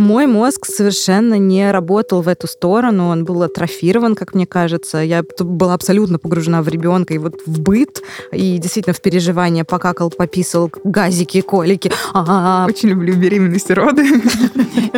Мой 0.00 0.26
мозг 0.26 0.64
совершенно 0.64 1.34
не 1.34 1.70
работал 1.70 2.22
в 2.22 2.28
эту 2.28 2.46
сторону, 2.46 3.08
он 3.08 3.26
был 3.26 3.42
атрофирован, 3.42 4.14
как 4.14 4.34
мне 4.34 4.46
кажется. 4.46 4.96
Я 4.96 5.22
была 5.38 5.74
абсолютно 5.74 6.18
погружена 6.18 6.62
в 6.62 6.68
ребенка 6.68 7.12
и 7.12 7.18
вот 7.18 7.42
в 7.44 7.60
быт, 7.60 8.00
и 8.32 8.56
действительно 8.56 8.94
в 8.94 9.02
переживания 9.02 9.62
покакал, 9.62 10.08
пописал, 10.08 10.72
газики, 10.84 11.42
колики. 11.42 11.92
А-а-а. 12.14 12.66
Очень 12.66 12.88
люблю 12.88 13.14
беременность 13.14 13.68
и 13.68 13.74
роды. 13.74 14.06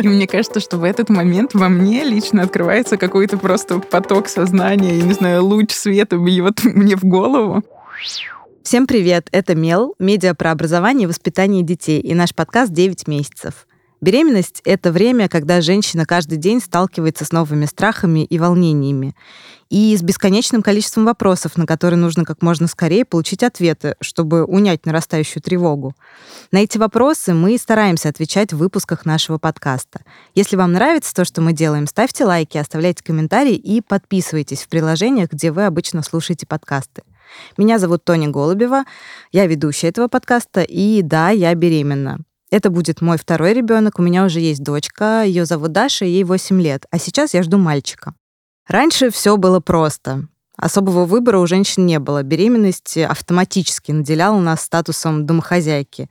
И 0.01 0.07
мне 0.07 0.25
кажется, 0.25 0.61
что 0.61 0.77
в 0.77 0.85
этот 0.85 1.09
момент 1.09 1.53
во 1.53 1.67
мне 1.67 2.05
лично 2.05 2.43
открывается 2.43 2.95
какой-то 2.95 3.37
просто 3.37 3.79
поток 3.79 4.29
сознания, 4.29 4.99
я 4.99 5.03
не 5.03 5.13
знаю, 5.13 5.43
луч 5.43 5.73
света 5.73 6.15
бьет 6.15 6.61
мне 6.63 6.95
в 6.95 7.03
голову. 7.03 7.61
Всем 8.63 8.87
привет! 8.87 9.27
Это 9.33 9.53
Мел, 9.53 9.95
медиа 9.99 10.33
про 10.33 10.51
образование 10.51 11.03
и 11.03 11.07
воспитание 11.07 11.61
детей 11.61 11.99
и 11.99 12.13
наш 12.13 12.33
подкаст 12.33 12.71
«9 12.71 13.03
месяцев». 13.07 13.67
Беременность— 14.03 14.59
это 14.65 14.91
время, 14.91 15.29
когда 15.29 15.61
женщина 15.61 16.05
каждый 16.05 16.37
день 16.37 16.59
сталкивается 16.59 17.23
с 17.23 17.31
новыми 17.31 17.65
страхами 17.65 18.25
и 18.25 18.37
волнениями. 18.37 19.15
И 19.69 19.95
с 19.95 20.01
бесконечным 20.01 20.61
количеством 20.61 21.05
вопросов, 21.05 21.55
на 21.55 21.65
которые 21.65 21.97
нужно 21.97 22.25
как 22.25 22.41
можно 22.41 22.67
скорее 22.67 23.05
получить 23.05 23.43
ответы, 23.43 23.95
чтобы 24.01 24.43
унять 24.43 24.85
нарастающую 24.85 25.41
тревогу. 25.41 25.95
На 26.51 26.57
эти 26.57 26.77
вопросы 26.77 27.33
мы 27.33 27.57
стараемся 27.57 28.09
отвечать 28.09 28.51
в 28.51 28.57
выпусках 28.57 29.05
нашего 29.05 29.37
подкаста. 29.37 30.01
Если 30.35 30.57
вам 30.57 30.73
нравится 30.73 31.13
то, 31.13 31.23
что 31.23 31.39
мы 31.39 31.53
делаем, 31.53 31.87
ставьте 31.87 32.25
лайки, 32.25 32.57
оставляйте 32.57 33.05
комментарии 33.05 33.55
и 33.55 33.79
подписывайтесь 33.79 34.63
в 34.63 34.67
приложениях, 34.67 35.31
где 35.31 35.49
вы 35.49 35.65
обычно 35.65 36.03
слушаете 36.03 36.45
подкасты. 36.45 37.03
Меня 37.55 37.79
зовут 37.79 38.03
Тоня 38.03 38.27
Голубева, 38.27 38.83
я 39.31 39.47
ведущая 39.47 39.87
этого 39.87 40.09
подкаста, 40.09 40.61
и 40.61 41.01
да, 41.03 41.29
я 41.29 41.55
беременна. 41.55 42.19
Это 42.53 42.69
будет 42.69 43.01
мой 43.01 43.17
второй 43.17 43.53
ребенок. 43.53 43.97
У 43.97 44.03
меня 44.03 44.23
уже 44.25 44.39
есть 44.39 44.61
дочка. 44.61 45.23
Ее 45.23 45.47
зовут 45.47 45.71
Даша, 45.71 46.05
ей 46.05 46.23
8 46.23 46.61
лет. 46.61 46.85
А 46.91 46.99
сейчас 46.99 47.33
я 47.33 47.41
жду 47.41 47.57
мальчика. 47.57 48.13
Раньше 48.67 49.09
все 49.09 49.37
было 49.37 49.59
просто. 49.59 50.27
Особого 50.55 51.05
выбора 51.05 51.39
у 51.39 51.47
женщин 51.47 51.87
не 51.87 51.97
было. 51.97 52.21
Беременность 52.21 52.95
автоматически 52.97 53.91
наделяла 53.91 54.39
нас 54.39 54.61
статусом 54.61 55.25
домохозяйки. 55.25 56.09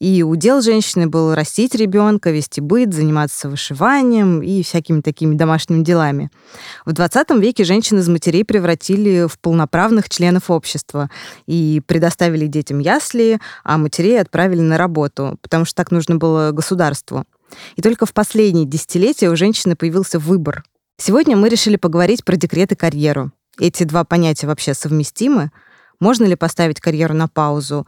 И 0.00 0.24
удел 0.24 0.62
женщины 0.62 1.06
был 1.06 1.32
растить 1.34 1.76
ребенка, 1.76 2.30
вести 2.30 2.60
быт, 2.60 2.92
заниматься 2.92 3.48
вышиванием 3.48 4.42
и 4.42 4.64
всякими 4.64 5.00
такими 5.00 5.36
домашними 5.36 5.84
делами. 5.84 6.30
В 6.86 6.92
20 6.92 7.30
веке 7.38 7.62
женщин 7.62 7.98
из 7.98 8.08
матерей 8.08 8.44
превратили 8.44 9.28
в 9.28 9.38
полноправных 9.38 10.08
членов 10.08 10.50
общества 10.50 11.08
и 11.46 11.80
предоставили 11.86 12.48
детям 12.48 12.80
ясли, 12.80 13.38
а 13.62 13.78
матерей 13.78 14.20
отправили 14.20 14.60
на 14.60 14.76
работу, 14.76 15.38
потому 15.40 15.64
что 15.64 15.76
так 15.76 15.92
нужно 15.92 16.16
было 16.16 16.50
государству. 16.50 17.24
И 17.76 17.82
только 17.82 18.06
в 18.06 18.12
последние 18.12 18.66
десятилетия 18.66 19.30
у 19.30 19.36
женщины 19.36 19.76
появился 19.76 20.18
выбор. 20.18 20.64
Сегодня 21.00 21.36
мы 21.36 21.48
решили 21.48 21.76
поговорить 21.76 22.24
про 22.24 22.34
декрет 22.34 22.72
и 22.72 22.74
карьеру 22.74 23.30
эти 23.58 23.84
два 23.84 24.04
понятия 24.04 24.46
вообще 24.46 24.74
совместимы? 24.74 25.50
Можно 26.00 26.24
ли 26.24 26.36
поставить 26.36 26.80
карьеру 26.80 27.14
на 27.14 27.28
паузу? 27.28 27.86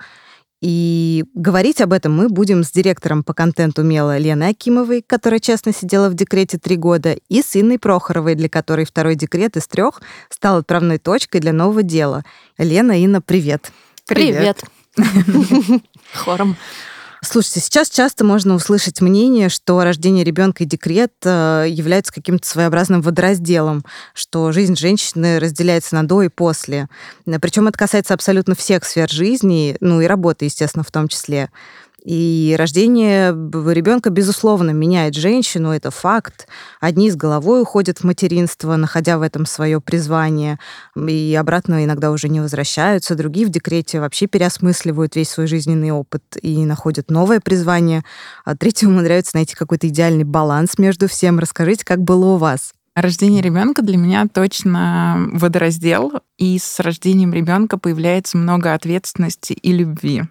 И 0.61 1.25
говорить 1.35 1.81
об 1.81 1.93
этом 1.95 2.15
мы 2.15 2.29
будем 2.29 2.65
с 2.65 2.71
директором 2.71 3.25
по 3.25 3.33
контенту 3.33 3.83
Мела 3.83 4.19
Леной 4.19 4.51
Акимовой, 4.51 5.03
которая 5.03 5.41
честно 5.41 5.73
сидела 5.73 6.11
в 6.11 6.15
декрете 6.15 6.59
три 6.59 6.77
года, 6.77 7.17
и 7.31 7.41
с 7.41 7.57
Инной 7.57 7.79
Прохоровой, 7.79 8.35
для 8.35 8.51
которой 8.51 8.85
второй 8.85 9.15
декрет 9.15 9.57
из 9.57 9.67
трех 9.67 10.03
стал 10.29 10.59
отправной 10.59 10.99
точкой 10.99 11.41
для 11.41 11.55
нового 11.55 11.83
дела. 11.83 12.25
Лена, 12.59 13.03
Инна, 13.03 13.23
привет. 13.23 13.73
Привет. 14.07 14.65
привет. 14.97 15.83
Хором. 16.13 16.57
Слушайте, 17.23 17.61
сейчас 17.61 17.91
часто 17.91 18.25
можно 18.25 18.55
услышать 18.55 19.03
мнение, 19.03 19.51
что 19.51 19.83
рождение 19.85 20.25
ребенка 20.25 20.65
и 20.65 20.67
декрет 20.67 21.13
э, 21.23 21.67
являются 21.69 22.15
каким-то 22.15 22.49
своеобразным 22.49 23.03
водоразделом, 23.03 23.85
что 24.15 24.53
жизнь 24.53 24.75
женщины 24.75 25.39
разделяется 25.39 25.95
на 25.95 26.09
до 26.09 26.23
и 26.23 26.29
после. 26.29 26.89
Причем 27.27 27.69
это 27.69 27.79
касается 27.79 28.15
абсолютно 28.15 28.55
всех 28.55 28.87
сфер 28.87 29.11
жизни, 29.11 29.77
ну 29.81 30.01
и 30.01 30.07
работы, 30.07 30.47
естественно, 30.47 30.83
в 30.83 30.91
том 30.91 31.09
числе. 31.09 31.51
И 32.05 32.55
рождение 32.59 33.31
ребенка, 33.31 34.11
безусловно, 34.11 34.71
меняет 34.71 35.15
женщину, 35.15 35.71
это 35.71 35.91
факт. 35.91 36.49
Одни 36.81 37.11
с 37.11 37.17
головой 37.17 37.63
уходят 37.63 37.99
в 37.99 38.05
материнство, 38.05 38.77
находя 38.77 39.19
в 39.19 39.23
этом 39.23 39.45
свое 39.45 39.81
призвание, 39.81 40.59
и 40.97 41.37
обратно 41.39 41.85
иногда 41.85 42.11
уже 42.11 42.29
не 42.29 42.41
возвращаются. 42.41 43.15
Другие 43.15 43.47
в 43.47 43.51
декрете 43.51 44.01
вообще 44.01 44.27
переосмысливают 44.27 45.17
весь 45.17 45.31
свой 45.31 45.47
жизненный 45.47 45.91
опыт 45.91 46.23
и 46.41 46.65
находят 46.65 47.11
новое 47.11 47.41
призвание. 47.41 48.03
А 48.45 48.57
третьи 48.57 48.87
умудряются 48.91 49.37
найти 49.37 49.55
какой-то 49.55 49.89
идеальный 49.89 50.25
баланс 50.25 50.79
между 50.79 51.09
всем. 51.09 51.39
Расскажите, 51.39 51.85
как 51.85 52.01
было 52.01 52.27
у 52.27 52.37
вас? 52.37 52.73
Рождение 52.97 53.41
ребенка 53.41 53.83
для 53.83 53.97
меня 53.97 54.27
точно 54.33 55.29
водораздел, 55.33 56.23
и 56.41 56.59
с 56.59 56.81
рождением 56.81 57.35
ребенка 57.35 57.79
появляется 57.79 58.39
много 58.39 58.73
ответственности 58.73 59.53
и 59.53 59.73
любви 59.73 60.25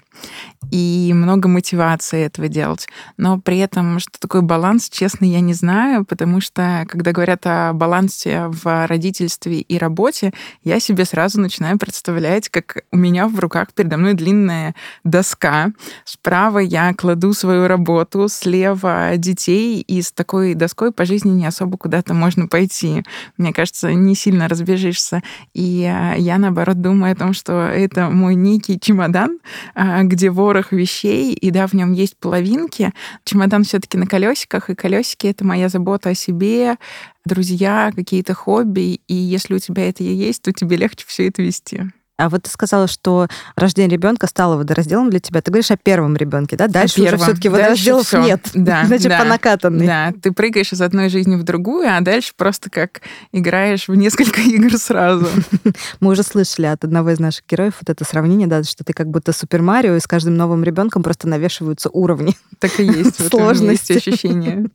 и 0.71 1.13
много 1.15 1.47
мотивации 1.47 2.25
этого 2.25 2.47
делать. 2.47 2.87
Но 3.17 3.39
при 3.39 3.59
этом, 3.59 3.99
что 3.99 4.19
такое 4.19 4.41
баланс, 4.41 4.89
честно, 4.89 5.25
я 5.25 5.39
не 5.39 5.53
знаю, 5.53 6.03
потому 6.03 6.41
что, 6.41 6.85
когда 6.89 7.11
говорят 7.11 7.45
о 7.45 7.73
балансе 7.73 8.47
в 8.47 8.87
родительстве 8.87 9.61
и 9.61 9.77
работе, 9.77 10.33
я 10.63 10.79
себе 10.79 11.05
сразу 11.05 11.39
начинаю 11.39 11.79
представлять, 11.79 12.49
как 12.49 12.83
у 12.91 12.97
меня 12.97 13.27
в 13.27 13.39
руках 13.39 13.69
передо 13.73 13.97
мной 13.97 14.13
длинная 14.13 14.75
доска. 15.03 15.71
Справа 16.03 16.59
я 16.59 16.93
кладу 16.93 17.33
свою 17.33 17.67
работу, 17.67 18.27
слева 18.29 19.11
детей, 19.15 19.81
и 19.81 20.01
с 20.01 20.11
такой 20.11 20.53
доской 20.53 20.91
по 20.91 21.05
жизни 21.05 21.31
не 21.31 21.45
особо 21.45 21.77
куда-то 21.77 22.13
можно 22.13 22.47
пойти. 22.47 23.03
Мне 23.37 23.53
кажется, 23.53 23.93
не 23.93 24.15
сильно 24.15 24.47
разбежишься. 24.47 25.23
И 25.53 25.85
а, 25.85 25.98
я, 26.17 26.37
наоборот, 26.37 26.81
думаю 26.81 27.13
о 27.13 27.15
том, 27.15 27.33
что 27.33 27.67
это 27.67 28.09
мой 28.09 28.35
некий 28.35 28.79
чемодан, 28.79 29.39
а, 29.75 30.03
где 30.03 30.29
ворох 30.29 30.71
вещей, 30.71 31.33
и 31.33 31.51
да, 31.51 31.67
в 31.67 31.73
нем 31.73 31.93
есть 31.93 32.17
половинки. 32.17 32.91
Чемодан 33.23 33.63
все-таки 33.63 33.97
на 33.97 34.07
колесиках, 34.07 34.69
и 34.69 34.75
колесики 34.75 35.27
это 35.27 35.45
моя 35.45 35.69
забота 35.69 36.09
о 36.09 36.13
себе, 36.15 36.77
друзья, 37.25 37.91
какие-то 37.95 38.33
хобби. 38.33 39.01
И 39.07 39.13
если 39.13 39.55
у 39.55 39.59
тебя 39.59 39.89
это 39.89 40.03
есть, 40.03 40.41
то 40.41 40.51
тебе 40.51 40.77
легче 40.77 41.05
все 41.07 41.27
это 41.27 41.41
вести. 41.41 41.91
А 42.19 42.27
вот 42.27 42.43
ты 42.43 42.49
сказала, 42.49 42.87
что 42.87 43.27
рождение 43.55 43.89
ребенка 43.89 44.27
стало 44.27 44.57
водоразделом 44.57 45.09
для 45.09 45.21
тебя. 45.21 45.41
Ты 45.41 45.51
говоришь 45.51 45.71
о 45.71 45.77
первом 45.77 46.17
ребенке, 46.17 46.57
да? 46.57 46.67
Дальше 46.67 47.01
уже 47.01 47.15
все-таки 47.17 47.47
водоразделов 47.47 48.05
все. 48.05 48.21
нет. 48.21 48.49
Да, 48.59 48.83
Значит, 48.85 49.07
да, 49.07 49.19
по 49.19 49.23
накатанной. 49.25 49.87
Да, 49.87 50.13
ты 50.21 50.33
прыгаешь 50.33 50.73
из 50.73 50.81
одной 50.81 51.07
жизни 51.07 51.37
в 51.37 51.43
другую, 51.43 51.87
а 51.89 52.01
дальше 52.01 52.33
просто 52.35 52.69
как 52.69 53.01
играешь 53.31 53.87
в 53.87 53.95
несколько 53.95 54.41
игр 54.41 54.77
сразу. 54.77 55.27
Мы 56.01 56.11
уже 56.11 56.23
слышали 56.23 56.65
от 56.65 56.83
одного 56.83 57.11
из 57.11 57.19
наших 57.19 57.45
героев 57.47 57.75
вот 57.79 57.89
это 57.89 58.03
сравнение, 58.03 58.47
да, 58.47 58.63
что 58.63 58.83
ты 58.83 58.91
как 58.91 59.07
будто 59.07 59.31
Супер 59.31 59.61
Марио, 59.61 59.95
и 59.95 59.99
с 60.01 60.07
каждым 60.07 60.35
новым 60.35 60.63
ребенком 60.65 61.03
просто 61.03 61.27
навешиваются 61.29 61.89
уровни. 61.89 62.35
Так 62.59 62.79
и 62.81 62.83
есть. 62.83 63.29
Сложности. 63.29 63.93
ощущения. 63.93 64.65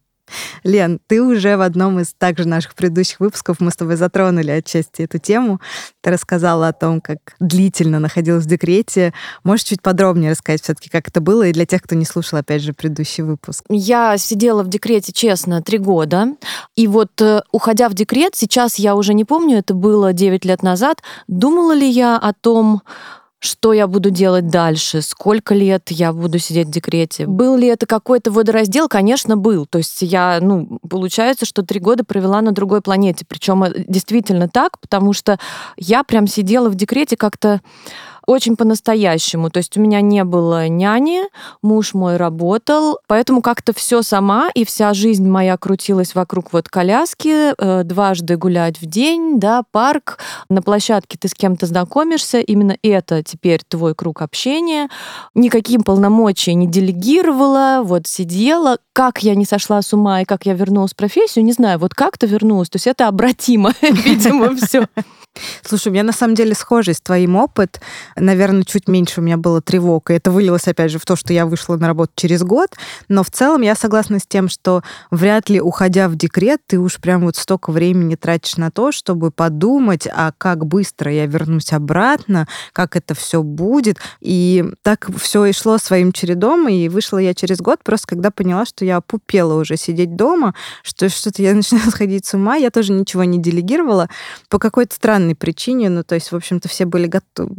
Лен, 0.63 1.01
ты 1.07 1.23
уже 1.23 1.57
в 1.57 1.61
одном 1.61 2.01
из 2.01 2.15
также 2.15 2.47
наших 2.49 2.75
предыдущих 2.75 3.21
выпусков, 3.21 3.61
мы 3.61 3.71
с 3.71 3.77
тобой 3.77 3.97
затронули 3.97 4.51
отчасти 4.51 5.03
эту 5.03 5.19
тему. 5.19 5.61
Ты 6.01 6.11
рассказала 6.11 6.69
о 6.69 6.73
том, 6.73 7.01
как 7.01 7.19
длительно 7.41 8.01
находилась 8.01 8.45
в 8.45 8.49
декрете. 8.49 9.13
Можешь 9.43 9.67
чуть 9.67 9.83
подробнее 9.83 10.31
рассказать 10.31 10.63
все-таки, 10.63 10.89
как 10.89 11.09
это 11.09 11.21
было, 11.21 11.47
и 11.47 11.53
для 11.53 11.67
тех, 11.67 11.83
кто 11.83 11.95
не 11.95 12.05
слушал, 12.05 12.39
опять 12.39 12.63
же, 12.63 12.73
предыдущий 12.73 13.23
выпуск? 13.23 13.65
Я 13.69 14.17
сидела 14.19 14.63
в 14.63 14.69
декрете, 14.69 15.13
честно, 15.13 15.63
три 15.63 15.79
года. 15.79 16.29
И 16.77 16.87
вот, 16.87 17.21
э, 17.21 17.43
уходя 17.53 17.89
в 17.89 17.95
декрет, 17.95 18.35
сейчас 18.35 18.77
я 18.77 18.97
уже 18.97 19.15
не 19.15 19.25
помню, 19.25 19.59
это 19.59 19.75
было 19.75 20.13
9 20.13 20.45
лет 20.45 20.63
назад, 20.63 21.03
думала 21.29 21.73
ли 21.73 21.89
я 21.89 22.17
о 22.17 22.33
том, 22.33 22.83
что 23.45 23.73
я 23.73 23.87
буду 23.87 24.11
делать 24.11 24.49
дальше, 24.49 25.03
сколько 25.03 25.55
лет 25.55 25.91
я 25.91 26.13
буду 26.13 26.39
сидеть 26.39 26.69
в 26.69 26.71
декрете. 26.71 27.27
Был 27.27 27.57
ли 27.57 27.67
это 27.67 27.87
какой-то 27.87 28.31
водораздел? 28.31 28.89
Конечно, 28.89 29.37
был. 29.37 29.67
То 29.67 29.79
есть 29.79 30.01
я, 30.01 30.39
ну, 30.41 30.79
получается, 30.89 31.45
что 31.45 31.63
три 31.63 31.79
года 31.79 32.05
провела 32.05 32.41
на 32.41 32.53
другой 32.53 32.81
планете. 32.81 33.27
Причем 33.29 33.65
действительно 33.87 34.49
так, 34.49 34.81
потому 34.81 35.13
что 35.13 35.39
я 35.77 36.05
прям 36.05 36.27
сидела 36.27 36.71
в 36.71 36.75
декрете 36.75 37.17
как-то 37.17 37.61
очень 38.27 38.57
по-настоящему. 38.57 39.51
То 39.51 39.59
есть 39.59 39.77
у 39.77 39.81
меня 39.81 40.01
не 40.01 40.25
было 40.25 40.69
няни, 40.69 41.23
муж 41.63 41.95
мой 41.95 42.17
работал, 42.17 42.99
поэтому 43.07 43.43
как-то 43.43 43.73
все 43.73 44.03
сама, 44.03 44.49
и 44.55 44.65
вся 44.65 44.95
жизнь 44.95 45.29
моя 45.29 45.57
крутилась 45.57 46.15
вокруг 46.15 46.53
вот 46.53 46.69
коляски, 46.69 47.55
э, 47.57 47.85
дважды 47.85 48.37
гулять 48.37 48.81
в 48.81 48.87
день, 48.87 49.39
да, 49.39 49.63
парк, 49.71 50.19
на 50.49 50.63
площадке 50.63 51.19
ты 51.19 51.29
с 51.29 51.35
кем-то 51.35 51.67
знакомишься, 51.67 52.41
именно 52.41 52.77
это 52.83 53.23
теперь 53.23 53.61
твой 53.67 53.95
круг 53.95 54.23
общения. 54.23 54.89
Никаким 55.35 55.83
полномочий 55.83 56.55
не 56.55 56.67
делегировала, 56.67 57.81
вот 57.83 58.07
сидела. 58.07 58.79
Как 58.93 59.23
я 59.23 59.35
не 59.35 59.45
сошла 59.45 59.83
с 59.83 59.93
ума 59.93 60.23
и 60.23 60.25
как 60.25 60.47
я 60.47 60.55
вернулась 60.55 60.93
в 60.93 60.97
профессию, 60.97 61.45
не 61.45 61.53
знаю, 61.53 61.79
вот 61.79 61.95
как-то 61.95 62.27
вернулась. 62.27 62.69
То 62.69 62.77
есть 62.77 62.87
это 62.87 63.09
обратимо, 63.09 63.73
видимо, 63.81 64.55
все. 64.57 64.87
Слушай, 65.63 65.89
у 65.89 65.91
меня 65.91 66.03
на 66.05 66.13
самом 66.13 66.35
деле 66.35 66.55
схожий 66.55 66.95
с 66.95 67.01
твоим 67.01 67.37
опыт. 67.37 67.81
Наверное, 68.17 68.65
чуть 68.65 68.89
меньше 68.89 69.21
у 69.21 69.25
меня 69.25 69.37
было 69.37 69.61
тревог, 69.61 70.11
и 70.11 70.15
это 70.15 70.31
вылилось, 70.31 70.69
опять 70.69 70.91
же, 70.91 70.99
в 70.99 71.05
то, 71.05 71.17
что 71.17 71.33
я 71.33 71.47
вышла 71.47 71.77
на 71.77 71.87
работу 71.87 72.13
через 72.17 72.43
год, 72.43 72.71
но 73.09 73.23
в 73.23 73.31
целом 73.31 73.63
я 73.63 73.75
согласна 73.75 74.19
с 74.19 74.27
тем, 74.27 74.49
что 74.49 74.83
вряд 75.11 75.49
ли, 75.49 75.61
уходя 75.61 76.09
в 76.09 76.17
декрет, 76.17 76.61
ты 76.67 76.79
уж 76.79 76.99
прям 77.01 77.23
вот 77.23 77.37
столько 77.37 77.71
времени 77.71 78.15
тратишь 78.15 78.57
на 78.57 78.71
то, 78.71 78.93
чтобы 78.93 79.31
подумать, 79.31 80.07
а 80.11 80.33
как 80.37 80.67
быстро 80.67 81.13
я 81.13 81.27
вернусь 81.27 81.73
обратно, 81.73 82.47
как 82.73 82.97
это 82.97 83.15
все 83.15 83.43
будет, 83.43 83.99
и 84.21 84.65
так 84.83 85.09
все 85.19 85.47
и 85.47 85.53
шло 85.53 85.79
своим 85.79 86.13
чередом, 86.13 86.69
и 86.69 86.89
вышла 86.89 87.19
я 87.19 87.35
через 87.35 87.59
год, 87.59 87.81
просто 87.83 88.09
когда 88.09 88.31
поняла, 88.31 88.65
что 88.65 88.85
я 88.85 88.97
опупела 88.97 89.61
уже 89.61 89.77
сидеть 89.77 90.17
дома, 90.17 90.55
что 90.83 91.09
что-то 91.09 91.43
я 91.43 91.55
начинаю 91.55 91.91
сходить 91.91 92.27
с 92.27 92.35
ума, 92.35 92.57
я 92.57 92.71
тоже 92.71 92.93
ничего 92.93 93.25
не 93.25 93.41
делегировала 93.41 94.09
по 94.49 94.59
какой-то 94.59 94.95
странной 94.95 95.35
причине, 95.35 95.89
ну, 95.89 96.05
то 96.05 96.15
есть, 96.15 96.33
в 96.33 96.37
общем-то, 96.37 96.69
все 96.69 96.85
были 96.85 97.07
готовы, 97.07 97.55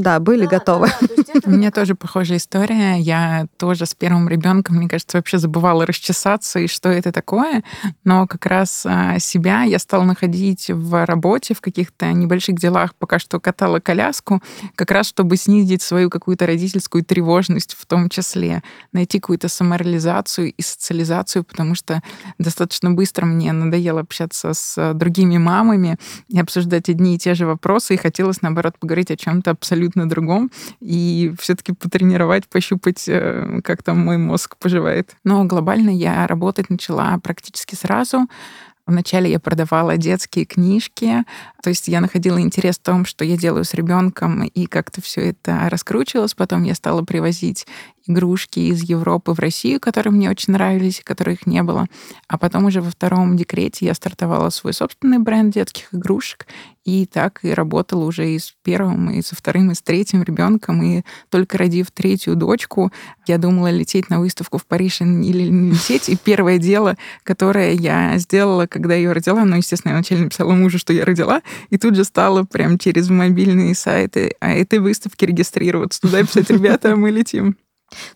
да, 0.00 0.20
были 0.20 0.44
да, 0.44 0.58
готовы. 0.58 0.88
Да, 1.00 1.08
да. 1.34 1.40
У 1.44 1.50
меня 1.50 1.70
тоже 1.70 1.94
похожая 1.94 2.38
история. 2.38 2.98
Я 2.98 3.46
тоже 3.56 3.86
с 3.86 3.94
первым 3.94 4.28
ребенком, 4.28 4.76
мне 4.76 4.88
кажется, 4.88 5.16
вообще 5.16 5.38
забывала 5.38 5.86
расчесаться 5.86 6.58
и 6.58 6.66
что 6.66 6.88
это 6.88 7.12
такое, 7.12 7.62
но 8.04 8.26
как 8.26 8.46
раз 8.46 8.84
а, 8.86 9.18
себя 9.18 9.62
я 9.62 9.78
стала 9.78 10.04
находить 10.04 10.70
в 10.70 11.06
работе, 11.06 11.54
в 11.54 11.60
каких-то 11.60 12.12
небольших 12.12 12.56
делах, 12.56 12.94
пока 12.94 13.18
что 13.18 13.40
катала 13.40 13.80
коляску, 13.80 14.42
как 14.74 14.90
раз 14.90 15.08
чтобы 15.08 15.36
снизить 15.36 15.82
свою 15.82 16.10
какую-то 16.10 16.46
родительскую 16.46 17.04
тревожность 17.04 17.76
в 17.78 17.86
том 17.86 18.08
числе, 18.08 18.62
найти 18.92 19.20
какую-то 19.20 19.48
самореализацию 19.48 20.52
и 20.52 20.62
социализацию, 20.62 21.44
потому 21.44 21.74
что 21.74 22.02
достаточно 22.38 22.90
быстро 22.90 23.26
мне 23.26 23.52
надоело 23.52 24.00
общаться 24.00 24.52
с 24.54 24.94
другими 24.94 25.38
мамами 25.38 25.98
и 26.28 26.38
обсуждать 26.38 26.88
одни 26.88 27.16
и 27.16 27.18
те 27.18 27.34
же 27.34 27.46
вопросы, 27.46 27.94
и 27.94 27.96
хотелось, 27.96 28.42
наоборот, 28.42 28.78
поговорить 28.78 29.10
о 29.10 29.16
чем-то 29.16 29.50
абсолютно 29.50 29.87
другом 29.94 30.50
и 30.80 31.34
все-таки 31.38 31.72
потренировать, 31.72 32.48
пощупать, 32.48 33.04
э, 33.08 33.60
как 33.62 33.82
там 33.82 33.98
мой 33.98 34.18
мозг 34.18 34.56
поживает. 34.58 35.16
Но 35.24 35.44
глобально 35.44 35.90
я 35.90 36.26
работать 36.26 36.70
начала 36.70 37.18
практически 37.18 37.74
сразу. 37.74 38.26
Вначале 38.88 39.30
я 39.30 39.38
продавала 39.38 39.98
детские 39.98 40.46
книжки, 40.46 41.24
то 41.62 41.68
есть 41.68 41.88
я 41.88 42.00
находила 42.00 42.40
интерес 42.40 42.78
в 42.78 42.82
том, 42.82 43.04
что 43.04 43.22
я 43.22 43.36
делаю 43.36 43.64
с 43.64 43.74
ребенком, 43.74 44.44
и 44.44 44.64
как-то 44.64 45.02
все 45.02 45.28
это 45.28 45.68
раскручивалось. 45.68 46.32
Потом 46.32 46.62
я 46.62 46.74
стала 46.74 47.02
привозить 47.02 47.66
игрушки 48.08 48.60
из 48.60 48.82
Европы 48.82 49.32
в 49.32 49.38
Россию, 49.38 49.80
которые 49.80 50.12
мне 50.12 50.30
очень 50.30 50.52
нравились, 50.52 51.00
которых 51.04 51.46
не 51.46 51.62
было. 51.62 51.86
А 52.26 52.38
потом 52.38 52.64
уже 52.64 52.80
во 52.80 52.90
втором 52.90 53.36
декрете 53.36 53.86
я 53.86 53.94
стартовала 53.94 54.50
свой 54.50 54.72
собственный 54.72 55.18
бренд 55.18 55.54
детских 55.54 55.94
игрушек, 55.94 56.46
и 56.84 57.04
так 57.04 57.40
и 57.42 57.52
работала 57.52 58.04
уже 58.04 58.30
и 58.30 58.38
с 58.38 58.54
первым, 58.62 59.10
и 59.10 59.20
со 59.20 59.36
вторым, 59.36 59.70
и 59.70 59.74
с 59.74 59.82
третьим 59.82 60.22
ребенком. 60.22 60.82
И 60.82 61.02
только 61.28 61.58
родив 61.58 61.90
третью 61.90 62.34
дочку, 62.34 62.90
я 63.26 63.36
думала 63.36 63.70
лететь 63.70 64.08
на 64.08 64.20
выставку 64.20 64.56
в 64.56 64.64
Париж 64.64 65.02
или 65.02 65.48
не 65.48 65.72
лететь. 65.72 66.08
И 66.08 66.16
первое 66.16 66.56
дело, 66.56 66.96
которое 67.24 67.74
я 67.74 68.16
сделала, 68.16 68.66
когда 68.66 68.94
ее 68.94 69.12
родила, 69.12 69.44
ну, 69.44 69.56
естественно, 69.56 69.92
я 69.92 69.96
вначале 69.98 70.22
написала 70.22 70.54
мужу, 70.54 70.78
что 70.78 70.94
я 70.94 71.04
родила, 71.04 71.42
и 71.68 71.76
тут 71.76 71.94
же 71.94 72.04
стала 72.04 72.44
прям 72.44 72.78
через 72.78 73.10
мобильные 73.10 73.74
сайты 73.74 74.34
а 74.40 74.52
этой 74.52 74.78
выставки 74.78 75.24
регистрироваться 75.24 76.00
туда 76.00 76.22
писать, 76.22 76.48
ребята, 76.50 76.96
мы 76.96 77.10
летим. 77.10 77.56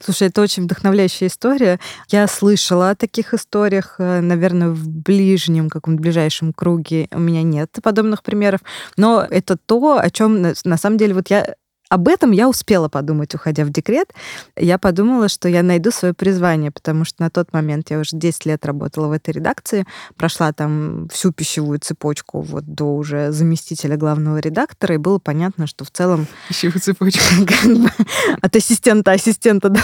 Слушай, 0.00 0.28
это 0.28 0.42
очень 0.42 0.64
вдохновляющая 0.64 1.28
история. 1.28 1.80
Я 2.08 2.26
слышала 2.26 2.90
о 2.90 2.94
таких 2.94 3.34
историях, 3.34 3.96
э, 3.98 4.20
наверное, 4.20 4.68
в 4.68 4.88
ближнем, 4.88 5.70
каком-то 5.70 6.02
ближайшем 6.02 6.52
круге 6.52 7.08
у 7.12 7.18
меня 7.18 7.42
нет 7.42 7.70
подобных 7.82 8.22
примеров, 8.22 8.60
но 8.96 9.26
это 9.28 9.56
то, 9.56 9.98
о 9.98 10.10
чем 10.10 10.42
на 10.42 10.76
самом 10.76 10.98
деле 10.98 11.14
вот 11.14 11.30
я 11.30 11.54
об 11.92 12.08
этом 12.08 12.30
я 12.30 12.48
успела 12.48 12.88
подумать, 12.88 13.34
уходя 13.34 13.66
в 13.66 13.70
декрет. 13.70 14.14
Я 14.56 14.78
подумала, 14.78 15.28
что 15.28 15.46
я 15.46 15.62
найду 15.62 15.90
свое 15.90 16.14
призвание, 16.14 16.70
потому 16.70 17.04
что 17.04 17.20
на 17.20 17.28
тот 17.28 17.52
момент 17.52 17.90
я 17.90 17.98
уже 17.98 18.16
10 18.16 18.46
лет 18.46 18.64
работала 18.64 19.08
в 19.08 19.12
этой 19.12 19.34
редакции, 19.34 19.84
прошла 20.16 20.54
там 20.54 21.10
всю 21.12 21.32
пищевую 21.32 21.80
цепочку 21.80 22.40
вот 22.40 22.64
до 22.64 22.96
уже 22.96 23.30
заместителя 23.30 23.98
главного 23.98 24.38
редактора, 24.38 24.94
и 24.94 24.98
было 24.98 25.18
понятно, 25.18 25.66
что 25.66 25.84
в 25.84 25.90
целом... 25.90 26.26
Пищевую 26.48 26.80
цепочку. 26.80 27.22
От 28.40 28.56
ассистента 28.56 29.12
ассистента 29.12 29.68
до, 29.68 29.80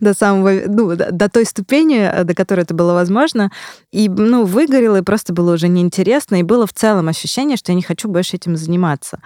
до 0.00 0.14
самого, 0.14 0.62
ну, 0.66 0.96
до, 0.96 1.12
до 1.12 1.28
той 1.28 1.44
ступени, 1.44 2.24
до 2.24 2.34
которой 2.34 2.60
это 2.62 2.72
было 2.72 2.94
возможно. 2.94 3.52
И, 3.92 4.08
ну, 4.08 4.46
выгорело, 4.46 4.96
и 4.96 5.02
просто 5.02 5.34
было 5.34 5.52
уже 5.52 5.68
неинтересно, 5.68 6.36
и 6.36 6.42
было 6.42 6.66
в 6.66 6.72
целом 6.72 7.08
ощущение, 7.08 7.58
что 7.58 7.72
я 7.72 7.76
не 7.76 7.82
хочу 7.82 8.08
больше 8.08 8.36
этим 8.36 8.56
заниматься. 8.56 9.20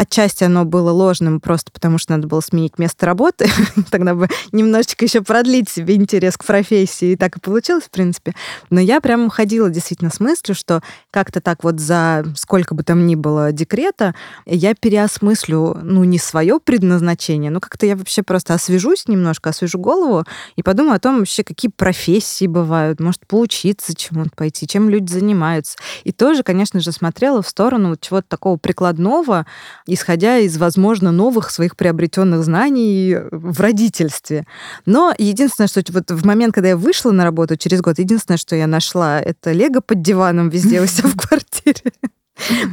Отчасти 0.00 0.44
оно 0.44 0.64
было 0.64 0.92
ложным 0.92 1.40
просто 1.40 1.70
потому, 1.70 1.98
что 1.98 2.12
надо 2.12 2.26
было 2.26 2.40
сменить 2.40 2.78
место 2.78 3.04
работы. 3.04 3.50
Тогда 3.90 4.14
бы 4.14 4.28
немножечко 4.50 5.04
еще 5.04 5.20
продлить 5.20 5.68
себе 5.68 5.94
интерес 5.94 6.38
к 6.38 6.44
профессии. 6.46 7.12
И 7.12 7.16
так 7.16 7.36
и 7.36 7.40
получилось, 7.40 7.84
в 7.84 7.90
принципе. 7.90 8.32
Но 8.70 8.80
я 8.80 9.02
прям 9.02 9.26
уходила 9.26 9.68
действительно 9.68 10.10
с 10.10 10.18
мыслью, 10.18 10.54
что 10.54 10.80
как-то 11.10 11.42
так 11.42 11.64
вот 11.64 11.80
за 11.80 12.24
сколько 12.34 12.74
бы 12.74 12.82
там 12.82 13.06
ни 13.06 13.14
было 13.14 13.52
декрета, 13.52 14.14
я 14.46 14.74
переосмыслю, 14.74 15.76
ну, 15.82 16.04
не 16.04 16.18
свое 16.18 16.60
предназначение, 16.60 17.50
но 17.50 17.60
как-то 17.60 17.84
я 17.84 17.94
вообще 17.94 18.22
просто 18.22 18.54
освежусь 18.54 19.06
немножко, 19.06 19.50
освежу 19.50 19.78
голову 19.78 20.24
и 20.56 20.62
подумаю 20.62 20.94
о 20.94 21.00
том 21.00 21.18
вообще, 21.18 21.44
какие 21.44 21.70
профессии 21.70 22.46
бывают, 22.46 23.00
может, 23.00 23.26
поучиться 23.26 23.94
чему-то 23.94 24.30
пойти, 24.34 24.66
чем 24.66 24.88
люди 24.88 25.12
занимаются. 25.12 25.76
И 26.04 26.12
тоже, 26.12 26.42
конечно 26.42 26.80
же, 26.80 26.90
смотрела 26.90 27.42
в 27.42 27.48
сторону 27.50 27.96
чего-то 28.00 28.28
такого 28.28 28.56
прикладного, 28.56 29.44
исходя 29.92 30.38
из, 30.38 30.56
возможно, 30.58 31.12
новых 31.12 31.50
своих 31.50 31.76
приобретенных 31.76 32.44
знаний 32.44 33.16
в 33.30 33.60
родительстве. 33.60 34.46
Но 34.86 35.14
единственное, 35.18 35.68
что 35.68 35.82
вот 35.90 36.10
в 36.10 36.26
момент, 36.26 36.54
когда 36.54 36.70
я 36.70 36.76
вышла 36.76 37.10
на 37.10 37.24
работу 37.24 37.56
через 37.56 37.80
год, 37.80 37.98
единственное, 37.98 38.38
что 38.38 38.56
я 38.56 38.66
нашла, 38.66 39.20
это 39.20 39.52
лего 39.52 39.80
под 39.80 40.02
диваном 40.02 40.48
везде 40.48 40.80
у 40.80 40.86
себя 40.86 41.08
в 41.08 41.16
квартире. 41.16 41.92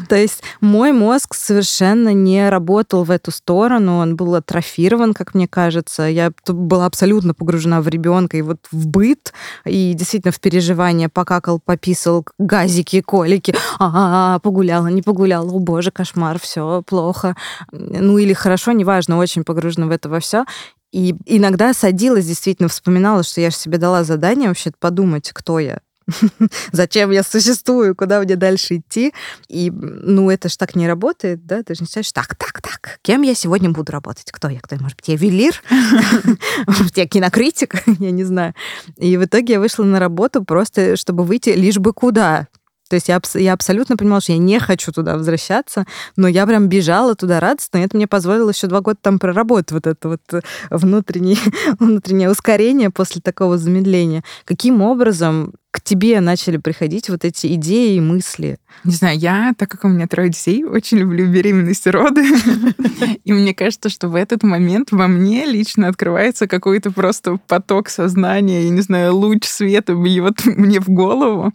То 0.09 0.15
есть 0.15 0.44
мой 0.62 0.92
мозг 0.92 1.33
совершенно 1.33 2.13
не 2.13 2.50
работал 2.50 3.04
в 3.04 3.12
эту 3.12 3.31
сторону, 3.31 3.98
он 3.98 4.15
был 4.15 4.36
атрофирован, 4.36 5.13
как 5.13 5.33
мне 5.33 5.48
кажется. 5.48 6.04
Я 6.04 6.31
была 6.48 6.86
абсолютно 6.86 7.33
погружена 7.33 7.81
в 7.81 7.88
ребенка 7.88 8.38
и 8.38 8.42
вот 8.42 8.59
в 8.71 8.88
быт, 8.88 9.33
и 9.65 9.94
действительно 9.94 10.31
в 10.31 10.39
переживания 10.39 11.09
покакал, 11.09 11.59
пописал, 11.59 12.25
газики, 12.39 13.01
колики, 13.01 13.56
а, 13.80 13.86
-а, 13.86 14.38
-а 14.38 14.39
погуляла, 14.39 14.88
не 14.88 15.01
погуляла, 15.01 15.50
о 15.51 15.60
боже, 15.60 15.92
кошмар, 15.92 16.39
все 16.39 16.81
плохо. 16.86 17.36
Ну 17.71 18.18
или 18.18 18.33
хорошо, 18.33 18.71
неважно, 18.71 19.18
очень 19.18 19.44
погружена 19.44 19.88
в 19.88 19.92
это 19.92 20.10
во 20.10 20.19
все. 20.19 20.45
И 20.94 21.15
иногда 21.25 21.74
садилась, 21.74 22.25
действительно 22.25 22.69
вспоминала, 22.69 23.24
что 23.24 23.42
я 23.42 23.50
же 23.50 23.57
себе 23.57 23.77
дала 23.77 24.03
задание 24.03 24.48
вообще 24.48 24.71
подумать, 24.80 25.31
кто 25.33 25.60
я, 25.60 25.80
зачем 26.71 27.12
я 27.12 27.24
существую, 27.24 27.96
куда 27.96 28.22
мне 28.22 28.36
дальше 28.36 28.77
идти. 28.77 29.13
И, 29.48 29.72
ну, 29.72 30.29
это 30.29 30.50
же 30.50 30.58
так 30.58 30.75
не 30.75 30.88
работает, 30.88 31.46
да, 31.46 31.63
ты 31.63 31.75
же 31.75 31.82
не 31.82 31.88
знаешь, 31.88 32.12
так, 32.12 32.36
так, 32.36 32.62
так, 32.62 33.00
кем 33.01 33.22
я 33.22 33.36
сегодня 33.36 33.70
буду 33.70 33.91
работать? 33.91 34.32
Кто 34.32 34.50
я? 34.50 34.60
Кто 34.60 34.75
я? 34.75 34.82
Может 34.82 34.98
быть, 34.98 35.08
я 35.08 35.15
велир? 35.15 35.62
Может, 36.67 36.98
я 36.98 37.08
кинокритик? 37.08 37.75
Я 38.00 38.12
не 38.12 38.24
знаю. 38.24 38.53
И 38.98 39.17
в 39.17 39.25
итоге 39.25 39.53
я 39.53 39.60
вышла 39.60 39.84
на 39.84 40.00
работу 40.00 40.43
просто, 40.43 40.96
чтобы 40.98 41.24
выйти 41.24 41.50
лишь 41.50 41.77
бы 41.77 41.93
куда. 41.93 42.48
То 42.89 42.96
есть 42.96 43.10
я, 43.10 43.22
я 43.36 43.53
абсолютно 43.53 43.98
понимала, 43.98 44.22
что 44.22 44.32
я 44.32 44.38
не 44.38 44.60
хочу 44.60 44.91
туда 44.91 45.17
возвращаться, 45.17 45.86
но 46.15 46.27
я 46.27 46.46
прям 46.48 46.67
бежала 46.67 47.15
туда 47.15 47.39
радостно, 47.39 47.79
и 47.79 47.82
это 47.82 47.98
мне 47.98 48.08
позволило 48.08 48.50
еще 48.50 48.67
два 48.67 48.82
года 48.82 48.98
там 49.01 49.20
проработать 49.20 49.72
вот 49.72 49.88
это 49.88 50.10
вот 50.10 50.22
э, 50.32 50.41
внутреннее, 50.70 51.38
внутреннее 51.79 52.29
ускорение 52.29 52.89
после 52.89 53.22
такого 53.22 53.58
замедления. 53.58 54.24
Каким 54.46 54.82
образом 54.82 55.53
к 55.71 55.81
тебе 55.81 56.19
начали 56.21 56.57
приходить 56.57 57.09
вот 57.09 57.25
эти 57.25 57.53
идеи 57.55 57.95
и 57.95 58.00
мысли? 58.00 58.57
Не 58.83 58.93
знаю, 58.93 59.17
я, 59.17 59.53
так 59.57 59.69
как 59.69 59.83
у 59.83 59.88
меня 59.88 60.07
трое 60.07 60.29
детей, 60.29 60.63
очень 60.63 60.97
люблю 60.97 61.27
беременность 61.27 61.86
и 61.88 61.89
роды. 61.89 62.24
И 63.24 63.33
мне 63.33 63.53
кажется, 63.53 63.89
что 63.89 64.07
в 64.07 64.15
этот 64.15 64.43
момент 64.43 64.91
во 64.91 65.07
мне 65.07 65.45
лично 65.45 65.88
открывается 65.88 66.47
какой-то 66.47 66.91
просто 66.91 67.38
поток 67.47 67.89
сознания, 67.89 68.63
я 68.63 68.69
не 68.69 68.81
знаю, 68.81 69.15
луч 69.15 69.45
света 69.45 69.93
бьет 69.93 70.45
мне 70.45 70.79
в 70.79 70.89
голову. 70.89 71.51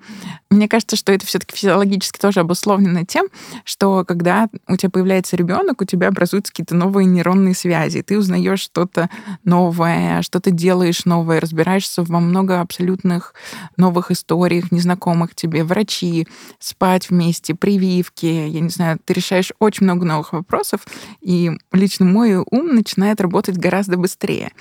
Мне 0.50 0.68
кажется, 0.68 0.96
что 0.96 1.12
это 1.12 1.24
все-таки 1.24 1.56
физиологически 1.56 2.18
тоже 2.18 2.40
обусловлено 2.40 3.04
тем, 3.04 3.28
что 3.64 4.04
когда 4.04 4.48
у 4.68 4.76
тебя 4.76 4.90
появляется 4.90 5.36
ребенок, 5.36 5.80
у 5.80 5.84
тебя 5.84 6.08
образуются 6.08 6.52
какие-то 6.52 6.74
новые 6.74 7.06
нейронные 7.06 7.54
связи, 7.54 8.02
ты 8.02 8.18
узнаешь 8.18 8.60
что-то 8.60 9.08
новое, 9.44 10.20
что-то 10.22 10.50
делаешь 10.50 11.06
новое, 11.06 11.40
разбираешься 11.40 12.02
во 12.02 12.20
много 12.20 12.60
абсолютных 12.60 13.34
новых 13.76 14.01
новых 14.02 14.10
историях, 14.10 14.72
незнакомых 14.72 15.34
тебе, 15.34 15.64
врачи, 15.64 16.26
спать 16.58 17.10
вместе, 17.10 17.54
прививки, 17.54 18.26
я 18.26 18.60
не 18.60 18.68
знаю, 18.68 18.98
ты 19.04 19.14
решаешь 19.14 19.52
очень 19.60 19.84
много 19.84 20.04
новых 20.04 20.32
вопросов, 20.32 20.80
и 21.20 21.52
лично 21.72 22.04
мой 22.06 22.36
ум 22.36 22.74
начинает 22.74 23.20
работать 23.20 23.56
гораздо 23.56 23.96
быстрее. 23.96 24.52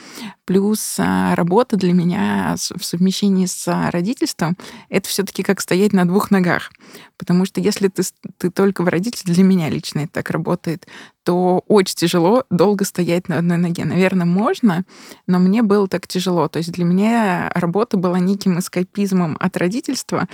Плюс 0.46 0.98
а, 1.00 1.36
работа 1.36 1.78
для 1.78 1.94
меня 1.94 2.56
в 2.58 2.84
совмещении 2.84 3.46
с 3.46 3.90
родительством— 3.92 4.58
это 4.90 5.08
все 5.08 5.24
таки 5.24 5.44
как 5.44 5.62
стоять 5.62 5.94
на 5.94 6.06
двух 6.06 6.32
ногах. 6.32 6.72
Потому 7.18 7.46
что 7.46 7.62
если 7.62 7.88
ты, 7.88 8.04
ты 8.38 8.50
только 8.50 8.84
в 8.84 8.88
родителе, 8.88 9.34
для 9.34 9.44
меня 9.44 9.70
лично 9.70 10.02
это 10.02 10.14
так 10.14 10.32
работает, 10.32 10.88
то 11.24 11.64
очень 11.68 11.96
тяжело 11.96 12.46
долго 12.50 12.84
стоять 12.84 13.30
на 13.30 13.38
одной 13.38 13.58
ноге. 13.58 13.86
Наверное, 13.86 14.26
можно, 14.26 14.86
но 15.28 15.38
мне 15.40 15.62
было 15.62 15.88
так 15.88 16.08
тяжело. 16.08 16.48
То 16.48 16.58
есть 16.58 16.72
для 16.72 16.84
меня 16.84 17.52
работа 17.54 17.98
была 17.98 18.20
неким 18.20 18.58
эскапизмом 18.58 19.31
от 19.40 19.58
родительства, 19.58 20.28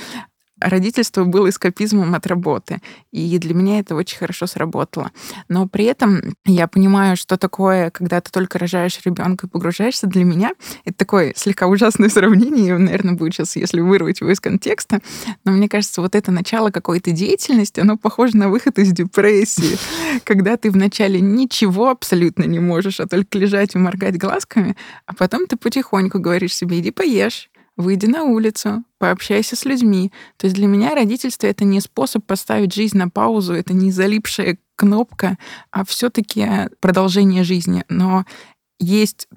родительство 0.60 1.24
было 1.24 1.50
эскапизмом 1.50 2.16
от 2.16 2.26
работы. 2.28 2.82
И 3.12 3.38
для 3.38 3.54
меня 3.54 3.80
это 3.80 3.96
очень 3.96 4.18
хорошо 4.18 4.48
сработало. 4.48 5.12
Но 5.50 5.68
при 5.68 5.86
этом 5.86 6.36
я 6.46 6.68
понимаю, 6.68 7.18
что 7.18 7.38
такое, 7.38 7.92
когда 7.92 8.22
ты 8.22 8.32
только 8.32 8.60
рожаешь 8.60 9.00
ребенка 9.06 9.48
и 9.48 9.50
погружаешься, 9.50 10.08
для 10.08 10.24
меня 10.24 10.54
это 10.86 10.98
такое 10.98 11.34
слегка 11.36 11.68
ужасное 11.68 12.10
сравнение, 12.18 12.78
наверное, 12.78 13.14
будет 13.14 13.34
сейчас, 13.34 13.56
если 13.56 13.82
вырвать 13.82 14.22
его 14.22 14.32
из 14.32 14.40
контекста. 14.40 15.02
Но 15.44 15.52
мне 15.52 15.70
кажется, 15.70 16.02
вот 16.02 16.16
это 16.16 16.32
начало 16.32 16.72
какой-то 16.72 17.12
деятельности, 17.12 17.80
оно 17.80 17.98
похоже 17.98 18.38
на 18.38 18.50
выход 18.50 18.80
из 18.80 18.92
депрессии, 18.92 19.78
когда 20.24 20.58
ты 20.58 20.72
вначале 20.72 21.22
ничего 21.22 21.90
абсолютно 21.90 22.44
не 22.44 22.60
можешь, 22.60 23.00
а 23.00 23.08
только 23.08 23.38
лежать 23.38 23.76
и 23.76 23.78
моргать 23.78 24.18
глазками, 24.18 24.76
а 25.06 25.14
потом 25.14 25.46
ты 25.46 25.56
потихоньку 25.58 26.20
говоришь 26.20 26.56
себе, 26.56 26.80
иди 26.80 26.92
поешь, 26.92 27.50
выйди 27.78 28.08
на 28.08 28.24
улицу, 28.24 28.84
пообщайся 28.98 29.56
с 29.56 29.64
людьми. 29.64 30.12
То 30.38 30.48
есть 30.48 30.56
для 30.56 30.68
меня 30.68 30.96
родительство— 30.96 31.48
это 31.48 31.64
не 31.64 31.80
способ 31.80 32.26
поставить 32.26 32.74
жизнь 32.74 32.98
на 32.98 33.10
паузу, 33.10 33.54
это 33.54 33.74
не 33.74 33.92
залипшая 33.92 34.58
кнопка, 34.76 35.38
а 35.72 35.86
все 35.86 36.10
таки 36.10 36.46
продолжение 36.80 37.44
жизни. 37.44 37.86
Но 37.88 38.26
есть 38.80 39.28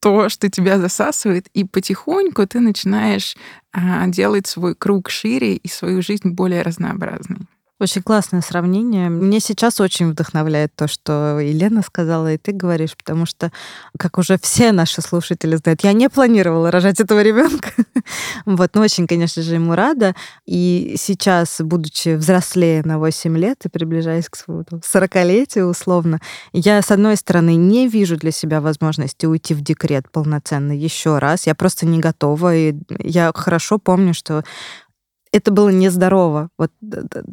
то, 0.00 0.30
что 0.30 0.48
тебя 0.48 0.78
засасывает, 0.78 1.48
и 1.52 1.64
потихоньку 1.64 2.46
ты 2.46 2.60
начинаешь 2.60 3.36
а, 3.72 4.06
делать 4.06 4.46
свой 4.46 4.74
круг 4.74 5.10
шире 5.10 5.56
и 5.56 5.68
свою 5.68 6.00
жизнь 6.00 6.30
более 6.30 6.62
разнообразной. 6.62 7.40
Очень 7.80 8.02
классное 8.02 8.42
сравнение. 8.42 9.08
Мне 9.08 9.40
сейчас 9.40 9.80
очень 9.80 10.10
вдохновляет 10.10 10.74
то, 10.76 10.86
что 10.86 11.38
Елена 11.40 11.80
сказала, 11.80 12.34
и 12.34 12.36
ты 12.36 12.52
говоришь, 12.52 12.94
потому 12.94 13.24
что, 13.24 13.50
как 13.98 14.18
уже 14.18 14.38
все 14.38 14.72
наши 14.72 15.00
слушатели 15.00 15.56
знают, 15.56 15.82
я 15.82 15.94
не 15.94 16.10
планировала 16.10 16.70
рожать 16.70 17.00
этого 17.00 17.22
ребенка. 17.22 17.70
вот, 18.44 18.74
но 18.74 18.82
очень, 18.82 19.06
конечно 19.06 19.42
же, 19.42 19.54
ему 19.54 19.74
рада. 19.74 20.14
И 20.44 20.96
сейчас, 20.98 21.56
будучи 21.60 22.16
взрослее 22.16 22.82
на 22.84 22.98
8 22.98 23.38
лет 23.38 23.64
и 23.64 23.70
приближаясь 23.70 24.28
к 24.28 24.36
своему 24.36 24.64
40-летию 24.70 25.66
условно, 25.66 26.20
я, 26.52 26.82
с 26.82 26.90
одной 26.90 27.16
стороны, 27.16 27.54
не 27.54 27.88
вижу 27.88 28.18
для 28.18 28.30
себя 28.30 28.60
возможности 28.60 29.24
уйти 29.24 29.54
в 29.54 29.62
декрет 29.62 30.10
полноценно 30.10 30.72
еще 30.72 31.16
раз. 31.16 31.46
Я 31.46 31.54
просто 31.54 31.86
не 31.86 31.98
готова. 31.98 32.54
И 32.54 32.74
я 32.98 33.32
хорошо 33.34 33.78
помню, 33.78 34.12
что 34.12 34.44
это 35.32 35.52
было 35.52 35.68
нездорово. 35.68 36.48
Вот 36.58 36.72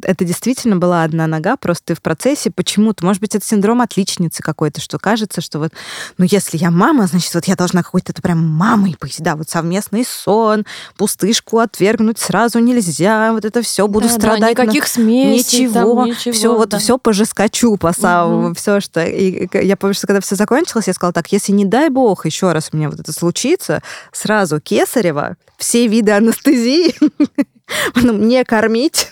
это 0.02 0.24
действительно 0.24 0.76
была 0.76 1.02
одна 1.02 1.26
нога, 1.26 1.56
просто 1.56 1.86
ты 1.86 1.94
в 1.94 2.02
процессе 2.02 2.50
почему-то, 2.50 3.04
может 3.04 3.20
быть, 3.20 3.34
это 3.34 3.44
синдром 3.44 3.80
отличницы 3.80 4.42
какой-то, 4.42 4.80
что 4.80 4.98
кажется, 4.98 5.40
что 5.40 5.58
вот, 5.58 5.72
ну, 6.16 6.24
если 6.28 6.58
я 6.58 6.70
мама, 6.70 7.06
значит, 7.08 7.34
вот 7.34 7.46
я 7.46 7.56
должна 7.56 7.82
какой-то 7.82 8.12
прям 8.22 8.46
мамой 8.46 8.96
быть, 9.00 9.16
да, 9.18 9.34
вот 9.34 9.48
совместный 9.48 10.04
сон, 10.04 10.64
пустышку 10.96 11.58
отвергнуть 11.58 12.18
сразу 12.18 12.60
нельзя, 12.60 13.32
вот 13.32 13.44
это 13.44 13.62
все 13.62 13.88
буду 13.88 14.06
да, 14.06 14.14
страдать. 14.14 14.56
Да, 14.56 14.64
никаких 14.64 14.84
на... 14.84 14.88
смесей, 14.88 15.64
ничего, 15.64 15.94
там, 15.94 16.06
ничего, 16.06 16.32
все 16.32 16.48
да. 16.52 16.56
вот 16.56 16.74
все 16.74 16.98
пожескочу 16.98 17.76
по 17.76 17.92
самому, 17.92 18.48
угу. 18.48 18.54
все 18.54 18.80
что. 18.80 19.04
И 19.04 19.48
я 19.52 19.76
помню, 19.76 19.94
что 19.94 20.06
когда 20.06 20.20
все 20.20 20.36
закончилось, 20.36 20.86
я 20.86 20.92
сказала 20.92 21.12
так, 21.12 21.32
если 21.32 21.52
не 21.52 21.64
дай 21.64 21.88
бог 21.88 22.26
еще 22.26 22.52
раз 22.52 22.72
мне 22.72 22.88
вот 22.88 23.00
это 23.00 23.12
случится, 23.12 23.82
сразу 24.12 24.60
кесарева, 24.60 25.36
все 25.56 25.88
виды 25.88 26.12
анестезии 26.12 26.94
мне 27.94 28.44
кормить, 28.44 29.08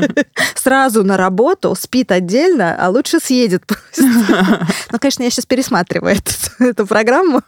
сразу 0.54 1.04
на 1.04 1.16
работу, 1.16 1.74
спит 1.74 2.12
отдельно, 2.12 2.76
а 2.78 2.88
лучше 2.90 3.20
съедет. 3.20 3.64
Ну, 4.90 4.98
конечно, 4.98 5.22
я 5.22 5.30
сейчас 5.30 5.44
пересматриваю 5.44 6.16
эту, 6.16 6.64
эту 6.64 6.86
программу 6.86 7.42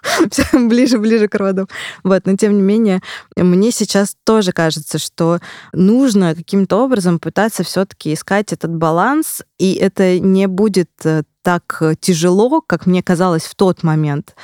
ближе-ближе 0.53 1.29
к 1.29 1.35
родам. 1.35 1.69
Вот, 2.05 2.27
но 2.27 2.37
тем 2.37 2.55
не 2.55 2.63
менее, 2.63 3.01
мне 3.35 3.71
сейчас 3.71 4.17
тоже 4.25 4.53
кажется, 4.53 4.99
что 4.99 5.39
нужно 5.73 6.35
каким-то 6.35 6.77
образом 6.85 7.19
пытаться 7.19 7.63
все-таки 7.65 8.13
искать 8.13 8.53
этот 8.53 8.75
баланс, 8.75 9.43
и 9.59 9.73
это 9.75 10.19
не 10.19 10.47
будет 10.49 10.91
э, 11.05 11.23
так 11.43 11.83
тяжело, 12.01 12.61
как 12.61 12.87
мне 12.87 13.03
казалось 13.03 13.45
в 13.45 13.55
тот 13.55 13.83
момент, 13.83 14.35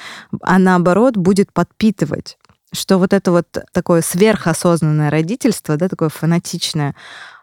а 0.40 0.58
наоборот 0.58 1.16
будет 1.16 1.52
подпитывать 1.52 2.38
что 2.72 2.98
вот 2.98 3.12
это 3.12 3.30
вот 3.30 3.46
такое 3.72 4.02
сверхосознанное 4.02 5.10
родительство, 5.10 5.76
да, 5.76 5.88
такое 5.88 6.08
фанатичное, 6.08 6.94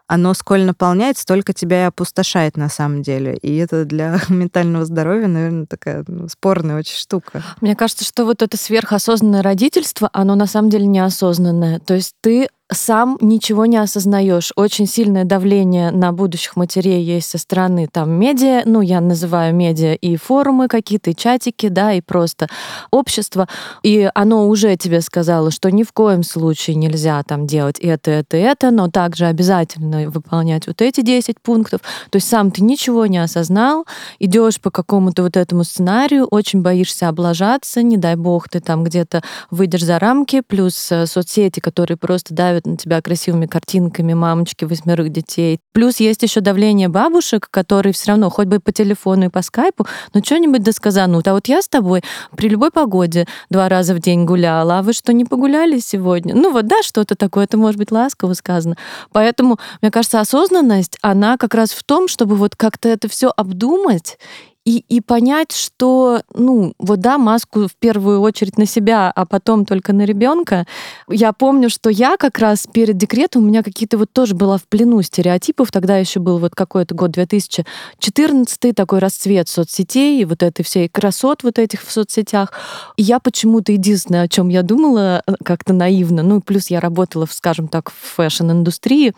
оно 0.06 0.34
сколь 0.34 0.64
наполняет, 0.64 1.16
столько 1.16 1.52
тебя 1.52 1.84
и 1.84 1.86
опустошает 1.86 2.56
на 2.56 2.68
самом 2.68 3.02
деле. 3.02 3.36
И 3.36 3.56
это 3.56 3.84
для 3.84 4.18
ментального 4.28 4.84
здоровья, 4.84 5.28
наверное, 5.28 5.66
такая 5.66 6.04
ну, 6.06 6.28
спорная 6.28 6.78
очень 6.78 6.96
штука. 6.96 7.42
Мне 7.60 7.74
кажется, 7.74 8.04
что 8.04 8.24
вот 8.24 8.42
это 8.42 8.56
сверхосознанное 8.56 9.42
родительство, 9.42 10.10
оно 10.12 10.34
на 10.34 10.46
самом 10.46 10.70
деле 10.70 10.86
неосознанное. 10.86 11.78
То 11.80 11.94
есть 11.94 12.14
ты 12.20 12.48
сам 12.72 13.18
ничего 13.20 13.66
не 13.66 13.76
осознаешь. 13.76 14.52
Очень 14.56 14.86
сильное 14.86 15.24
давление 15.24 15.90
на 15.90 16.12
будущих 16.12 16.56
матерей 16.56 17.02
есть 17.02 17.30
со 17.30 17.38
стороны 17.38 17.88
там 17.90 18.10
медиа, 18.12 18.62
ну, 18.64 18.80
я 18.80 19.00
называю 19.00 19.54
медиа 19.54 19.94
и 19.94 20.16
форумы 20.16 20.68
какие-то, 20.68 21.10
и 21.10 21.16
чатики, 21.16 21.68
да, 21.68 21.92
и 21.92 22.00
просто 22.00 22.48
общество. 22.90 23.48
И 23.82 24.10
оно 24.14 24.48
уже 24.48 24.76
тебе 24.76 25.02
сказало, 25.02 25.50
что 25.50 25.70
ни 25.70 25.82
в 25.82 25.92
коем 25.92 26.22
случае 26.22 26.76
нельзя 26.76 27.22
там 27.22 27.46
делать 27.46 27.78
это, 27.78 28.10
это, 28.10 28.36
это, 28.36 28.70
но 28.70 28.88
также 28.88 29.26
обязательно 29.26 30.10
выполнять 30.10 30.66
вот 30.66 30.80
эти 30.80 31.02
10 31.02 31.40
пунктов. 31.40 31.80
То 32.10 32.16
есть 32.16 32.28
сам 32.28 32.50
ты 32.50 32.62
ничего 32.62 33.06
не 33.06 33.18
осознал, 33.18 33.86
идешь 34.18 34.60
по 34.60 34.70
какому-то 34.70 35.22
вот 35.22 35.36
этому 35.36 35.64
сценарию, 35.64 36.26
очень 36.26 36.62
боишься 36.62 37.08
облажаться, 37.08 37.82
не 37.82 37.98
дай 37.98 38.16
бог 38.16 38.48
ты 38.48 38.60
там 38.60 38.84
где-то 38.84 39.22
выйдешь 39.50 39.84
за 39.84 39.98
рамки, 39.98 40.40
плюс 40.40 40.90
э, 40.90 41.06
соцсети, 41.06 41.60
которые 41.60 41.96
просто 41.96 42.32
давят 42.34 42.53
ставят 42.54 42.66
на 42.66 42.76
тебя 42.76 43.00
красивыми 43.02 43.46
картинками 43.46 44.14
мамочки 44.14 44.64
восьмерых 44.64 45.10
детей. 45.10 45.58
Плюс 45.72 45.98
есть 45.98 46.22
еще 46.22 46.40
давление 46.40 46.88
бабушек, 46.88 47.48
которые 47.50 47.92
все 47.92 48.12
равно, 48.12 48.30
хоть 48.30 48.46
бы 48.46 48.60
по 48.60 48.70
телефону 48.72 49.26
и 49.26 49.28
по 49.28 49.42
скайпу, 49.42 49.86
но 50.12 50.22
что-нибудь 50.22 50.62
досказанут. 50.62 51.26
А 51.26 51.32
вот 51.32 51.48
я 51.48 51.62
с 51.62 51.68
тобой 51.68 52.02
при 52.36 52.48
любой 52.48 52.70
погоде 52.70 53.26
два 53.50 53.68
раза 53.68 53.94
в 53.94 53.98
день 53.98 54.24
гуляла, 54.24 54.78
а 54.78 54.82
вы 54.82 54.92
что, 54.92 55.12
не 55.12 55.24
погуляли 55.24 55.80
сегодня? 55.80 56.34
Ну 56.34 56.52
вот, 56.52 56.66
да, 56.66 56.82
что-то 56.82 57.16
такое, 57.16 57.44
это 57.44 57.56
может 57.56 57.78
быть 57.78 57.90
ласково 57.90 58.34
сказано. 58.34 58.76
Поэтому, 59.12 59.58
мне 59.82 59.90
кажется, 59.90 60.20
осознанность, 60.20 60.98
она 61.02 61.36
как 61.36 61.54
раз 61.54 61.72
в 61.72 61.82
том, 61.82 62.08
чтобы 62.08 62.36
вот 62.36 62.54
как-то 62.54 62.88
это 62.88 63.08
все 63.08 63.32
обдумать 63.36 64.18
и, 64.64 64.84
и 64.88 65.00
понять, 65.02 65.52
что, 65.52 66.22
ну, 66.32 66.72
вот 66.78 67.00
да, 67.00 67.18
маску 67.18 67.68
в 67.68 67.74
первую 67.78 68.20
очередь 68.22 68.56
на 68.56 68.64
себя, 68.64 69.12
а 69.14 69.26
потом 69.26 69.66
только 69.66 69.92
на 69.92 70.04
ребенка. 70.06 70.66
Я 71.08 71.32
помню, 71.34 71.68
что 71.68 71.90
я 71.90 72.16
как 72.16 72.38
раз 72.38 72.66
перед 72.72 72.96
декретом 72.96 73.42
у 73.42 73.46
меня 73.46 73.62
какие-то 73.62 73.98
вот 73.98 74.10
тоже 74.12 74.34
была 74.34 74.56
в 74.56 74.64
плену 74.64 75.02
стереотипов. 75.02 75.70
Тогда 75.70 75.98
еще 75.98 76.18
был 76.18 76.38
вот 76.38 76.54
какой-то 76.54 76.94
год 76.94 77.10
2014 77.10 78.74
такой 78.74 79.00
расцвет 79.00 79.48
соцсетей 79.48 80.22
и 80.22 80.24
вот 80.24 80.42
этой 80.42 80.62
всей 80.62 80.88
красот 80.88 81.42
вот 81.42 81.58
этих 81.58 81.82
в 81.82 81.92
соцсетях. 81.92 82.52
И 82.96 83.02
я 83.02 83.20
почему-то 83.20 83.72
единственное, 83.72 84.22
о 84.22 84.28
чем 84.28 84.48
я 84.48 84.62
думала 84.62 85.22
э, 85.26 85.32
как-то 85.44 85.74
наивно, 85.74 86.22
ну, 86.22 86.40
плюс 86.40 86.68
я 86.68 86.80
работала, 86.80 87.26
скажем 87.30 87.68
так, 87.68 87.90
в 87.90 88.16
fashion-индустрии, 88.16 89.14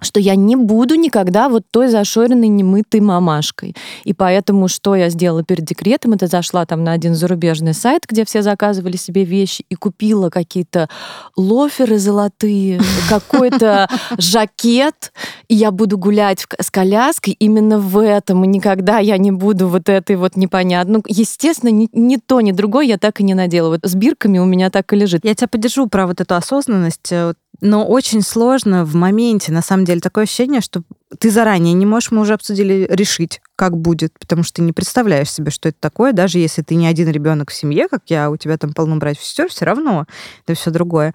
что 0.00 0.20
я 0.20 0.34
не 0.34 0.56
буду 0.56 0.94
никогда 0.94 1.48
вот 1.48 1.64
той 1.70 1.88
зашоренной 1.88 2.48
немытой 2.48 3.00
мамашкой. 3.00 3.74
И 4.04 4.12
поэтому 4.12 4.68
что 4.68 4.94
я 4.94 5.08
сделала 5.10 5.42
перед 5.42 5.64
декретом? 5.64 6.12
Это 6.12 6.26
зашла 6.26 6.66
там 6.66 6.84
на 6.84 6.92
один 6.92 7.14
зарубежный 7.14 7.74
сайт, 7.74 8.04
где 8.08 8.24
все 8.24 8.42
заказывали 8.42 8.96
себе 8.96 9.24
вещи 9.24 9.64
и 9.68 9.74
купила 9.74 10.30
какие-то 10.30 10.88
лоферы 11.36 11.98
золотые, 11.98 12.80
какой-то 13.08 13.88
жакет, 14.18 15.12
и 15.48 15.54
я 15.54 15.70
буду 15.70 15.98
гулять 15.98 16.46
с 16.60 16.70
коляской 16.70 17.34
именно 17.38 17.78
в 17.78 18.02
этом, 18.02 18.44
и 18.44 18.48
никогда 18.48 18.98
я 18.98 19.18
не 19.18 19.30
буду 19.30 19.68
вот 19.68 19.88
этой 19.88 20.16
вот 20.16 20.36
непонятно. 20.36 20.94
Ну, 20.98 21.02
естественно, 21.06 21.70
ни, 21.70 21.88
ни 21.92 22.16
то, 22.16 22.40
ни 22.40 22.52
другое 22.52 22.86
я 22.86 22.98
так 22.98 23.20
и 23.20 23.24
не 23.24 23.34
надела. 23.34 23.70
Вот 23.70 23.80
с 23.82 23.94
бирками 23.94 24.38
у 24.38 24.44
меня 24.44 24.70
так 24.70 24.92
и 24.92 24.96
лежит. 24.96 25.24
Я 25.24 25.34
тебя 25.34 25.48
поддержу 25.48 25.86
про 25.88 26.06
вот 26.06 26.20
эту 26.20 26.34
осознанность. 26.34 27.12
Но 27.60 27.86
очень 27.86 28.20
сложно 28.20 28.84
в 28.84 28.94
моменте, 28.94 29.50
на 29.50 29.62
самом 29.62 29.85
деле, 29.86 30.00
такое 30.00 30.24
ощущение, 30.24 30.60
что 30.60 30.82
ты 31.18 31.30
заранее 31.30 31.74
не 31.74 31.86
можешь, 31.86 32.10
мы 32.10 32.20
уже 32.20 32.34
обсудили, 32.34 32.86
решить, 32.90 33.40
как 33.56 33.76
будет, 33.76 34.12
потому 34.18 34.42
что 34.42 34.56
ты 34.56 34.62
не 34.62 34.72
представляешь 34.72 35.30
себе, 35.30 35.50
что 35.50 35.70
это 35.70 35.78
такое, 35.80 36.12
даже 36.12 36.38
если 36.38 36.62
ты 36.62 36.74
не 36.74 36.86
один 36.86 37.08
ребенок 37.08 37.50
в 37.50 37.54
семье, 37.54 37.88
как 37.88 38.02
я, 38.08 38.30
у 38.30 38.36
тебя 38.36 38.58
там 38.58 38.74
полно 38.74 38.96
братьев 38.96 39.22
и 39.22 39.24
сестер, 39.24 39.48
все 39.48 39.64
равно 39.64 40.06
это 40.46 40.54
все 40.54 40.70
другое. 40.70 41.14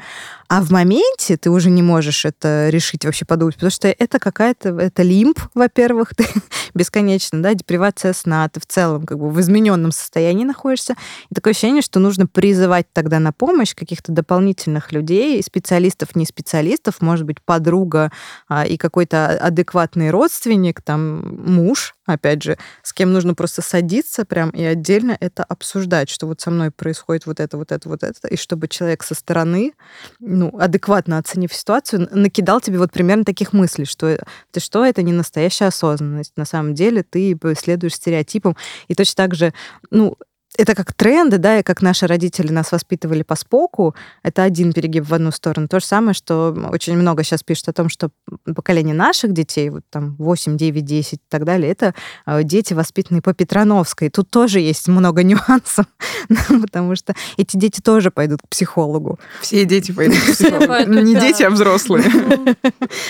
А 0.50 0.62
в 0.62 0.72
моменте 0.72 1.38
ты 1.38 1.50
уже 1.50 1.70
не 1.70 1.82
можешь 1.84 2.26
это 2.26 2.70
решить 2.70 3.06
вообще 3.06 3.26
подумать, 3.26 3.56
потому 3.56 3.72
что 3.72 3.88
это 3.88 4.20
какая-то, 4.20 4.70
это 4.70 5.04
лимб, 5.04 5.40
во-первых, 5.54 6.14
ты 6.18 6.26
бесконечно, 6.74 7.42
да, 7.42 7.54
депривация 7.54 8.14
сна, 8.14 8.50
ты 8.50 8.60
в 8.60 8.66
целом 8.66 9.06
как 9.06 9.20
бы 9.20 9.30
в 9.30 9.40
измененном 9.40 9.92
состоянии 9.92 10.44
находишься. 10.44 10.96
И 11.30 11.36
такое 11.36 11.52
ощущение, 11.52 11.82
что 11.82 12.00
нужно 12.00 12.28
призывать 12.28 12.88
тогда 12.92 13.20
на 13.20 13.32
помощь 13.32 13.76
каких-то 13.76 14.12
дополнительных 14.12 14.92
людей, 14.92 15.42
специалистов, 15.44 16.16
не 16.16 16.26
специалистов, 16.26 17.02
может 17.02 17.26
быть, 17.26 17.42
подруга 17.42 18.12
а, 18.48 18.66
и 18.66 18.78
какой-то 18.78 19.28
адекватный 19.38 20.10
родственник, 20.10 20.82
там, 20.82 21.36
муж, 21.46 21.96
опять 22.06 22.31
же, 22.44 22.58
с 22.84 22.94
кем 22.94 23.14
нужно 23.14 23.34
просто 23.34 23.62
садиться 23.62 24.26
прям 24.26 24.50
и 24.52 24.64
отдельно 24.64 25.18
это 25.20 25.44
обсуждать, 25.44 26.10
что 26.10 26.28
вот 26.28 26.42
со 26.42 26.52
мной 26.52 26.72
происходит 26.72 27.26
вот 27.26 27.40
это, 27.40 27.58
вот 27.58 27.72
это, 27.72 27.90
вот 27.90 28.04
это, 28.04 28.28
и 28.28 28.38
чтобы 28.38 28.68
человек 28.68 29.04
со 29.04 29.16
стороны 29.16 29.74
ну, 30.20 30.58
адекватно 30.58 31.18
оценив 31.18 31.54
ситуацию, 31.54 32.08
накидал 32.12 32.62
тебе 32.62 32.80
вот 32.80 32.92
примерно 32.92 33.26
таких 33.26 33.54
мыслей, 33.54 33.86
что 33.86 34.18
ты 34.52 34.60
что, 34.60 34.86
это 34.86 35.02
не 35.02 35.14
настоящая 35.14 35.66
осознанность. 35.66 36.34
На 36.38 36.46
самом 36.46 36.74
деле 36.74 37.04
ты 37.04 37.38
следуешь 37.58 37.96
стереотипам. 37.96 38.56
И 38.88 38.96
точно 38.96 39.16
так 39.16 39.36
же, 39.36 39.54
ну, 39.90 40.18
это 40.58 40.76
как 40.76 40.94
тренды, 40.94 41.38
да, 41.38 41.60
и 41.60 41.64
как 41.64 41.82
наши 41.82 42.08
родители 42.08 42.52
нас 42.52 42.72
воспитывали 42.72 43.24
по 43.24 43.36
споку, 43.36 43.96
это 44.22 44.44
один 44.44 44.74
перегиб 44.74 45.08
в 45.08 45.14
одну 45.14 45.32
сторону. 45.32 45.68
То 45.68 45.80
же 45.80 45.86
самое, 45.86 46.14
что 46.14 46.56
очень 46.72 46.98
много 46.98 47.24
сейчас 47.24 47.42
пишут 47.42 47.70
о 47.70 47.74
том, 47.74 47.90
что 47.90 48.10
поколение 48.56 48.94
наших 48.94 49.32
детей, 49.32 49.70
вот 49.70 49.84
там 49.90 50.16
8, 50.18 50.58
9, 50.58 50.86
10 50.86 51.14
и 51.14 51.20
так 51.30 51.46
далее, 51.46 51.72
это 51.72 51.94
э, 52.26 52.44
дети, 52.44 52.74
воспитанные 52.74 53.22
по 53.22 53.34
Петрановской. 53.34 54.10
Тут 54.10 54.30
тоже 54.30 54.60
есть 54.60 54.90
много 54.90 55.24
нюансов, 55.24 55.86
потому 56.62 56.98
что 56.98 57.16
эти 57.38 57.56
дети 57.56 57.80
тоже 57.80 58.12
пойдут 58.12 58.42
к 58.42 58.50
психологу. 58.50 59.20
Все 59.42 59.64
дети 59.64 59.94
пойдут 59.94 60.20
к 60.20 60.32
психологу. 60.34 60.92
Не 61.02 61.16
дети, 61.16 61.44
а 61.44 61.50
взрослые. 61.50 62.04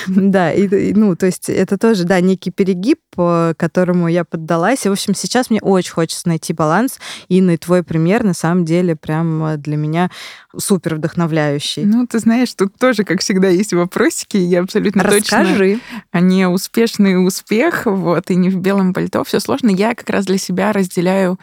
Да, 0.07 0.53
и, 0.53 0.93
ну, 0.93 1.15
то 1.15 1.25
есть 1.25 1.49
это 1.49 1.79
тоже, 1.79 2.03
да, 2.03 2.19
некий 2.21 2.51
перегиб, 2.51 2.99
которому 3.15 4.07
я 4.07 4.25
поддалась. 4.25 4.85
И, 4.85 4.89
в 4.89 4.91
общем, 4.91 5.15
сейчас 5.15 5.49
мне 5.49 5.59
очень 5.59 5.91
хочется 5.91 6.27
найти 6.27 6.53
баланс 6.53 6.99
Инна, 7.31 7.51
и 7.51 7.57
твой 7.57 7.81
пример 7.81 8.25
на 8.25 8.33
самом 8.33 8.65
деле 8.65 8.97
прям 8.97 9.43
э, 9.45 9.57
для 9.57 9.77
меня 9.77 10.11
супер 10.57 10.95
вдохновляющий. 10.95 11.85
Ну, 11.85 12.05
ты 12.05 12.19
знаешь, 12.19 12.53
тут 12.53 12.75
тоже, 12.77 13.05
как 13.05 13.21
всегда, 13.21 13.47
есть 13.47 13.73
вопросики, 13.73 14.35
я 14.35 14.61
абсолютно 14.61 15.03
Расскажи. 15.03 15.79
точно... 15.79 15.79
Они 16.11 16.45
успешный 16.45 17.25
успех, 17.25 17.85
вот, 17.85 18.29
и 18.31 18.35
не 18.35 18.49
в 18.49 18.57
белом 18.57 18.93
пальто, 18.93 19.23
все 19.23 19.39
сложно. 19.39 19.69
Я 19.69 19.95
как 19.95 20.09
раз 20.09 20.25
для 20.25 20.37
себя 20.37 20.73
разделяю 20.73 21.39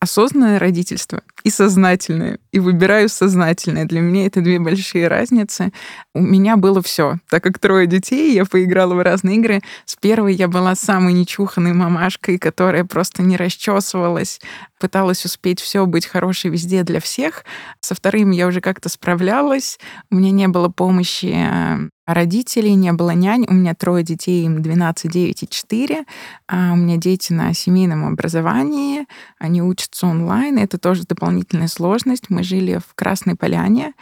осознанное 0.00 0.58
родительство 0.58 1.22
и 1.44 1.50
сознательное, 1.50 2.38
и 2.52 2.58
выбираю 2.58 3.08
сознательное. 3.10 3.84
Для 3.84 4.00
меня 4.00 4.26
это 4.26 4.40
две 4.40 4.58
большие 4.58 5.08
разницы. 5.08 5.72
У 6.14 6.20
меня 6.20 6.56
было 6.56 6.82
все. 6.82 7.18
Так 7.28 7.42
как 7.42 7.58
трое 7.58 7.86
детей, 7.86 8.32
я 8.32 8.46
поиграла 8.46 8.94
в 8.94 9.02
разные 9.02 9.36
игры. 9.36 9.60
С 9.84 9.96
первой 9.96 10.34
я 10.34 10.48
была 10.48 10.74
самой 10.74 11.12
нечуханной 11.12 11.74
мамашкой, 11.74 12.38
которая 12.38 12.84
просто 12.84 13.22
не 13.22 13.36
расчесывалась, 13.36 14.40
пыталась 14.80 15.24
успеть 15.24 15.60
все, 15.60 15.86
быть 15.86 16.06
хорошей 16.06 16.50
везде 16.50 16.82
для 16.82 17.00
всех. 17.00 17.44
Со 17.80 17.94
вторым 17.94 18.32
я 18.32 18.48
уже 18.48 18.60
как-то 18.60 18.88
справлялась. 18.88 19.78
У 20.10 20.16
меня 20.16 20.32
не 20.32 20.48
было 20.48 20.68
помощи 20.68 21.32
э, 21.32 21.88
родителей, 22.06 22.74
не 22.74 22.92
было 22.92 23.10
нянь. 23.10 23.46
У 23.48 23.52
меня 23.52 23.74
трое 23.74 24.02
детей, 24.02 24.44
им 24.44 24.62
12, 24.62 25.10
9 25.10 25.42
и 25.42 25.48
4. 25.48 26.04
А 26.48 26.72
у 26.72 26.76
меня 26.76 26.96
дети 26.96 27.32
на 27.32 27.52
семейном 27.54 28.04
образовании. 28.06 29.06
Они 29.38 29.62
учатся 29.62 30.06
онлайн. 30.06 30.58
Это 30.58 30.78
тоже 30.78 31.04
дополнительная 31.04 31.68
сложность. 31.68 32.30
Мы 32.30 32.42
жили 32.42 32.78
в 32.78 32.94
Красной 32.94 33.36
Поляне. 33.36 33.92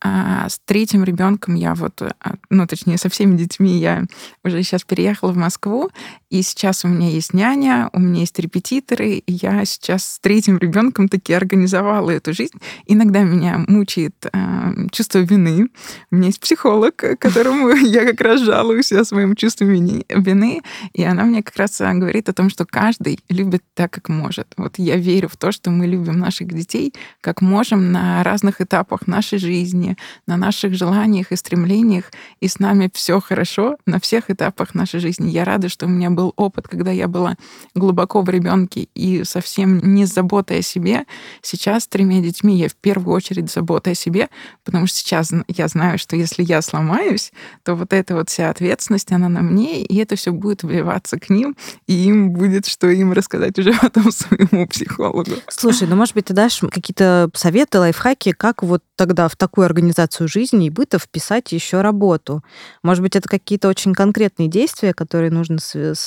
А 0.00 0.48
с 0.48 0.60
третьим 0.64 1.04
ребенком 1.04 1.54
я 1.54 1.74
вот, 1.74 2.00
а, 2.02 2.34
ну, 2.50 2.66
точнее, 2.66 2.98
со 2.98 3.08
всеми 3.08 3.36
детьми 3.36 3.78
я 3.78 4.04
уже 4.44 4.62
сейчас 4.62 4.84
переехала 4.84 5.32
в 5.32 5.36
Москву. 5.36 5.90
И 6.30 6.42
сейчас 6.42 6.84
у 6.84 6.88
меня 6.88 7.08
есть 7.08 7.32
няня, 7.32 7.88
у 7.92 8.00
меня 8.00 8.20
есть 8.20 8.38
репетиторы. 8.38 9.22
И 9.26 9.32
я 9.32 9.64
сейчас 9.64 10.04
с 10.04 10.18
третьим 10.18 10.58
ребенком 10.58 11.08
таки 11.08 11.32
организовала 11.32 12.10
эту 12.10 12.34
жизнь. 12.34 12.58
Иногда 12.86 13.22
меня 13.22 13.64
мучает 13.66 14.14
э, 14.30 14.88
чувство 14.92 15.18
вины. 15.18 15.68
У 16.10 16.16
меня 16.16 16.26
есть 16.26 16.40
психолог, 16.40 16.96
которому 17.18 17.70
я 17.76 18.04
как 18.04 18.20
раз 18.20 18.40
жалуюсь 18.42 18.92
о 18.92 19.04
своем 19.04 19.36
чувстве 19.36 19.66
вины, 19.66 20.62
и 20.92 21.02
она 21.02 21.24
мне 21.24 21.42
как 21.42 21.56
раз 21.56 21.80
а, 21.80 21.94
говорит 21.94 22.28
о 22.28 22.32
том, 22.32 22.50
что 22.50 22.66
каждый 22.66 23.20
любит 23.28 23.62
так, 23.74 23.90
как 23.90 24.08
может. 24.08 24.48
Вот 24.56 24.78
я 24.78 24.96
верю 24.96 25.28
в 25.28 25.36
то, 25.36 25.52
что 25.52 25.70
мы 25.70 25.86
любим 25.86 26.18
наших 26.18 26.48
детей, 26.48 26.92
как 27.20 27.40
можем 27.40 27.92
на 27.92 28.22
разных 28.22 28.60
этапах 28.60 29.06
нашей 29.06 29.38
жизни, 29.38 29.96
на 30.26 30.36
наших 30.36 30.74
желаниях 30.74 31.32
и 31.32 31.36
стремлениях, 31.36 32.04
и 32.40 32.48
с 32.48 32.58
нами 32.58 32.90
все 32.92 33.20
хорошо 33.20 33.76
на 33.86 33.98
всех 34.00 34.30
этапах 34.30 34.74
нашей 34.74 35.00
жизни. 35.00 35.30
Я 35.30 35.44
рада, 35.44 35.68
что 35.68 35.86
у 35.86 35.88
меня 35.88 36.10
был 36.18 36.32
опыт, 36.34 36.66
когда 36.66 36.90
я 36.90 37.06
была 37.06 37.36
глубоко 37.76 38.22
в 38.22 38.28
ребенке 38.28 38.88
и 38.96 39.22
совсем 39.22 39.78
не 39.94 40.04
заботой 40.04 40.58
о 40.58 40.62
себе. 40.62 41.04
Сейчас 41.42 41.84
с 41.84 41.86
тремя 41.86 42.20
детьми 42.20 42.58
я 42.58 42.68
в 42.68 42.74
первую 42.74 43.14
очередь 43.14 43.52
забота 43.52 43.90
о 43.90 43.94
себе, 43.94 44.28
потому 44.64 44.88
что 44.88 44.98
сейчас 44.98 45.30
я 45.46 45.68
знаю, 45.68 45.96
что 45.96 46.16
если 46.16 46.42
я 46.42 46.60
сломаюсь, 46.60 47.30
то 47.62 47.76
вот 47.76 47.92
эта 47.92 48.16
вот 48.16 48.30
вся 48.30 48.50
ответственность, 48.50 49.12
она 49.12 49.28
на 49.28 49.42
мне, 49.42 49.84
и 49.84 49.96
это 49.98 50.16
все 50.16 50.32
будет 50.32 50.64
вливаться 50.64 51.20
к 51.20 51.30
ним, 51.30 51.56
и 51.86 51.92
им 51.92 52.32
будет, 52.32 52.66
что 52.66 52.88
им 52.88 53.12
рассказать 53.12 53.56
уже 53.56 53.72
потом 53.80 54.10
своему 54.10 54.66
психологу. 54.66 55.30
Слушай, 55.48 55.86
ну, 55.86 55.94
может 55.94 56.14
быть, 56.14 56.24
ты 56.24 56.34
дашь 56.34 56.58
какие-то 56.72 57.30
советы, 57.34 57.78
лайфхаки, 57.78 58.32
как 58.32 58.64
вот 58.64 58.82
тогда 58.96 59.28
в 59.28 59.36
такую 59.36 59.66
организацию 59.66 60.26
жизни 60.26 60.66
и 60.66 60.70
быта 60.70 60.98
вписать 60.98 61.52
еще 61.52 61.80
работу? 61.80 62.42
Может 62.82 63.02
быть, 63.02 63.14
это 63.14 63.28
какие-то 63.28 63.68
очень 63.68 63.94
конкретные 63.94 64.48
действия, 64.48 64.92
которые 64.92 65.30
нужно, 65.30 65.58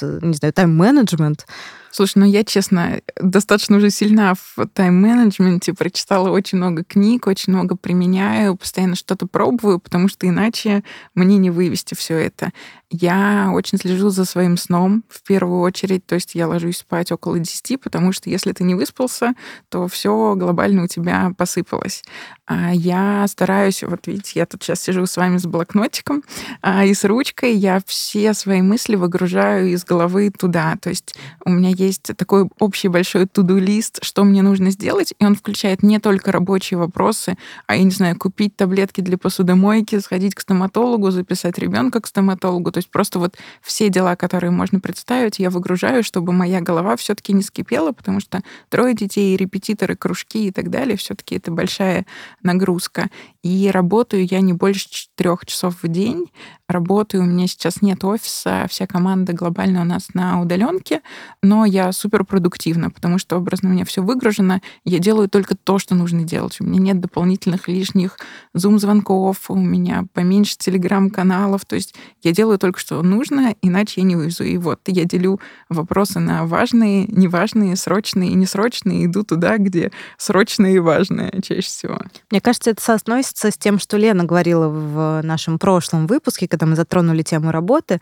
не 0.02 0.34
знаю, 0.34 0.54
тайм-менеджмент, 0.54 1.46
Слушай, 1.92 2.20
ну 2.20 2.26
я, 2.26 2.46
честно, 2.46 3.02
достаточно 3.22 3.78
уже 3.78 3.90
сильна 3.90 4.34
в 4.34 4.66
тайм-менеджменте, 4.74 5.74
прочитала 5.74 6.30
очень 6.30 6.58
много 6.58 6.86
книг, 6.86 7.28
очень 7.28 7.52
много 7.52 7.76
применяю, 7.76 8.56
постоянно 8.56 8.96
что-то 8.96 9.28
пробую, 9.28 9.80
потому 9.80 10.08
что 10.08 10.26
иначе 10.26 10.84
мне 11.16 11.38
не 11.38 11.50
вывести 11.50 11.94
все 11.94 12.18
это. 12.18 12.52
Я 12.90 13.52
очень 13.54 13.78
слежу 13.78 14.10
за 14.10 14.26
своим 14.26 14.58
сном 14.58 15.04
в 15.10 15.24
первую 15.24 15.62
очередь, 15.62 16.06
то 16.06 16.16
есть 16.16 16.36
я 16.36 16.48
ложусь 16.48 16.80
спать 16.80 17.12
около 17.12 17.40
10, 17.40 17.80
потому 17.82 18.12
что 18.12 18.30
если 18.30 18.52
ты 18.54 18.64
не 18.64 18.76
выспался, 18.76 19.34
то 19.70 19.88
все 19.88 20.36
глобально 20.36 20.84
у 20.84 20.88
тебя 20.88 21.32
посыпалось. 21.38 22.04
А 22.46 22.74
я 22.74 23.26
стараюсь, 23.28 23.84
вот 23.84 24.08
видите, 24.08 24.40
я 24.40 24.46
тут 24.46 24.64
сейчас 24.64 24.82
сижу 24.82 25.06
с 25.06 25.16
вами 25.16 25.38
с 25.38 25.46
блокнотиком 25.46 26.24
а, 26.62 26.86
и 26.86 26.94
с 26.94 27.06
ручкой, 27.06 27.54
я 27.54 27.82
все 27.86 28.34
свои 28.34 28.62
мысли 28.62 28.96
выгружаю 28.96 29.70
из 29.70 29.86
головы 29.86 30.30
туда. 30.30 30.78
То 30.82 30.90
есть 30.90 31.16
у 31.46 31.50
меня 31.50 31.70
есть 31.86 32.16
такой 32.16 32.50
общий 32.60 32.88
большой 32.88 33.28
туду-лист, 33.28 34.00
что 34.04 34.24
мне 34.24 34.42
нужно 34.42 34.72
сделать, 34.72 35.14
и 35.20 35.26
он 35.26 35.36
включает 35.36 35.84
не 35.84 36.00
только 36.00 36.32
рабочие 36.32 36.78
вопросы, 36.78 37.38
а, 37.68 37.76
я 37.76 37.84
не 37.84 37.92
знаю, 37.92 38.18
купить 38.18 38.56
таблетки 38.56 39.02
для 39.02 39.18
посудомойки, 39.18 40.00
сходить 40.00 40.36
к 40.36 40.42
стоматологу, 40.42 41.12
записать 41.12 41.58
ребенка 41.58 42.02
к 42.02 42.08
стоматологу. 42.08 42.72
То 42.72 42.78
есть 42.78 42.90
просто 42.90 43.20
вот 43.20 43.38
все 43.62 43.90
дела, 43.90 44.16
которые 44.16 44.52
можно 44.52 44.80
представить, 44.80 45.40
я 45.40 45.50
выгружаю, 45.50 46.04
чтобы 46.04 46.34
моя 46.34 46.62
голова 46.62 46.96
все-таки 46.96 47.34
не 47.34 47.42
скипела, 47.42 47.92
потому 47.92 48.20
что 48.20 48.42
трое 48.70 48.94
детей, 48.94 49.36
репетиторы, 49.36 49.96
кружки 49.96 50.48
и 50.48 50.52
так 50.52 50.70
далее, 50.70 50.98
все-таки 50.98 51.36
это 51.36 51.52
большая 51.52 52.06
нагрузка. 52.44 53.10
И 53.44 53.70
работаю 53.72 54.26
я 54.26 54.42
не 54.42 54.54
больше 54.54 54.88
трех 55.16 55.46
часов 55.46 55.82
в 55.82 55.88
день. 55.88 56.32
Работаю, 56.68 57.24
у 57.24 57.26
меня 57.26 57.48
сейчас 57.48 57.82
нет 57.82 58.04
офиса, 58.04 58.66
вся 58.70 58.88
команда 58.88 59.34
глобально 59.34 59.82
у 59.82 59.84
нас 59.84 60.14
на 60.14 60.42
удаленке, 60.42 61.02
но 61.42 61.66
я 61.72 61.92
супер 61.94 62.26
продуктивна, 62.26 62.92
потому 62.92 63.18
что 63.18 63.38
образно 63.38 63.70
у 63.70 63.72
меня 63.72 63.86
все 63.86 64.02
выгружено, 64.02 64.60
я 64.84 65.00
делаю 65.00 65.30
только 65.30 65.56
то, 65.56 65.80
что 65.80 65.96
нужно 65.96 66.24
делать. 66.24 66.58
У 66.60 66.66
меня 66.66 66.80
нет 66.80 67.00
дополнительных 67.00 67.68
лишних 67.68 68.18
зум-звонков, 68.54 69.50
у 69.50 69.56
меня 69.56 70.06
поменьше 70.14 70.58
телеграм-каналов, 70.58 71.66
то 71.66 71.76
есть 71.76 71.96
я 72.22 72.32
делаю 72.34 72.60
только, 72.60 72.80
что 72.80 73.02
нужно, 73.02 73.56
иначе 73.62 74.02
я 74.02 74.08
не 74.08 74.16
вывезу. 74.16 74.44
И 74.44 74.58
вот 74.58 74.82
я 74.88 75.06
делю 75.06 75.40
вопросы 75.70 76.20
на 76.20 76.46
важные, 76.46 77.08
неважные, 77.08 77.76
срочные 77.78 78.32
и 78.32 78.36
несрочные, 78.36 79.06
иду 79.06 79.24
туда, 79.24 79.58
где 79.58 79.92
срочное 80.18 80.74
и 80.74 80.80
важное 80.80 81.32
чаще 81.42 81.62
всего. 81.62 82.00
Мне 82.30 82.42
кажется, 82.42 82.72
это 82.72 82.82
соотносится 82.82 83.50
с 83.50 83.58
тем, 83.58 83.80
что 83.80 83.96
Лена 83.96 84.26
говорила 84.26 84.68
в 84.68 85.22
нашем 85.24 85.58
прошлом 85.58 86.06
выпуске, 86.06 86.50
когда 86.50 86.66
мы 86.66 86.76
затронули 86.76 87.24
тему 87.24 87.52
работы, 87.52 88.02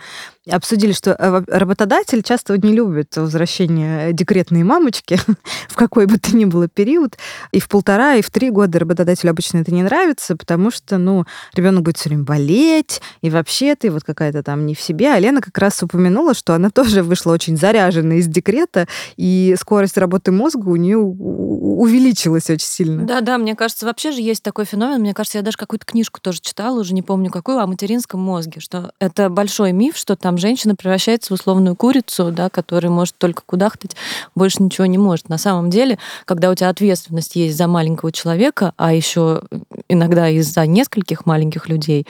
обсудили, 0.50 0.92
что 0.92 1.12
э, 1.12 1.44
работодатель 1.48 2.24
часто 2.24 2.58
не 2.58 2.74
любит 2.74 3.16
возвращаться 3.16 3.59
возвращения 3.60 4.14
декретные 4.14 4.64
мамочки 4.64 5.20
в 5.68 5.76
какой 5.76 6.06
бы 6.06 6.18
то 6.18 6.36
ни 6.36 6.46
было 6.46 6.68
период. 6.68 7.18
И 7.52 7.60
в 7.60 7.68
полтора, 7.68 8.16
и 8.16 8.22
в 8.22 8.30
три 8.30 8.50
года 8.50 8.80
работодателю 8.80 9.32
обычно 9.32 9.60
это 9.60 9.74
не 9.74 9.84
нравится, 9.84 10.36
потому 10.36 10.72
что, 10.72 10.98
ну, 10.98 11.26
ребенок 11.54 11.84
будет 11.84 11.98
все 11.98 12.10
время 12.10 12.24
болеть, 12.24 13.02
и 13.22 13.30
вообще 13.30 13.76
ты 13.76 13.92
вот 13.92 14.04
какая-то 14.04 14.44
там 14.44 14.66
не 14.66 14.76
в 14.76 14.82
себе. 14.82 15.12
А 15.12 15.20
Лена 15.20 15.42
как 15.42 15.58
раз 15.58 15.82
упомянула, 15.84 16.34
что 16.34 16.54
она 16.54 16.70
тоже 16.74 17.04
вышла 17.04 17.34
очень 17.34 17.58
заряженная 17.58 18.18
из 18.18 18.28
декрета, 18.28 18.88
и 19.18 19.56
скорость 19.60 19.98
работы 19.98 20.32
мозга 20.32 20.68
у 20.68 20.76
нее 20.76 20.98
увеличилась 20.98 22.50
очень 22.50 22.68
сильно. 22.68 23.04
Да-да, 23.04 23.38
мне 23.38 23.56
кажется, 23.56 23.86
вообще 23.86 24.12
же 24.12 24.22
есть 24.22 24.44
такой 24.44 24.66
феномен. 24.66 25.02
Мне 25.02 25.14
кажется, 25.14 25.38
я 25.38 25.44
даже 25.44 25.58
какую-то 25.58 25.86
книжку 25.86 26.20
тоже 26.22 26.40
читала, 26.42 26.80
уже 26.80 26.94
не 26.94 27.02
помню 27.02 27.32
какую, 27.32 27.60
о 27.60 27.68
материнском 27.68 28.20
мозге, 28.20 28.60
что 28.60 28.92
это 29.00 29.30
большой 29.30 29.72
миф, 29.72 29.98
что 29.98 30.16
там 30.16 30.38
женщина 30.38 30.76
превращается 30.76 31.34
в 31.34 31.40
условную 31.40 31.76
курицу, 31.76 32.32
да, 32.32 32.50
которая 32.50 32.92
может 32.92 33.16
только 33.18 33.44
кудахтать, 33.50 33.96
больше 34.36 34.62
ничего 34.62 34.86
не 34.86 34.98
может. 34.98 35.28
На 35.28 35.38
самом 35.38 35.70
деле, 35.70 35.98
когда 36.26 36.52
у 36.52 36.56
тебя 36.56 36.70
ответственность 36.70 37.36
есть 37.36 37.58
за 37.58 37.68
маленького 37.68 38.12
человека, 38.12 38.74
а 38.78 38.94
еще 38.94 39.42
иногда 39.90 40.30
и 40.30 40.40
за 40.42 40.66
нескольких 40.68 41.26
маленьких 41.26 41.68
людей, 41.68 42.06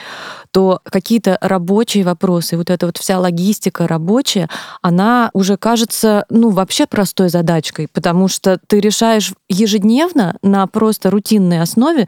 то 0.50 0.80
какие-то 0.84 1.38
рабочие 1.40 2.04
вопросы, 2.04 2.56
вот 2.56 2.70
эта 2.70 2.86
вот 2.86 2.98
вся 2.98 3.18
логистика 3.18 3.88
рабочая, 3.88 4.48
она 4.82 5.30
уже 5.32 5.56
кажется, 5.56 6.26
ну, 6.28 6.50
вообще 6.50 6.86
простой 6.86 7.30
задачкой, 7.30 7.88
потому 7.92 8.28
что 8.28 8.58
ты 8.66 8.80
решаешь 8.80 9.32
ежедневно 9.48 10.36
на 10.42 10.66
просто 10.66 11.10
рутинной 11.10 11.62
основе 11.62 12.06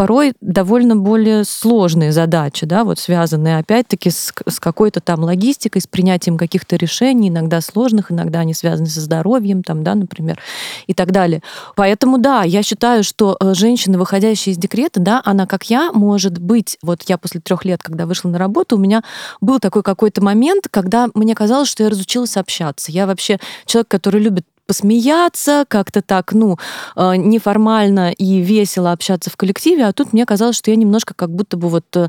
порой 0.00 0.32
довольно 0.40 0.96
более 0.96 1.44
сложные 1.44 2.10
задачи, 2.10 2.64
да, 2.64 2.84
вот 2.84 2.98
связанные 2.98 3.58
опять-таки 3.58 4.08
с, 4.08 4.32
с 4.48 4.58
какой-то 4.58 5.00
там 5.00 5.22
логистикой, 5.24 5.82
с 5.82 5.86
принятием 5.86 6.38
каких-то 6.38 6.76
решений, 6.76 7.28
иногда 7.28 7.60
сложных, 7.60 8.10
иногда 8.10 8.40
они 8.40 8.54
связаны 8.54 8.69
со 8.76 9.00
здоровьем, 9.00 9.62
там, 9.62 9.82
да, 9.82 9.94
например, 9.94 10.38
и 10.86 10.94
так 10.94 11.12
далее. 11.12 11.42
Поэтому, 11.76 12.18
да, 12.18 12.42
я 12.42 12.62
считаю, 12.62 13.04
что 13.04 13.36
э, 13.38 13.54
женщина, 13.54 13.98
выходящая 13.98 14.54
из 14.54 14.58
декрета, 14.58 15.00
да, 15.00 15.22
она, 15.24 15.46
как 15.46 15.70
я, 15.70 15.92
может 15.92 16.38
быть, 16.38 16.78
вот 16.82 17.02
я 17.02 17.18
после 17.18 17.40
трех 17.40 17.64
лет, 17.64 17.82
когда 17.82 18.06
вышла 18.06 18.28
на 18.28 18.38
работу, 18.38 18.76
у 18.76 18.80
меня 18.80 19.02
был 19.40 19.58
такой 19.58 19.82
какой-то 19.82 20.22
момент, 20.22 20.68
когда 20.70 21.08
мне 21.14 21.34
казалось, 21.34 21.68
что 21.68 21.82
я 21.82 21.90
разучилась 21.90 22.36
общаться. 22.36 22.92
Я 22.92 23.06
вообще 23.06 23.38
человек, 23.66 23.88
который 23.88 24.20
любит 24.20 24.46
посмеяться, 24.70 25.64
как-то 25.66 26.00
так, 26.00 26.32
ну, 26.32 26.56
э, 26.94 27.16
неформально 27.16 28.12
и 28.12 28.38
весело 28.38 28.92
общаться 28.92 29.28
в 29.28 29.36
коллективе, 29.36 29.84
а 29.84 29.92
тут 29.92 30.12
мне 30.12 30.24
казалось, 30.24 30.54
что 30.54 30.70
я 30.70 30.76
немножко 30.76 31.12
как 31.12 31.30
будто 31.30 31.56
бы 31.56 31.68
вот, 31.68 31.86
э, 31.96 32.06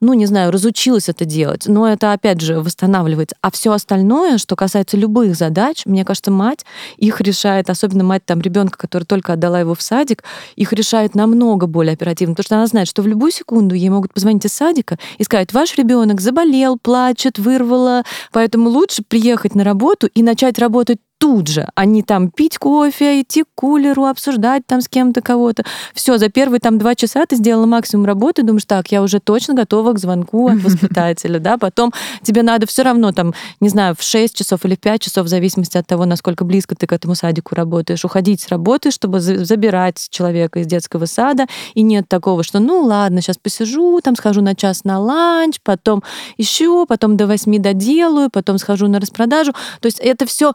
ну, 0.00 0.14
не 0.14 0.26
знаю, 0.26 0.50
разучилась 0.50 1.08
это 1.08 1.24
делать. 1.24 1.68
Но 1.68 1.86
это, 1.86 2.12
опять 2.12 2.40
же, 2.40 2.58
восстанавливается. 2.58 3.36
А 3.42 3.52
все 3.52 3.70
остальное, 3.70 4.38
что 4.38 4.56
касается 4.56 4.96
любых 4.96 5.36
задач, 5.36 5.86
мне 5.86 6.04
кажется, 6.04 6.32
мать 6.32 6.66
их 6.96 7.20
решает, 7.20 7.70
особенно 7.70 8.02
мать 8.02 8.24
там 8.26 8.40
ребенка, 8.40 8.76
который 8.76 9.04
только 9.04 9.34
отдала 9.34 9.60
его 9.60 9.76
в 9.76 9.80
садик, 9.80 10.24
их 10.56 10.72
решает 10.72 11.14
намного 11.14 11.68
более 11.68 11.92
оперативно, 11.92 12.34
потому 12.34 12.44
что 12.44 12.56
она 12.56 12.66
знает, 12.66 12.88
что 12.88 13.02
в 13.02 13.06
любую 13.06 13.30
секунду 13.30 13.76
ей 13.76 13.88
могут 13.88 14.12
позвонить 14.12 14.44
из 14.44 14.52
садика 14.52 14.98
и 15.18 15.22
сказать, 15.22 15.52
ваш 15.52 15.76
ребенок 15.76 16.20
заболел, 16.20 16.76
плачет, 16.76 17.38
вырвало, 17.38 18.02
поэтому 18.32 18.68
лучше 18.68 19.04
приехать 19.06 19.54
на 19.54 19.62
работу 19.62 20.08
и 20.08 20.24
начать 20.24 20.58
работать 20.58 20.98
тут 21.20 21.48
же, 21.48 21.68
а 21.74 21.84
не 21.84 22.02
там 22.02 22.30
пить 22.30 22.56
кофе, 22.56 23.20
идти 23.20 23.42
к 23.42 23.48
кулеру, 23.54 24.06
обсуждать 24.06 24.66
там 24.66 24.80
с 24.80 24.88
кем-то 24.88 25.20
кого-то. 25.20 25.64
Все, 25.94 26.16
за 26.16 26.30
первые 26.30 26.60
там 26.60 26.78
два 26.78 26.94
часа 26.94 27.26
ты 27.26 27.36
сделала 27.36 27.66
максимум 27.66 28.06
работы, 28.06 28.42
думаешь, 28.42 28.64
так, 28.64 28.90
я 28.90 29.02
уже 29.02 29.20
точно 29.20 29.52
готова 29.52 29.92
к 29.92 29.98
звонку 29.98 30.48
от 30.48 30.62
воспитателя, 30.62 31.38
да, 31.38 31.58
потом 31.58 31.92
тебе 32.22 32.42
надо 32.42 32.66
все 32.66 32.82
равно 32.82 33.12
там, 33.12 33.34
не 33.60 33.68
знаю, 33.68 33.94
в 33.94 34.02
6 34.02 34.34
часов 34.34 34.64
или 34.64 34.76
в 34.76 34.80
5 34.80 35.02
часов, 35.02 35.26
в 35.26 35.28
зависимости 35.28 35.76
от 35.76 35.86
того, 35.86 36.06
насколько 36.06 36.44
близко 36.44 36.74
ты 36.74 36.86
к 36.86 36.92
этому 36.92 37.14
садику 37.14 37.54
работаешь, 37.54 38.02
уходить 38.02 38.40
с 38.40 38.48
работы, 38.48 38.90
чтобы 38.90 39.20
забирать 39.20 40.08
человека 40.08 40.60
из 40.60 40.66
детского 40.66 41.04
сада, 41.04 41.46
и 41.74 41.82
нет 41.82 42.08
такого, 42.08 42.42
что, 42.42 42.60
ну 42.60 42.80
ладно, 42.80 43.20
сейчас 43.20 43.36
посижу, 43.36 44.00
там 44.02 44.16
схожу 44.16 44.40
на 44.40 44.54
час 44.54 44.84
на 44.84 44.98
ланч, 44.98 45.58
потом 45.62 46.02
еще, 46.38 46.86
потом 46.86 47.18
до 47.18 47.26
8 47.26 47.60
доделаю, 47.60 48.30
потом 48.30 48.56
схожу 48.56 48.88
на 48.88 49.00
распродажу. 49.00 49.52
То 49.80 49.86
есть 49.86 49.98
это 49.98 50.24
все 50.24 50.54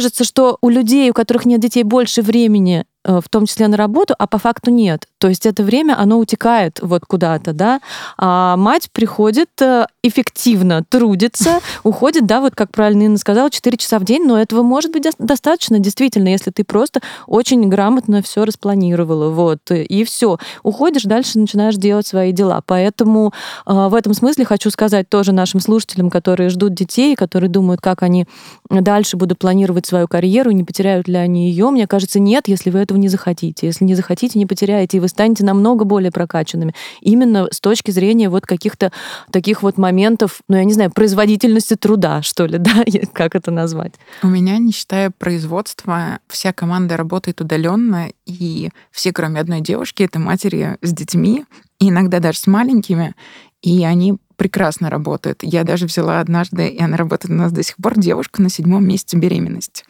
кажется, 0.00 0.24
что 0.24 0.56
у 0.62 0.70
людей, 0.70 1.10
у 1.10 1.12
которых 1.12 1.44
нет 1.44 1.60
детей, 1.60 1.82
больше 1.82 2.22
времени 2.22 2.86
в 3.04 3.28
том 3.30 3.46
числе 3.46 3.68
на 3.68 3.76
работу, 3.76 4.14
а 4.18 4.26
по 4.26 4.38
факту 4.38 4.70
нет. 4.70 5.06
То 5.18 5.28
есть 5.28 5.46
это 5.46 5.62
время, 5.62 5.98
оно 5.98 6.18
утекает 6.18 6.80
вот 6.82 7.04
куда-то, 7.06 7.52
да. 7.52 7.80
А 8.18 8.56
мать 8.56 8.90
приходит 8.92 9.50
э, 9.60 9.86
эффективно, 10.02 10.84
трудится, 10.88 11.60
уходит, 11.82 12.26
да, 12.26 12.40
вот 12.40 12.54
как 12.54 12.70
правильно 12.72 13.04
Инна 13.04 13.18
сказала, 13.18 13.50
4 13.50 13.76
часа 13.78 13.98
в 13.98 14.04
день, 14.04 14.26
но 14.26 14.40
этого 14.40 14.62
может 14.62 14.92
быть 14.92 15.06
достаточно, 15.18 15.78
действительно, 15.78 16.28
если 16.28 16.50
ты 16.50 16.64
просто 16.64 17.00
очень 17.26 17.68
грамотно 17.68 18.22
все 18.22 18.44
распланировала, 18.44 19.30
вот, 19.30 19.70
и 19.70 20.04
все. 20.04 20.38
Уходишь, 20.62 21.04
дальше 21.04 21.38
начинаешь 21.38 21.76
делать 21.76 22.06
свои 22.06 22.32
дела. 22.32 22.62
Поэтому 22.66 23.32
э, 23.66 23.88
в 23.88 23.94
этом 23.94 24.12
смысле 24.12 24.44
хочу 24.44 24.70
сказать 24.70 25.08
тоже 25.08 25.32
нашим 25.32 25.60
слушателям, 25.60 26.10
которые 26.10 26.50
ждут 26.50 26.74
детей, 26.74 27.14
которые 27.16 27.50
думают, 27.50 27.80
как 27.80 28.02
они 28.02 28.26
дальше 28.68 29.16
будут 29.16 29.38
планировать 29.38 29.86
свою 29.86 30.06
карьеру, 30.06 30.50
не 30.50 30.64
потеряют 30.64 31.08
ли 31.08 31.16
они 31.16 31.50
ее. 31.50 31.70
Мне 31.70 31.86
кажется, 31.86 32.20
нет, 32.20 32.46
если 32.46 32.70
вы 32.70 32.80
этого 32.90 32.98
не 32.98 33.08
захотите. 33.08 33.66
Если 33.66 33.84
не 33.84 33.94
захотите, 33.94 34.38
не 34.38 34.46
потеряете, 34.46 34.96
и 34.96 35.00
вы 35.00 35.08
станете 35.08 35.44
намного 35.44 35.84
более 35.84 36.10
прокачанными. 36.10 36.74
Именно 37.00 37.48
с 37.50 37.60
точки 37.60 37.92
зрения 37.92 38.28
вот 38.28 38.46
каких-то 38.46 38.90
таких 39.30 39.62
вот 39.62 39.78
моментов, 39.78 40.40
ну, 40.48 40.56
я 40.56 40.64
не 40.64 40.72
знаю, 40.72 40.90
производительности 40.90 41.76
труда, 41.76 42.22
что 42.22 42.46
ли, 42.46 42.58
да, 42.58 42.84
как 43.12 43.36
это 43.36 43.50
назвать. 43.50 43.94
У 44.22 44.26
меня, 44.26 44.58
не 44.58 44.72
считая 44.72 45.10
производства, 45.10 46.18
вся 46.28 46.52
команда 46.52 46.96
работает 46.96 47.40
удаленно, 47.40 48.08
и 48.26 48.70
все, 48.90 49.12
кроме 49.12 49.40
одной 49.40 49.60
девушки, 49.60 50.02
это 50.02 50.18
матери 50.18 50.76
с 50.82 50.92
детьми, 50.92 51.44
и 51.78 51.90
иногда 51.90 52.18
даже 52.18 52.38
с 52.38 52.46
маленькими, 52.46 53.14
и 53.62 53.84
они 53.84 54.16
прекрасно 54.36 54.90
работают. 54.90 55.40
Я 55.42 55.64
даже 55.64 55.86
взяла 55.86 56.20
однажды, 56.20 56.68
и 56.68 56.82
она 56.82 56.96
работает 56.96 57.30
у 57.30 57.36
нас 57.36 57.52
до 57.52 57.62
сих 57.62 57.76
пор, 57.76 57.98
девушка 57.98 58.42
на 58.42 58.48
седьмом 58.48 58.86
месяце 58.86 59.16
беременности 59.16 59.84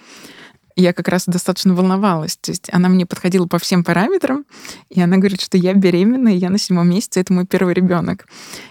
я 0.81 0.93
как 0.93 1.09
раз 1.09 1.25
достаточно 1.27 1.75
волновалась. 1.75 2.37
То 2.37 2.51
есть 2.51 2.69
она 2.73 2.89
мне 2.89 3.07
подходила 3.07 3.47
по 3.47 3.59
всем 3.59 3.85
параметрам, 3.85 4.45
и 4.89 5.01
она 5.01 5.19
говорит, 5.19 5.41
что 5.41 5.57
я 5.57 5.75
беременна, 5.75 6.29
и 6.29 6.39
я 6.39 6.51
на 6.51 6.59
седьмом 6.59 6.89
месяце, 6.89 7.21
это 7.21 7.33
мой 7.33 7.47
первый 7.47 7.75
ребенок. 7.75 8.27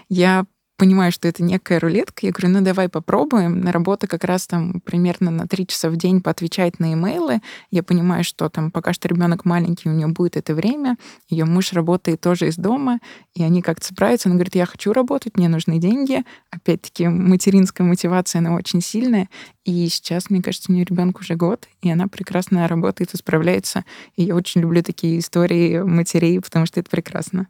Я 0.08 0.44
понимаю, 0.80 1.12
что 1.12 1.28
это 1.28 1.42
некая 1.42 1.78
рулетка, 1.78 2.24
я 2.24 2.32
говорю, 2.32 2.54
ну 2.54 2.64
давай 2.64 2.88
попробуем. 2.88 3.60
На 3.60 3.70
работу 3.70 4.08
как 4.08 4.24
раз 4.24 4.46
там 4.46 4.80
примерно 4.80 5.30
на 5.30 5.46
три 5.46 5.66
часа 5.66 5.90
в 5.90 5.96
день 5.98 6.22
поотвечать 6.22 6.80
на 6.80 6.94
имейлы. 6.94 7.42
Я 7.70 7.82
понимаю, 7.82 8.24
что 8.24 8.48
там 8.48 8.70
пока 8.70 8.94
что 8.94 9.06
ребенок 9.06 9.44
маленький, 9.44 9.90
у 9.90 9.92
нее 9.92 10.06
будет 10.06 10.38
это 10.38 10.54
время. 10.54 10.96
Ее 11.28 11.44
муж 11.44 11.74
работает 11.74 12.22
тоже 12.22 12.48
из 12.48 12.56
дома, 12.56 12.98
и 13.34 13.42
они 13.42 13.60
как-то 13.60 13.88
справятся. 13.88 14.30
Она 14.30 14.36
говорит, 14.36 14.54
я 14.54 14.64
хочу 14.64 14.94
работать, 14.94 15.36
мне 15.36 15.48
нужны 15.48 15.78
деньги. 15.78 16.24
Опять-таки 16.50 17.08
материнская 17.08 17.86
мотивация, 17.86 18.38
она 18.38 18.54
очень 18.54 18.80
сильная. 18.80 19.28
И 19.66 19.86
сейчас, 19.90 20.30
мне 20.30 20.40
кажется, 20.40 20.72
у 20.72 20.74
нее 20.74 20.86
ребенку 20.86 21.20
уже 21.20 21.34
год, 21.34 21.68
и 21.82 21.90
она 21.90 22.08
прекрасно 22.08 22.66
работает 22.66 23.12
и 23.12 23.18
справляется. 23.18 23.84
И 24.16 24.22
я 24.22 24.34
очень 24.34 24.62
люблю 24.62 24.82
такие 24.82 25.18
истории 25.18 25.82
матерей, 25.82 26.40
потому 26.40 26.64
что 26.64 26.80
это 26.80 26.88
прекрасно. 26.88 27.48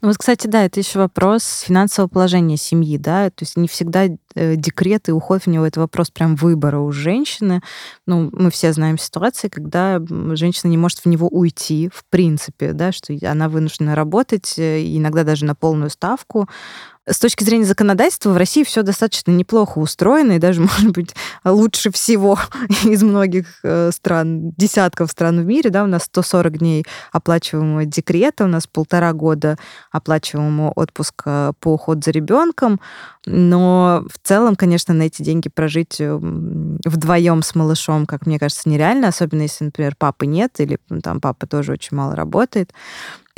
Ну 0.00 0.08
вот, 0.08 0.18
кстати, 0.18 0.46
да, 0.46 0.64
это 0.64 0.80
еще 0.80 0.98
вопрос 0.98 1.60
финансового 1.66 2.08
положения 2.08 2.56
семьи, 2.56 2.98
да, 2.98 3.30
то 3.30 3.44
есть 3.44 3.56
не 3.56 3.68
всегда 3.68 4.06
э, 4.38 4.56
декрет 4.56 5.08
и 5.08 5.12
уход 5.12 5.42
в 5.42 5.46
него 5.48 5.66
это 5.66 5.80
вопрос 5.80 6.10
прям 6.10 6.36
выбора 6.36 6.78
у 6.78 6.92
женщины. 6.92 7.60
Ну, 8.06 8.30
мы 8.32 8.50
все 8.50 8.72
знаем 8.72 8.98
ситуации, 8.98 9.48
когда 9.48 10.00
женщина 10.34 10.70
не 10.70 10.78
может 10.78 11.00
в 11.00 11.06
него 11.06 11.28
уйти, 11.28 11.90
в 11.92 12.04
принципе, 12.08 12.72
да, 12.72 12.92
что 12.92 13.14
она 13.22 13.48
вынуждена 13.48 13.94
работать, 13.94 14.58
э, 14.58 14.82
иногда 14.82 15.24
даже 15.24 15.44
на 15.44 15.54
полную 15.54 15.90
ставку, 15.90 16.48
с 17.10 17.18
точки 17.18 17.42
зрения 17.42 17.64
законодательства 17.64 18.30
в 18.30 18.36
России 18.36 18.64
все 18.64 18.82
достаточно 18.82 19.30
неплохо 19.30 19.78
устроено, 19.78 20.32
и 20.32 20.38
даже, 20.38 20.60
может 20.62 20.92
быть, 20.92 21.14
лучше 21.44 21.90
всего 21.90 22.38
из 22.84 23.02
многих 23.02 23.46
э, 23.62 23.90
стран, 23.92 24.50
десятков 24.56 25.10
стран 25.10 25.40
в 25.40 25.46
мире. 25.46 25.70
Да, 25.70 25.84
у 25.84 25.86
нас 25.86 26.04
140 26.04 26.58
дней 26.58 26.84
оплачиваемого 27.12 27.84
декрета, 27.84 28.44
у 28.44 28.48
нас 28.48 28.66
полтора 28.66 29.12
года 29.12 29.56
оплачиваемого 29.90 30.72
отпуска 30.72 31.52
по 31.60 31.74
уходу 31.74 32.02
за 32.04 32.10
ребенком. 32.10 32.80
Но 33.26 34.04
в 34.12 34.18
целом, 34.28 34.56
конечно, 34.56 34.92
на 34.92 35.04
эти 35.04 35.22
деньги 35.22 35.48
прожить 35.48 36.00
э, 36.00 36.14
вдвоем 36.14 37.42
с 37.42 37.54
малышом, 37.54 38.04
как 38.04 38.26
мне 38.26 38.38
кажется, 38.38 38.68
нереально, 38.68 39.08
особенно 39.08 39.42
если, 39.42 39.64
например, 39.64 39.94
папы 39.96 40.26
нет, 40.26 40.60
или 40.60 40.78
там 41.02 41.20
папа 41.22 41.46
тоже 41.46 41.72
очень 41.72 41.96
мало 41.96 42.14
работает. 42.14 42.74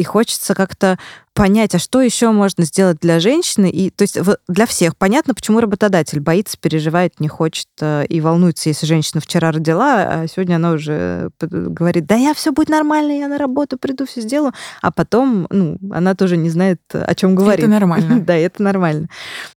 И 0.00 0.02
хочется 0.02 0.54
как-то 0.54 0.98
понять, 1.34 1.74
а 1.74 1.78
что 1.78 2.00
еще 2.00 2.30
можно 2.30 2.64
сделать 2.64 2.96
для 3.00 3.20
женщины. 3.20 3.70
И, 3.70 3.90
то 3.90 4.00
есть 4.00 4.18
для 4.48 4.64
всех 4.64 4.96
понятно, 4.96 5.34
почему 5.34 5.60
работодатель 5.60 6.20
боится, 6.20 6.56
переживает, 6.58 7.20
не 7.20 7.28
хочет 7.28 7.66
э, 7.82 8.06
и 8.06 8.22
волнуется, 8.22 8.70
если 8.70 8.86
женщина 8.86 9.20
вчера 9.20 9.52
родила, 9.52 10.22
а 10.22 10.26
сегодня 10.26 10.56
она 10.56 10.72
уже 10.72 11.28
говорит, 11.38 12.06
да 12.06 12.14
я 12.14 12.32
все 12.32 12.50
будет 12.50 12.70
нормально, 12.70 13.12
я 13.12 13.28
на 13.28 13.36
работу 13.36 13.76
приду, 13.76 14.06
все 14.06 14.22
сделаю. 14.22 14.54
А 14.80 14.90
потом, 14.90 15.46
ну, 15.50 15.76
она 15.90 16.14
тоже 16.14 16.38
не 16.38 16.48
знает, 16.48 16.80
о 16.92 17.14
чем 17.14 17.34
говорит. 17.34 17.60
Это 17.60 17.70
нормально. 17.70 18.20
да, 18.26 18.34
это 18.34 18.62
нормально. 18.62 19.08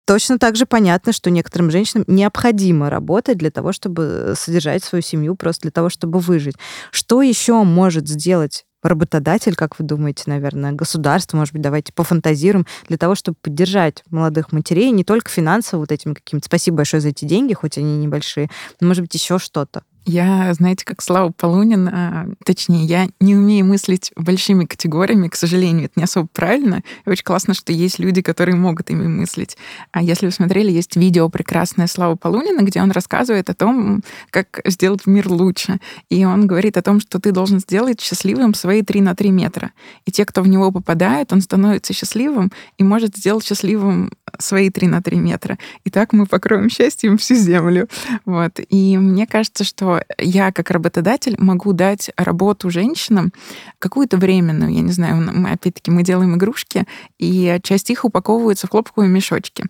Точно 0.04 0.40
так 0.40 0.56
же 0.56 0.66
понятно, 0.66 1.12
что 1.12 1.30
некоторым 1.30 1.70
женщинам 1.70 2.04
необходимо 2.08 2.90
работать 2.90 3.38
для 3.38 3.52
того, 3.52 3.72
чтобы 3.72 4.34
содержать 4.36 4.82
свою 4.82 5.02
семью, 5.02 5.36
просто 5.36 5.62
для 5.62 5.70
того, 5.70 5.88
чтобы 5.88 6.18
выжить. 6.18 6.56
Что 6.90 7.22
еще 7.22 7.62
может 7.62 8.08
сделать 8.08 8.64
работодатель, 8.82 9.54
как 9.54 9.78
вы 9.78 9.84
думаете, 9.84 10.24
наверное, 10.26 10.72
государство, 10.72 11.36
может 11.36 11.52
быть, 11.52 11.62
давайте 11.62 11.92
пофантазируем, 11.92 12.66
для 12.88 12.98
того, 12.98 13.14
чтобы 13.14 13.36
поддержать 13.40 14.02
молодых 14.10 14.52
матерей 14.52 14.90
не 14.90 15.04
только 15.04 15.30
финансово 15.30 15.80
вот 15.80 15.92
этим 15.92 16.14
каким-то. 16.14 16.46
Спасибо 16.46 16.78
большое 16.78 17.00
за 17.00 17.10
эти 17.10 17.24
деньги, 17.24 17.54
хоть 17.54 17.78
они 17.78 17.96
небольшие, 17.98 18.50
но, 18.80 18.88
может 18.88 19.02
быть, 19.02 19.14
еще 19.14 19.38
что-то. 19.38 19.82
Я, 20.04 20.52
знаете, 20.54 20.84
как 20.84 21.00
Слава 21.00 21.30
Полунин, 21.30 21.88
а, 21.88 22.26
точнее, 22.44 22.84
я 22.84 23.06
не 23.20 23.36
умею 23.36 23.64
мыслить 23.66 24.10
большими 24.16 24.64
категориями, 24.64 25.28
к 25.28 25.36
сожалению, 25.36 25.84
это 25.84 25.92
не 25.96 26.04
особо 26.04 26.28
правильно. 26.32 26.82
И 27.06 27.10
очень 27.10 27.22
классно, 27.22 27.54
что 27.54 27.72
есть 27.72 28.00
люди, 28.00 28.20
которые 28.20 28.56
могут 28.56 28.90
ими 28.90 29.06
мыслить. 29.06 29.56
А 29.92 30.02
если 30.02 30.26
вы 30.26 30.32
смотрели, 30.32 30.72
есть 30.72 30.96
видео 30.96 31.28
прекрасное 31.28 31.86
Слава 31.86 32.16
Полунина, 32.16 32.62
где 32.62 32.82
он 32.82 32.90
рассказывает 32.90 33.48
о 33.48 33.54
том, 33.54 34.02
как 34.30 34.60
сделать 34.64 35.06
мир 35.06 35.28
лучше. 35.28 35.78
И 36.10 36.24
он 36.24 36.48
говорит 36.48 36.76
о 36.76 36.82
том, 36.82 36.98
что 36.98 37.20
ты 37.20 37.30
должен 37.30 37.60
сделать 37.60 38.00
счастливым 38.00 38.54
свои 38.54 38.82
3 38.82 39.00
на 39.02 39.14
3 39.14 39.30
метра. 39.30 39.70
И 40.04 40.10
те, 40.10 40.24
кто 40.24 40.42
в 40.42 40.48
него 40.48 40.72
попадает, 40.72 41.32
он 41.32 41.40
становится 41.40 41.92
счастливым 41.92 42.50
и 42.76 42.82
может 42.82 43.16
сделать 43.16 43.44
счастливым 43.44 44.10
свои 44.38 44.70
3 44.70 44.88
на 44.88 45.00
3 45.00 45.16
метра. 45.18 45.58
И 45.84 45.90
так 45.90 46.12
мы 46.12 46.26
покроем 46.26 46.68
счастьем 46.68 47.18
всю 47.18 47.36
землю. 47.36 47.88
Вот. 48.24 48.58
И 48.68 48.98
мне 48.98 49.28
кажется, 49.28 49.62
что 49.62 49.91
я 50.18 50.52
как 50.52 50.70
работодатель 50.70 51.34
могу 51.38 51.72
дать 51.72 52.10
работу 52.16 52.70
женщинам 52.70 53.32
какую-то 53.78 54.16
временную, 54.16 54.72
я 54.72 54.80
не 54.80 54.92
знаю, 54.92 55.16
мы, 55.16 55.50
опять-таки 55.50 55.90
мы 55.90 56.02
делаем 56.02 56.36
игрушки, 56.36 56.86
и 57.18 57.58
часть 57.62 57.90
их 57.90 58.04
упаковывается 58.04 58.66
в 58.66 58.70
хлопковые 58.70 59.10
мешочки. 59.10 59.64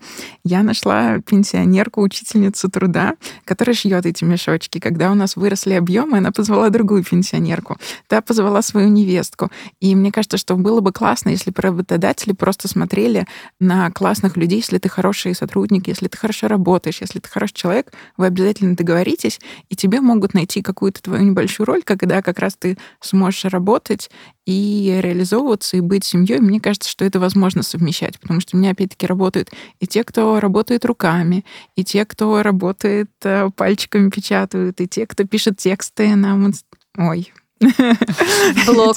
Я 0.44 0.62
нашла 0.62 1.18
пенсионерку, 1.20 2.02
учительницу 2.02 2.70
труда, 2.70 3.14
которая 3.44 3.74
шьет 3.74 4.06
эти 4.06 4.24
мешочки. 4.24 4.78
Когда 4.78 5.10
у 5.10 5.14
нас 5.14 5.36
выросли 5.36 5.74
объемы, 5.74 6.18
она 6.18 6.32
позвала 6.32 6.68
другую 6.70 7.04
пенсионерку, 7.04 7.78
та 8.08 8.20
позвала 8.20 8.62
свою 8.62 8.88
невестку. 8.88 9.50
И 9.80 9.94
мне 9.94 10.12
кажется, 10.12 10.36
что 10.36 10.56
было 10.56 10.80
бы 10.80 10.92
классно, 10.92 11.30
если 11.30 11.50
бы 11.50 11.62
работодатели 11.62 12.32
просто 12.32 12.68
смотрели 12.68 13.26
на 13.60 13.90
классных 13.90 14.36
людей, 14.36 14.58
если 14.58 14.78
ты 14.78 14.88
хороший 14.88 15.34
сотрудник, 15.34 15.88
если 15.88 16.08
ты 16.08 16.16
хорошо 16.16 16.48
работаешь, 16.48 17.00
если 17.00 17.18
ты 17.18 17.28
хороший 17.28 17.54
человек, 17.54 17.92
вы 18.16 18.26
обязательно 18.26 18.76
договоритесь, 18.76 19.40
и 19.68 19.76
тебе 19.76 20.00
могут 20.00 20.11
найти 20.34 20.62
какую-то 20.62 21.02
твою 21.02 21.24
небольшую 21.24 21.66
роль, 21.66 21.82
когда 21.82 22.22
как 22.22 22.38
раз 22.38 22.56
ты 22.56 22.78
сможешь 23.00 23.44
работать 23.46 24.10
и 24.46 24.98
реализовываться, 25.02 25.76
и 25.76 25.80
быть 25.80 26.04
семьей. 26.04 26.40
Мне 26.40 26.60
кажется, 26.60 26.90
что 26.90 27.04
это 27.04 27.20
возможно 27.20 27.62
совмещать, 27.62 28.18
потому 28.20 28.40
что 28.40 28.56
у 28.56 28.60
меня 28.60 28.70
опять-таки 28.70 29.06
работают 29.06 29.50
и 29.80 29.86
те, 29.86 30.04
кто 30.04 30.40
работает 30.40 30.84
руками, 30.84 31.44
и 31.76 31.84
те, 31.84 32.04
кто 32.04 32.42
работает 32.42 33.10
э, 33.24 33.50
пальчиками 33.54 34.10
печатают, 34.10 34.80
и 34.80 34.88
те, 34.88 35.06
кто 35.06 35.24
пишет 35.24 35.58
тексты 35.58 36.14
на... 36.16 36.50
Ой, 36.98 37.32
Блог. 38.66 38.96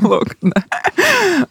Блог, 0.00 0.36
да. 0.42 0.64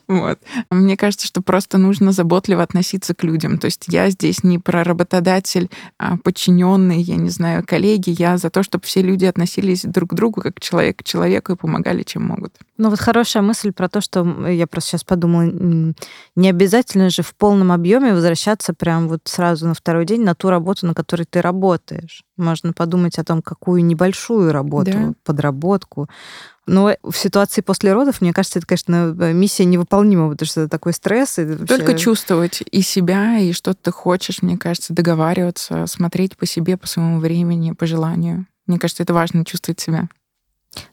Вот. 0.08 0.40
Мне 0.70 0.98
кажется, 0.98 1.28
что 1.28 1.42
просто 1.42 1.78
нужно 1.78 2.12
заботливо 2.12 2.64
относиться 2.64 3.14
к 3.14 3.24
людям. 3.24 3.58
То 3.58 3.66
есть 3.66 3.86
я 3.88 4.10
здесь 4.10 4.44
не 4.44 4.60
про 4.60 4.84
работодатель, 4.84 5.70
а 5.98 6.18
подчиненный, 6.18 7.02
я 7.02 7.16
не 7.16 7.30
знаю, 7.30 7.64
коллеги. 7.66 8.16
Я 8.18 8.38
за 8.38 8.50
то, 8.50 8.64
чтобы 8.64 8.86
все 8.86 9.02
люди 9.02 9.26
относились 9.26 9.84
друг 9.84 10.12
к 10.12 10.14
другу 10.14 10.42
как 10.42 10.60
человек 10.60 10.98
к 10.98 11.04
человеку 11.04 11.54
и 11.54 11.56
помогали, 11.56 12.04
чем 12.04 12.24
могут. 12.24 12.54
Ну 12.78 12.90
вот 12.90 13.00
хорошая 13.00 13.44
мысль 13.44 13.72
про 13.72 13.90
то, 13.90 14.02
что 14.02 14.48
я 14.48 14.68
просто 14.68 14.92
сейчас 14.92 15.04
подумала, 15.04 15.44
не 16.36 16.50
обязательно 16.50 17.10
же 17.10 17.24
в 17.24 17.34
полном 17.36 17.72
объеме 17.72 18.14
возвращаться 18.14 18.74
прям 18.74 19.08
вот 19.08 19.22
сразу 19.26 19.68
на 19.68 19.74
второй 19.74 20.06
день 20.06 20.24
на 20.24 20.36
ту 20.36 20.50
работу, 20.50 20.86
на 20.86 20.94
которой 20.94 21.24
ты 21.24 21.42
работаешь. 21.42 22.24
Можно 22.38 22.74
подумать 22.74 23.18
о 23.20 23.24
том, 23.24 23.42
какую 23.42 23.84
небольшую 23.84 24.52
работу, 24.52 24.92
да. 24.92 25.14
подработку. 25.24 26.08
Но 26.68 26.94
в 27.02 27.16
ситуации 27.16 27.62
после 27.62 27.94
родов, 27.94 28.22
мне 28.22 28.34
кажется, 28.34 28.60
это, 28.60 28.68
конечно, 28.68 29.14
миссия 29.34 29.66
невыполнима, 29.66 30.30
потому 30.30 30.48
что 30.48 30.62
это 30.62 30.70
такой 30.70 30.94
стресс. 30.94 31.40
И 31.40 31.46
вообще... 31.46 31.66
Только 31.66 31.98
чувствовать 31.98 32.62
и 32.70 32.82
себя, 32.82 33.40
и 33.40 33.54
что 33.54 33.74
ты 33.74 33.92
хочешь, 33.92 34.42
мне 34.42 34.58
кажется, 34.58 34.94
договариваться, 34.94 35.88
смотреть 35.88 36.38
по 36.38 36.46
себе, 36.46 36.78
по 36.78 36.88
своему 36.88 37.20
времени, 37.20 37.72
по 37.72 37.86
желанию. 37.86 38.46
Мне 38.68 38.80
кажется, 38.80 39.04
это 39.04 39.14
важно 39.14 39.46
чувствовать 39.46 39.80
себя. 39.80 40.10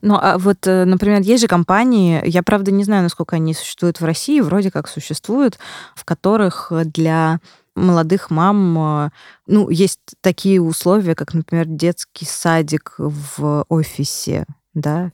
Ну, 0.01 0.15
а 0.15 0.39
вот, 0.39 0.67
э, 0.67 0.85
например, 0.85 1.21
есть 1.21 1.43
же 1.43 1.49
компании, 1.49 2.23
я, 2.25 2.43
правда, 2.43 2.71
не 2.71 2.85
знаю, 2.85 3.03
насколько 3.03 3.37
они 3.37 3.53
существуют 3.53 4.01
в 4.01 4.05
России, 4.05 4.41
вроде 4.41 4.71
как 4.71 4.89
существуют, 4.89 5.59
в 5.95 6.05
которых 6.05 6.73
для 6.85 7.41
молодых 7.75 8.31
мам, 8.31 9.07
э, 9.07 9.11
ну, 9.47 9.69
есть 9.71 10.01
такие 10.21 10.61
условия, 10.61 11.15
как, 11.15 11.35
например, 11.35 11.67
детский 11.67 12.25
садик 12.25 12.95
в 12.99 13.65
офисе, 13.69 14.47
да, 14.75 15.13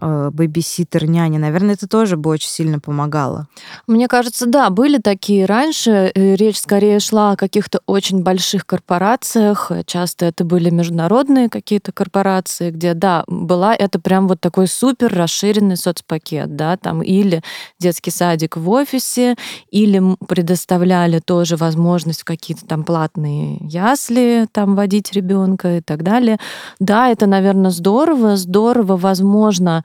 бэбиситер, 0.00 1.06
няня, 1.06 1.38
наверное, 1.38 1.74
это 1.74 1.88
тоже 1.88 2.16
бы 2.16 2.30
очень 2.30 2.48
сильно 2.48 2.80
помогало. 2.80 3.46
Мне 3.86 4.08
кажется, 4.08 4.46
да, 4.46 4.70
были 4.70 4.98
такие 4.98 5.46
раньше. 5.46 6.12
Э, 6.14 6.34
речь 6.34 6.58
скорее 6.58 7.00
шла 7.00 7.32
о 7.32 7.36
каких-то 7.36 7.80
очень 7.86 8.22
больших 8.22 8.66
корпорациях. 8.66 9.70
Часто 9.86 10.26
это 10.26 10.44
были 10.44 10.70
международные 10.70 11.48
какие-то 11.48 11.92
корпорации, 11.92 12.70
где, 12.70 12.94
да, 12.94 13.24
была 13.26 13.74
это 13.74 13.98
прям 14.00 14.28
вот 14.28 14.40
такой 14.40 14.66
супер 14.66 15.12
расширенный 15.14 15.76
соцпакет, 15.76 16.56
да, 16.56 16.76
там 16.76 17.02
или 17.02 17.42
детский 17.78 18.10
садик 18.10 18.56
в 18.56 18.68
офисе, 18.70 19.36
или 19.70 20.02
предоставляли 20.26 21.20
тоже 21.20 21.56
возможность 21.56 22.22
в 22.22 22.24
какие-то 22.24 22.66
там 22.66 22.84
платные 22.84 23.58
ясли 23.60 24.46
там 24.52 24.74
водить 24.74 25.12
ребенка 25.12 25.78
и 25.78 25.80
так 25.80 26.02
далее. 26.02 26.38
Да, 26.80 27.08
это, 27.10 27.26
наверное, 27.26 27.70
здорово, 27.70 28.36
здорово, 28.36 28.96
возможно, 28.96 29.83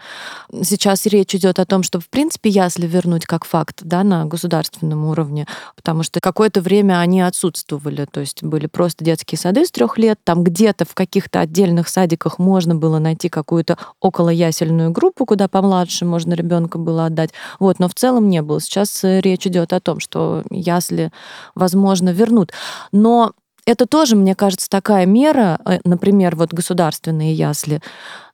сейчас 0.63 1.05
речь 1.05 1.35
идет 1.35 1.59
о 1.59 1.65
том, 1.65 1.83
чтобы, 1.83 2.03
в 2.03 2.09
принципе, 2.09 2.49
ясли 2.49 2.87
вернуть 2.87 3.25
как 3.25 3.45
факт 3.45 3.79
да, 3.81 4.03
на 4.03 4.25
государственном 4.25 5.05
уровне, 5.05 5.47
потому 5.75 6.03
что 6.03 6.19
какое-то 6.19 6.61
время 6.61 6.99
они 6.99 7.21
отсутствовали, 7.21 8.05
то 8.05 8.19
есть 8.19 8.43
были 8.43 8.67
просто 8.67 9.03
детские 9.03 9.37
сады 9.37 9.65
с 9.65 9.71
трех 9.71 9.97
лет, 9.97 10.19
там 10.23 10.43
где-то 10.43 10.85
в 10.85 10.93
каких-то 10.93 11.39
отдельных 11.39 11.89
садиках 11.89 12.39
можно 12.39 12.75
было 12.75 12.99
найти 12.99 13.29
какую-то 13.29 13.77
около 13.99 14.29
ясельную 14.29 14.91
группу, 14.91 15.25
куда 15.25 15.47
помладше 15.47 16.05
можно 16.05 16.33
ребенка 16.33 16.77
было 16.77 17.05
отдать, 17.05 17.31
вот, 17.59 17.79
но 17.79 17.87
в 17.87 17.93
целом 17.95 18.29
не 18.29 18.41
было. 18.41 18.59
Сейчас 18.61 19.03
э, 19.03 19.21
речь 19.21 19.45
идет 19.47 19.73
о 19.73 19.79
том, 19.79 19.99
что 19.99 20.43
ясли, 20.49 21.11
возможно, 21.55 22.09
вернут. 22.09 22.51
Но 22.91 23.33
это 23.65 23.85
тоже, 23.85 24.15
мне 24.15 24.35
кажется, 24.35 24.69
такая 24.69 25.05
мера, 25.05 25.59
э, 25.65 25.79
например, 25.83 26.35
вот 26.35 26.53
государственные 26.53 27.33
ясли, 27.33 27.81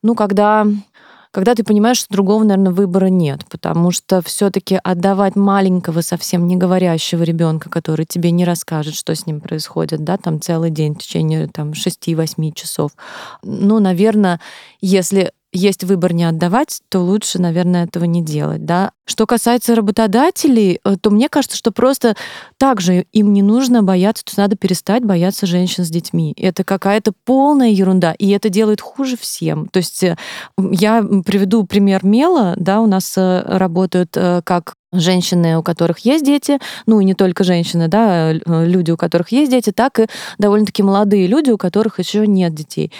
ну, 0.02 0.16
когда 0.16 0.66
когда 1.36 1.54
ты 1.54 1.66
понимаешь, 1.66 1.98
что 1.98 2.14
другого, 2.14 2.46
наверное, 2.46 2.72
выбора 2.72 3.08
нет, 3.08 3.42
потому 3.50 3.92
что 3.92 4.22
все-таки 4.22 4.80
отдавать 4.82 5.36
маленького, 5.36 6.00
совсем 6.00 6.48
не 6.48 6.56
говорящего 6.56 7.24
ребенка, 7.24 7.70
который 7.70 8.06
тебе 8.06 8.32
не 8.32 8.46
расскажет, 8.46 8.96
что 8.96 9.14
с 9.14 9.26
ним 9.26 9.42
происходит, 9.42 10.06
да, 10.06 10.16
там 10.16 10.40
целый 10.40 10.70
день 10.70 10.96
в 10.96 11.00
течение 11.00 11.50
там 11.50 11.74
6-8 11.74 12.54
часов. 12.54 12.92
Ну, 13.44 13.80
наверное, 13.80 14.40
если 14.80 15.34
есть 15.56 15.84
выбор 15.84 16.14
не 16.14 16.26
отдавать, 16.26 16.82
то 16.90 17.00
лучше, 17.00 17.40
наверное, 17.40 17.86
этого 17.86 18.04
не 18.06 18.22
делать. 18.22 18.66
Да? 18.66 18.92
Что 19.06 19.26
касается 19.26 19.76
работодателей, 19.76 20.80
э, 20.84 20.96
то 21.00 21.10
мне 21.10 21.30
кажется, 21.30 21.58
что 21.58 21.72
просто 21.72 22.16
также 22.58 23.06
им 23.12 23.34
не 23.34 23.42
нужно 23.42 23.84
бояться, 23.84 24.24
то 24.26 24.30
есть 24.30 24.38
надо 24.38 24.56
перестать 24.56 25.04
бояться 25.04 25.46
женщин 25.46 25.86
с 25.86 25.90
детьми. 25.90 26.34
Это 26.38 26.64
какая-то 26.64 27.14
полная 27.24 27.70
ерунда, 27.70 28.14
и 28.14 28.30
это 28.30 28.50
делает 28.50 28.82
хуже 28.82 29.18
всем. 29.18 29.68
То 29.68 29.78
есть 29.78 30.04
э, 30.04 30.18
я 30.58 31.04
приведу 31.26 31.66
пример 31.66 32.06
Мела, 32.06 32.54
да, 32.58 32.82
у 32.82 32.88
нас 32.88 33.18
э, 33.18 33.42
работают 33.46 34.16
как 34.44 34.76
женщины, 35.00 35.58
у 35.58 35.64
которых 35.64 36.00
есть 36.00 36.26
дети, 36.26 36.60
ну 36.86 37.00
и 37.00 37.06
не 37.06 37.14
только 37.14 37.44
женщины, 37.44 37.88
да, 37.88 38.34
люди, 38.34 38.92
у 38.92 38.98
которых 38.98 39.32
есть 39.32 39.52
дети, 39.52 39.72
так 39.72 40.00
и 40.00 40.08
довольно-таки 40.38 40.84
молодые 40.84 41.28
люди, 41.28 41.52
у 41.52 41.58
которых 41.58 42.00
еще 42.00 42.28
нет 42.28 42.54
детей. 42.54 42.92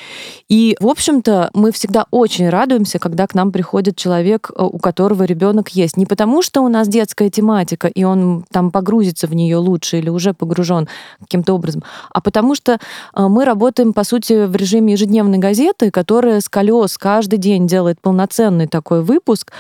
И, 0.50 0.76
в 0.80 0.88
общем-то, 0.88 1.50
мы 1.54 1.72
всегда 1.72 2.06
очень 2.12 2.50
радуемся, 2.50 3.00
когда 3.00 3.28
к 3.28 3.36
нам 3.36 3.52
приходит 3.52 3.96
человек, 3.96 4.52
э, 4.56 4.64
у 4.64 4.78
которого 4.80 5.24
ребенок 5.24 5.70
есть. 5.70 5.98
Не 5.98 6.06
потому, 6.06 6.42
что 6.42 6.62
у 6.62 6.70
нас 6.70 6.88
детская 6.88 7.30
тематика, 7.30 7.88
и 7.88 8.04
он 8.04 8.46
там 8.52 8.72
погрузится 8.72 9.28
в 9.28 9.34
нее 9.34 9.58
лучше 9.58 9.98
или 9.98 10.10
уже 10.10 10.34
погружен 10.34 10.88
каким-то 11.20 11.54
образом, 11.54 11.84
а 12.12 12.22
потому 12.22 12.56
что 12.56 12.74
э, 12.74 13.28
мы 13.28 13.46
работаем, 13.46 13.94
по 13.94 14.04
сути, 14.04 14.46
в 14.46 14.56
режиме 14.56 14.94
ежедневной 14.94 15.38
газеты, 15.38 15.92
которая 15.92 16.42
с 16.42 16.50
колес 16.50 16.98
каждый 16.98 17.38
день 17.38 17.68
делает 17.68 18.00
полноценный 18.02 18.68
такой 18.68 19.02
выпуск, 19.02 19.52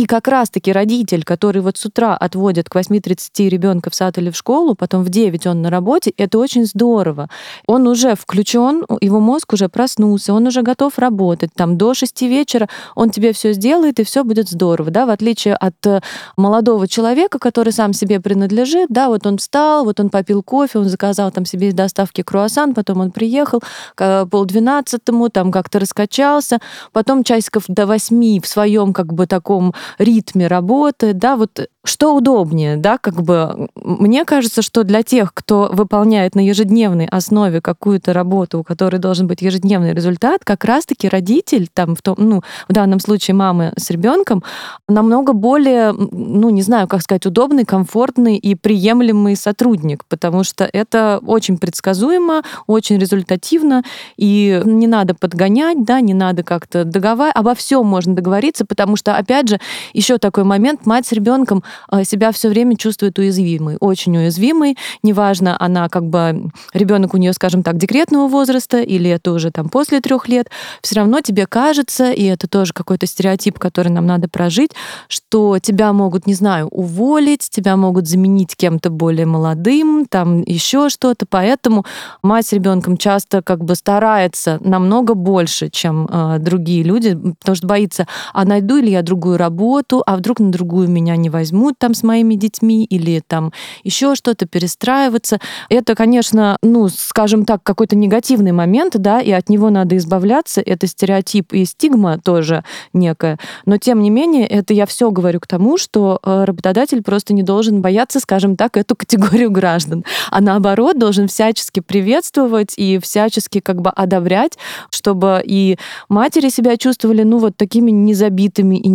И 0.00 0.06
как 0.06 0.28
раз-таки 0.28 0.72
родитель, 0.72 1.24
который 1.24 1.60
вот 1.60 1.76
с 1.76 1.84
утра 1.84 2.16
отводит 2.16 2.70
к 2.70 2.74
8.30 2.74 3.50
ребенка 3.50 3.90
в 3.90 3.94
сад 3.94 4.16
или 4.16 4.30
в 4.30 4.34
школу, 4.34 4.74
потом 4.74 5.04
в 5.04 5.10
9 5.10 5.46
он 5.46 5.60
на 5.60 5.68
работе, 5.68 6.14
это 6.16 6.38
очень 6.38 6.64
здорово. 6.64 7.28
Он 7.66 7.86
уже 7.86 8.14
включен, 8.14 8.86
его 9.02 9.20
мозг 9.20 9.52
уже 9.52 9.68
проснулся, 9.68 10.32
он 10.32 10.46
уже 10.46 10.62
готов 10.62 10.98
работать. 10.98 11.50
Там 11.54 11.76
до 11.76 11.92
6 11.92 12.22
вечера 12.22 12.66
он 12.94 13.10
тебе 13.10 13.34
все 13.34 13.52
сделает, 13.52 14.00
и 14.00 14.04
все 14.04 14.24
будет 14.24 14.48
здорово, 14.48 14.90
да, 14.90 15.04
в 15.04 15.10
отличие 15.10 15.54
от 15.54 15.86
э, 15.86 16.00
молодого 16.38 16.88
человека, 16.88 17.38
который 17.38 17.74
сам 17.74 17.92
себе 17.92 18.20
принадлежит, 18.20 18.86
да, 18.88 19.08
вот 19.08 19.26
он 19.26 19.36
встал, 19.36 19.84
вот 19.84 20.00
он 20.00 20.08
попил 20.08 20.42
кофе, 20.42 20.78
он 20.78 20.88
заказал 20.88 21.30
там 21.30 21.44
себе 21.44 21.68
из 21.68 21.74
доставки 21.74 22.22
круассан, 22.22 22.72
потом 22.72 23.00
он 23.00 23.10
приехал 23.10 23.62
к 23.94 24.24
полдвенадцатому, 24.24 25.28
там 25.28 25.52
как-то 25.52 25.78
раскачался, 25.78 26.58
потом 26.92 27.22
часиков 27.22 27.64
до 27.68 27.84
восьми 27.84 28.40
в 28.40 28.48
своем 28.48 28.94
как 28.94 29.12
бы 29.12 29.26
таком 29.26 29.74
ритме 29.98 30.46
работы, 30.46 31.12
да, 31.12 31.36
вот 31.36 31.68
что 31.82 32.14
удобнее, 32.14 32.76
да, 32.76 32.98
как 32.98 33.22
бы 33.22 33.68
мне 33.74 34.24
кажется, 34.24 34.60
что 34.60 34.84
для 34.84 35.02
тех, 35.02 35.32
кто 35.32 35.70
выполняет 35.72 36.34
на 36.34 36.40
ежедневной 36.40 37.06
основе 37.06 37.62
какую-то 37.62 38.12
работу, 38.12 38.60
у 38.60 38.64
которой 38.64 38.98
должен 38.98 39.26
быть 39.26 39.40
ежедневный 39.40 39.94
результат, 39.94 40.44
как 40.44 40.64
раз-таки 40.64 41.08
родитель, 41.08 41.68
там, 41.72 41.96
в, 41.96 42.02
том, 42.02 42.16
ну, 42.18 42.42
в 42.68 42.72
данном 42.72 43.00
случае 43.00 43.34
мамы 43.34 43.72
с 43.78 43.90
ребенком, 43.90 44.42
намного 44.88 45.32
более, 45.32 45.92
ну, 45.92 46.50
не 46.50 46.60
знаю, 46.62 46.86
как 46.86 47.00
сказать, 47.00 47.24
удобный, 47.24 47.64
комфортный 47.64 48.36
и 48.36 48.54
приемлемый 48.54 49.34
сотрудник, 49.34 50.04
потому 50.06 50.44
что 50.44 50.68
это 50.70 51.20
очень 51.26 51.56
предсказуемо, 51.56 52.42
очень 52.66 52.98
результативно, 52.98 53.84
и 54.18 54.60
не 54.66 54.86
надо 54.86 55.14
подгонять, 55.14 55.82
да, 55.84 56.00
не 56.00 56.14
надо 56.14 56.42
как-то 56.42 56.84
договаривать, 56.84 57.36
обо 57.36 57.54
всем 57.54 57.86
можно 57.86 58.14
договориться, 58.14 58.66
потому 58.66 58.96
что, 58.96 59.16
опять 59.16 59.48
же, 59.48 59.60
еще 59.92 60.18
такой 60.18 60.44
момент, 60.44 60.86
мать 60.86 61.06
с 61.06 61.12
ребенком 61.12 61.62
а, 61.88 62.04
себя 62.04 62.32
все 62.32 62.48
время 62.48 62.76
чувствует 62.76 63.18
уязвимой, 63.18 63.76
очень 63.80 64.16
уязвимой, 64.16 64.76
неважно, 65.02 65.56
она 65.58 65.88
как 65.88 66.04
бы 66.06 66.50
ребенок 66.72 67.14
у 67.14 67.16
нее, 67.16 67.32
скажем 67.32 67.62
так, 67.62 67.76
декретного 67.76 68.28
возраста 68.28 68.80
или 68.80 69.10
это 69.10 69.32
уже 69.32 69.50
там 69.50 69.68
после 69.68 70.00
трех 70.00 70.28
лет, 70.28 70.48
все 70.82 70.96
равно 70.96 71.20
тебе 71.20 71.46
кажется, 71.46 72.10
и 72.10 72.24
это 72.24 72.48
тоже 72.48 72.72
какой-то 72.72 73.06
стереотип, 73.06 73.58
который 73.58 73.88
нам 73.88 74.06
надо 74.06 74.28
прожить, 74.28 74.72
что 75.08 75.58
тебя 75.58 75.92
могут, 75.92 76.26
не 76.26 76.34
знаю, 76.34 76.68
уволить, 76.68 77.48
тебя 77.50 77.76
могут 77.76 78.08
заменить 78.08 78.56
кем-то 78.56 78.90
более 78.90 79.26
молодым, 79.26 80.06
там 80.06 80.42
еще 80.42 80.88
что-то, 80.88 81.26
поэтому 81.28 81.84
мать 82.22 82.46
с 82.46 82.52
ребенком 82.52 82.96
часто 82.96 83.42
как 83.42 83.64
бы 83.64 83.74
старается 83.74 84.58
намного 84.60 85.14
больше, 85.14 85.68
чем 85.70 86.06
э, 86.10 86.38
другие 86.38 86.82
люди, 86.82 87.14
потому 87.14 87.56
что 87.56 87.66
боится, 87.66 88.06
а 88.32 88.44
найду 88.44 88.76
ли 88.76 88.90
я 88.90 89.02
другую 89.02 89.36
работу, 89.36 89.59
а 90.06 90.16
вдруг 90.16 90.40
на 90.40 90.50
другую 90.50 90.88
меня 90.88 91.16
не 91.16 91.30
возьмут, 91.30 91.74
там 91.78 91.94
с 91.94 92.02
моими 92.02 92.34
детьми 92.34 92.84
или 92.84 93.22
там 93.26 93.52
еще 93.84 94.14
что-то, 94.14 94.46
перестраиваться. 94.46 95.38
Это, 95.68 95.94
конечно, 95.94 96.56
ну, 96.62 96.88
скажем 96.88 97.44
так, 97.44 97.62
какой-то 97.62 97.96
негативный 97.96 98.52
момент, 98.52 98.94
да, 98.96 99.20
и 99.20 99.30
от 99.30 99.48
него 99.48 99.70
надо 99.70 99.96
избавляться. 99.96 100.60
Это 100.60 100.86
стереотип 100.86 101.52
и 101.52 101.64
стигма 101.64 102.18
тоже 102.18 102.64
некая. 102.92 103.38
Но, 103.66 103.76
тем 103.76 104.02
не 104.02 104.10
менее, 104.10 104.46
это 104.46 104.74
я 104.74 104.86
все 104.86 105.10
говорю 105.10 105.40
к 105.40 105.46
тому, 105.46 105.78
что 105.78 106.18
э, 106.22 106.44
работодатель 106.44 107.02
просто 107.02 107.34
не 107.34 107.42
должен 107.42 107.82
бояться, 107.82 108.20
скажем 108.20 108.56
так, 108.56 108.76
эту 108.76 108.96
категорию 108.96 109.50
граждан, 109.50 110.04
а 110.30 110.40
наоборот 110.40 110.98
должен 110.98 111.28
всячески 111.28 111.80
приветствовать 111.80 112.74
и 112.76 112.98
всячески 112.98 113.60
как 113.60 113.80
бы 113.80 113.90
одобрять, 113.90 114.58
чтобы 114.90 115.42
и 115.44 115.76
матери 116.08 116.48
себя 116.48 116.76
чувствовали, 116.76 117.22
ну, 117.22 117.38
вот 117.38 117.56
такими 117.56 117.90
незабитыми 117.90 118.76
и 118.76 118.88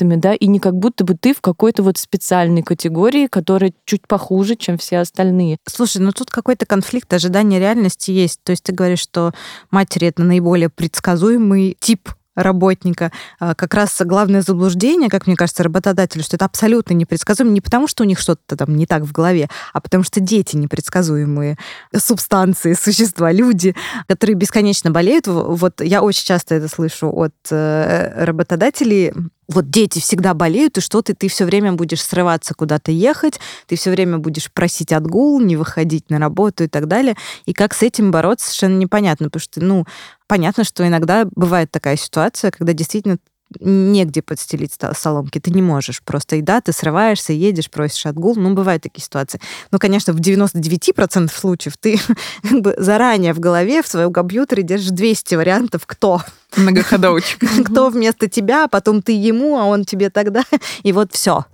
незажатыми, 0.00 0.16
да, 0.16 0.34
и 0.34 0.46
не 0.46 0.58
как 0.58 0.74
будто 0.74 1.04
бы 1.04 1.14
ты 1.14 1.34
в 1.34 1.40
какой-то 1.40 1.82
вот 1.82 1.98
специальной 1.98 2.62
категории, 2.62 3.26
которая 3.26 3.72
чуть 3.84 4.06
похуже, 4.06 4.56
чем 4.56 4.78
все 4.78 4.98
остальные. 4.98 5.58
Слушай, 5.66 5.98
ну 6.02 6.12
тут 6.12 6.30
какой-то 6.30 6.66
конфликт 6.66 7.12
ожидания 7.12 7.58
реальности 7.58 8.10
есть. 8.10 8.40
То 8.42 8.50
есть 8.50 8.64
ты 8.64 8.72
говоришь, 8.72 9.00
что 9.00 9.32
матери 9.70 10.08
это 10.08 10.22
наиболее 10.22 10.68
предсказуемый 10.68 11.76
тип 11.80 12.10
работника. 12.36 13.10
А, 13.38 13.54
как 13.54 13.74
раз 13.74 14.00
главное 14.04 14.42
заблуждение, 14.42 15.08
как 15.08 15.26
мне 15.26 15.36
кажется, 15.36 15.62
работодателю, 15.62 16.22
что 16.22 16.36
это 16.36 16.44
абсолютно 16.44 16.94
непредсказуемо 16.94 17.50
не 17.50 17.60
потому, 17.60 17.88
что 17.88 18.04
у 18.04 18.06
них 18.06 18.18
что-то 18.18 18.56
там 18.56 18.76
не 18.76 18.86
так 18.86 19.02
в 19.02 19.12
голове, 19.12 19.48
а 19.72 19.80
потому 19.80 20.04
что 20.04 20.20
дети 20.20 20.56
непредсказуемые 20.56 21.56
субстанции, 21.96 22.74
существа, 22.74 23.32
люди, 23.32 23.74
которые 24.06 24.36
бесконечно 24.36 24.90
болеют. 24.90 25.26
Вот 25.26 25.80
я 25.80 26.02
очень 26.02 26.24
часто 26.24 26.54
это 26.54 26.68
слышу 26.68 27.10
от 27.10 27.34
э, 27.50 28.24
работодателей, 28.24 29.12
вот 29.50 29.68
дети 29.68 29.98
всегда 29.98 30.32
болеют, 30.32 30.78
и 30.78 30.80
что 30.80 31.02
ты, 31.02 31.14
ты 31.14 31.28
все 31.28 31.44
время 31.44 31.72
будешь 31.72 32.02
срываться 32.02 32.54
куда-то 32.54 32.92
ехать, 32.92 33.40
ты 33.66 33.76
все 33.76 33.90
время 33.90 34.18
будешь 34.18 34.50
просить 34.50 34.92
отгул, 34.92 35.40
не 35.40 35.56
выходить 35.56 36.08
на 36.08 36.18
работу 36.18 36.64
и 36.64 36.68
так 36.68 36.86
далее. 36.86 37.16
И 37.46 37.52
как 37.52 37.74
с 37.74 37.82
этим 37.82 38.10
бороться, 38.10 38.46
совершенно 38.46 38.78
непонятно, 38.78 39.26
потому 39.26 39.40
что, 39.40 39.60
ну, 39.60 39.84
понятно, 40.28 40.64
что 40.64 40.86
иногда 40.86 41.26
бывает 41.34 41.70
такая 41.70 41.96
ситуация, 41.96 42.52
когда 42.52 42.72
действительно 42.72 43.18
негде 43.58 44.22
подстелить 44.22 44.72
соломки, 44.94 45.40
ты 45.40 45.50
не 45.50 45.62
можешь. 45.62 46.02
Просто 46.02 46.36
и 46.36 46.42
да, 46.42 46.60
ты 46.60 46.72
срываешься, 46.72 47.32
едешь, 47.32 47.70
просишь 47.70 48.06
отгул. 48.06 48.36
Ну, 48.36 48.54
бывают 48.54 48.82
такие 48.82 49.02
ситуации. 49.02 49.40
Ну, 49.70 49.78
конечно, 49.78 50.12
в 50.12 50.20
99% 50.20 51.28
случаев 51.32 51.76
ты 51.78 51.98
как 52.42 52.60
бы 52.60 52.74
заранее 52.78 53.32
в 53.32 53.40
голове 53.40 53.82
в 53.82 53.88
своем 53.88 54.12
компьютере 54.12 54.62
держишь 54.62 54.90
200 54.90 55.34
вариантов, 55.34 55.82
кто 55.86 56.22
Многоходовочка. 56.56 57.46
Кто 57.64 57.88
вместо 57.88 58.28
тебя, 58.28 58.68
потом 58.68 59.02
ты 59.02 59.12
ему, 59.12 59.58
а 59.58 59.64
он 59.64 59.84
тебе 59.84 60.10
тогда. 60.10 60.42
И 60.82 60.92
вот 60.92 61.12
все. 61.12 61.44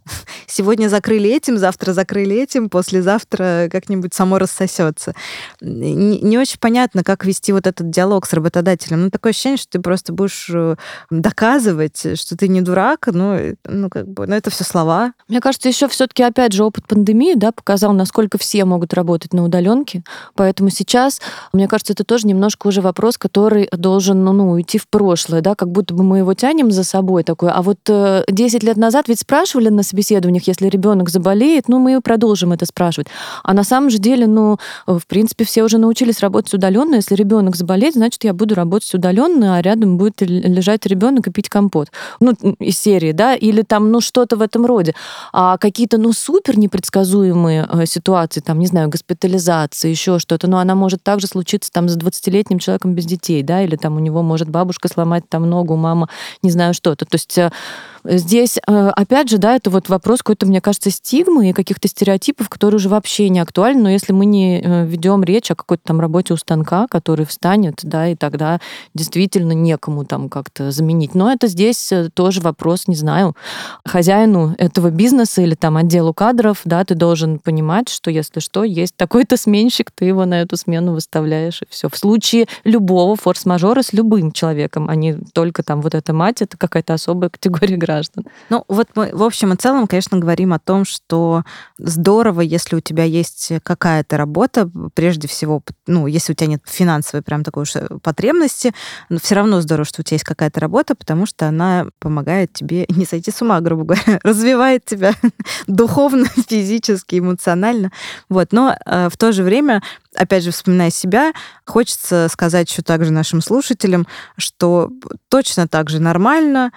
Сегодня 0.46 0.88
закрыли 0.88 1.30
этим, 1.30 1.58
завтра 1.58 1.92
закрыли 1.92 2.36
этим, 2.36 2.70
послезавтра 2.70 3.68
как-нибудь 3.70 4.14
само 4.14 4.38
рассосется. 4.38 5.14
Не, 5.60 6.20
не 6.20 6.38
очень 6.38 6.58
понятно, 6.58 7.04
как 7.04 7.24
вести 7.24 7.52
вот 7.52 7.66
этот 7.66 7.90
диалог 7.90 8.26
с 8.26 8.32
работодателем. 8.32 9.02
Ну, 9.02 9.10
такое 9.10 9.30
ощущение, 9.30 9.58
что 9.58 9.72
ты 9.72 9.80
просто 9.80 10.12
будешь 10.12 10.48
э, 10.52 10.76
доказывать, 11.10 12.18
что 12.18 12.36
ты 12.36 12.48
не 12.48 12.60
дурак, 12.60 13.08
ну, 13.12 13.56
ну 13.64 13.90
как 13.90 14.08
бы, 14.08 14.26
ну, 14.26 14.34
это 14.34 14.50
все 14.50 14.64
слова. 14.64 15.12
Мне 15.28 15.40
кажется, 15.40 15.68
еще 15.68 15.88
все-таки, 15.88 16.22
опять 16.22 16.52
же, 16.52 16.64
опыт 16.64 16.86
пандемии, 16.86 17.34
да, 17.34 17.52
показал, 17.52 17.92
насколько 17.92 18.38
все 18.38 18.64
могут 18.64 18.94
работать 18.94 19.32
на 19.32 19.44
удаленке. 19.44 20.02
Поэтому 20.34 20.70
сейчас, 20.70 21.20
мне 21.52 21.68
кажется, 21.68 21.92
это 21.92 22.04
тоже 22.04 22.26
немножко 22.26 22.68
уже 22.68 22.80
вопрос, 22.80 23.18
который 23.18 23.68
должен, 23.72 24.24
ну, 24.24 24.32
ну 24.32 24.50
уйти 24.50 24.78
в 24.78 24.85
прошлое, 24.90 25.40
да, 25.40 25.54
как 25.54 25.70
будто 25.70 25.94
бы 25.94 26.02
мы 26.02 26.18
его 26.18 26.34
тянем 26.34 26.70
за 26.70 26.84
собой 26.84 27.22
такое. 27.24 27.50
А 27.50 27.62
вот 27.62 27.78
э, 27.88 28.24
10 28.28 28.62
лет 28.62 28.76
назад 28.76 29.08
ведь 29.08 29.20
спрашивали 29.20 29.68
на 29.68 29.82
собеседованиях, 29.82 30.46
если 30.46 30.68
ребенок 30.68 31.10
заболеет, 31.10 31.68
ну, 31.68 31.78
мы 31.78 32.00
продолжим 32.00 32.52
это 32.52 32.66
спрашивать. 32.66 33.08
А 33.42 33.52
на 33.52 33.64
самом 33.64 33.90
же 33.90 33.98
деле, 33.98 34.26
ну, 34.26 34.58
в 34.86 35.06
принципе, 35.06 35.44
все 35.44 35.62
уже 35.62 35.78
научились 35.78 36.20
работать 36.20 36.54
удаленно. 36.54 36.96
Если 36.96 37.14
ребенок 37.14 37.56
заболеет, 37.56 37.94
значит, 37.94 38.24
я 38.24 38.32
буду 38.32 38.54
работать 38.54 38.92
удаленно, 38.94 39.56
а 39.56 39.62
рядом 39.62 39.98
будет 39.98 40.20
лежать 40.20 40.86
ребенок 40.86 41.26
и 41.26 41.30
пить 41.30 41.48
компот. 41.48 41.88
Ну, 42.20 42.32
из 42.60 42.78
серии, 42.78 43.12
да, 43.12 43.34
или 43.34 43.62
там, 43.62 43.90
ну, 43.90 44.00
что-то 44.00 44.36
в 44.36 44.42
этом 44.42 44.66
роде. 44.66 44.94
А 45.32 45.58
какие-то, 45.58 45.98
ну, 45.98 46.12
супер 46.12 46.58
непредсказуемые 46.58 47.68
э, 47.70 47.86
ситуации, 47.86 48.40
там, 48.40 48.58
не 48.58 48.66
знаю, 48.66 48.88
госпитализация, 48.88 49.90
еще 49.90 50.18
что-то, 50.18 50.46
но 50.48 50.58
она 50.58 50.74
может 50.74 51.02
также 51.02 51.26
случиться 51.26 51.70
там 51.72 51.88
с 51.88 51.96
20-летним 51.96 52.58
человеком 52.58 52.94
без 52.94 53.04
детей, 53.04 53.42
да, 53.42 53.62
или 53.62 53.76
там 53.76 53.96
у 53.96 54.00
него 54.00 54.22
может 54.22 54.48
бабушка 54.48 54.75
бабушка 54.76 54.88
сломать 54.88 55.28
там 55.28 55.48
ногу, 55.48 55.76
мама 55.76 56.08
не 56.42 56.50
знаю 56.50 56.74
что-то. 56.74 57.04
То 57.06 57.14
есть 57.14 57.38
э, 57.38 57.50
здесь, 58.08 58.58
э, 58.66 58.88
опять 58.88 59.28
же, 59.28 59.38
да, 59.38 59.56
это 59.56 59.70
вот 59.70 59.88
вопрос 59.88 60.20
какой-то, 60.20 60.46
мне 60.46 60.60
кажется, 60.60 60.90
стигмы 60.90 61.50
и 61.50 61.52
каких-то 61.52 61.88
стереотипов, 61.88 62.48
которые 62.48 62.76
уже 62.76 62.88
вообще 62.88 63.28
не 63.28 63.40
актуальны, 63.40 63.82
но 63.82 63.90
если 63.90 64.12
мы 64.12 64.26
не 64.26 64.60
э, 64.60 64.86
ведем 64.86 65.22
речь 65.24 65.50
о 65.50 65.54
какой-то 65.54 65.82
там 65.84 66.00
работе 66.00 66.34
у 66.34 66.36
станка, 66.36 66.86
который 66.88 67.26
встанет, 67.26 67.80
да, 67.82 68.08
и 68.08 68.14
тогда 68.14 68.60
действительно 68.94 69.52
некому 69.52 70.04
там 70.04 70.28
как-то 70.28 70.70
заменить. 70.70 71.14
Но 71.14 71.32
это 71.32 71.46
здесь 71.48 71.92
тоже 72.14 72.40
вопрос, 72.40 72.88
не 72.88 72.96
знаю, 72.96 73.34
хозяину 73.84 74.54
этого 74.58 74.90
бизнеса 74.90 75.42
или 75.42 75.54
там 75.54 75.76
отделу 75.76 76.14
кадров, 76.14 76.60
да, 76.64 76.84
ты 76.84 76.94
должен 76.94 77.38
понимать, 77.38 77.88
что 77.88 78.10
если 78.10 78.40
что, 78.40 78.64
есть 78.64 78.96
такой-то 78.96 79.36
сменщик, 79.36 79.90
ты 79.90 80.04
его 80.04 80.24
на 80.24 80.40
эту 80.40 80.56
смену 80.56 80.92
выставляешь, 80.92 81.62
и 81.62 81.66
все. 81.68 81.88
В 81.88 81.96
случае 81.96 82.46
любого 82.64 83.16
форс-мажора 83.16 83.82
с 83.82 83.92
любым 83.92 84.32
человеком, 84.32 84.88
а 84.88 84.94
не 84.94 85.14
только 85.32 85.62
там 85.62 85.80
вот 85.80 85.94
эта 85.94 86.12
мать, 86.12 86.42
это 86.42 86.56
какая-то 86.56 86.94
особая 86.94 87.30
категория 87.30 87.76
граждан. 87.86 87.95
Ну, 88.50 88.64
вот 88.68 88.88
мы 88.94 89.10
в 89.12 89.22
общем 89.22 89.52
и 89.52 89.56
целом, 89.56 89.86
конечно, 89.86 90.18
говорим 90.18 90.52
о 90.52 90.58
том, 90.58 90.84
что 90.84 91.44
здорово, 91.78 92.40
если 92.40 92.76
у 92.76 92.80
тебя 92.80 93.04
есть 93.04 93.52
какая-то 93.62 94.16
работа, 94.16 94.70
прежде 94.94 95.28
всего, 95.28 95.62
ну, 95.86 96.06
если 96.06 96.32
у 96.32 96.34
тебя 96.34 96.48
нет 96.48 96.62
финансовой 96.64 97.22
прям 97.22 97.44
такой 97.44 97.62
уж 97.62 97.76
э, 97.76 97.86
потребности, 98.02 98.72
но 99.08 99.18
все 99.18 99.34
равно 99.34 99.60
здорово, 99.60 99.84
что 99.84 100.00
у 100.00 100.04
тебя 100.04 100.16
есть 100.16 100.24
какая-то 100.24 100.60
работа, 100.60 100.94
потому 100.94 101.26
что 101.26 101.48
она 101.48 101.86
помогает 101.98 102.52
тебе 102.52 102.86
не 102.88 103.04
сойти 103.04 103.30
с 103.30 103.42
ума, 103.42 103.60
грубо 103.60 103.84
говоря, 103.84 104.20
развивает 104.22 104.84
тебя 104.84 105.12
духовно, 105.66 106.26
физически, 106.48 107.18
эмоционально. 107.18 107.92
Вот. 108.28 108.52
Но 108.52 108.76
э, 108.84 109.08
в 109.10 109.16
то 109.16 109.32
же 109.32 109.42
время 109.42 109.82
опять 110.16 110.42
же, 110.42 110.50
вспоминая 110.50 110.90
себя, 110.90 111.32
хочется 111.64 112.28
сказать 112.30 112.70
еще 112.70 112.82
также 112.82 113.12
нашим 113.12 113.40
слушателям, 113.40 114.06
что 114.36 114.90
точно 115.28 115.68
так 115.68 115.90
же 115.90 116.00
нормально 116.00 116.72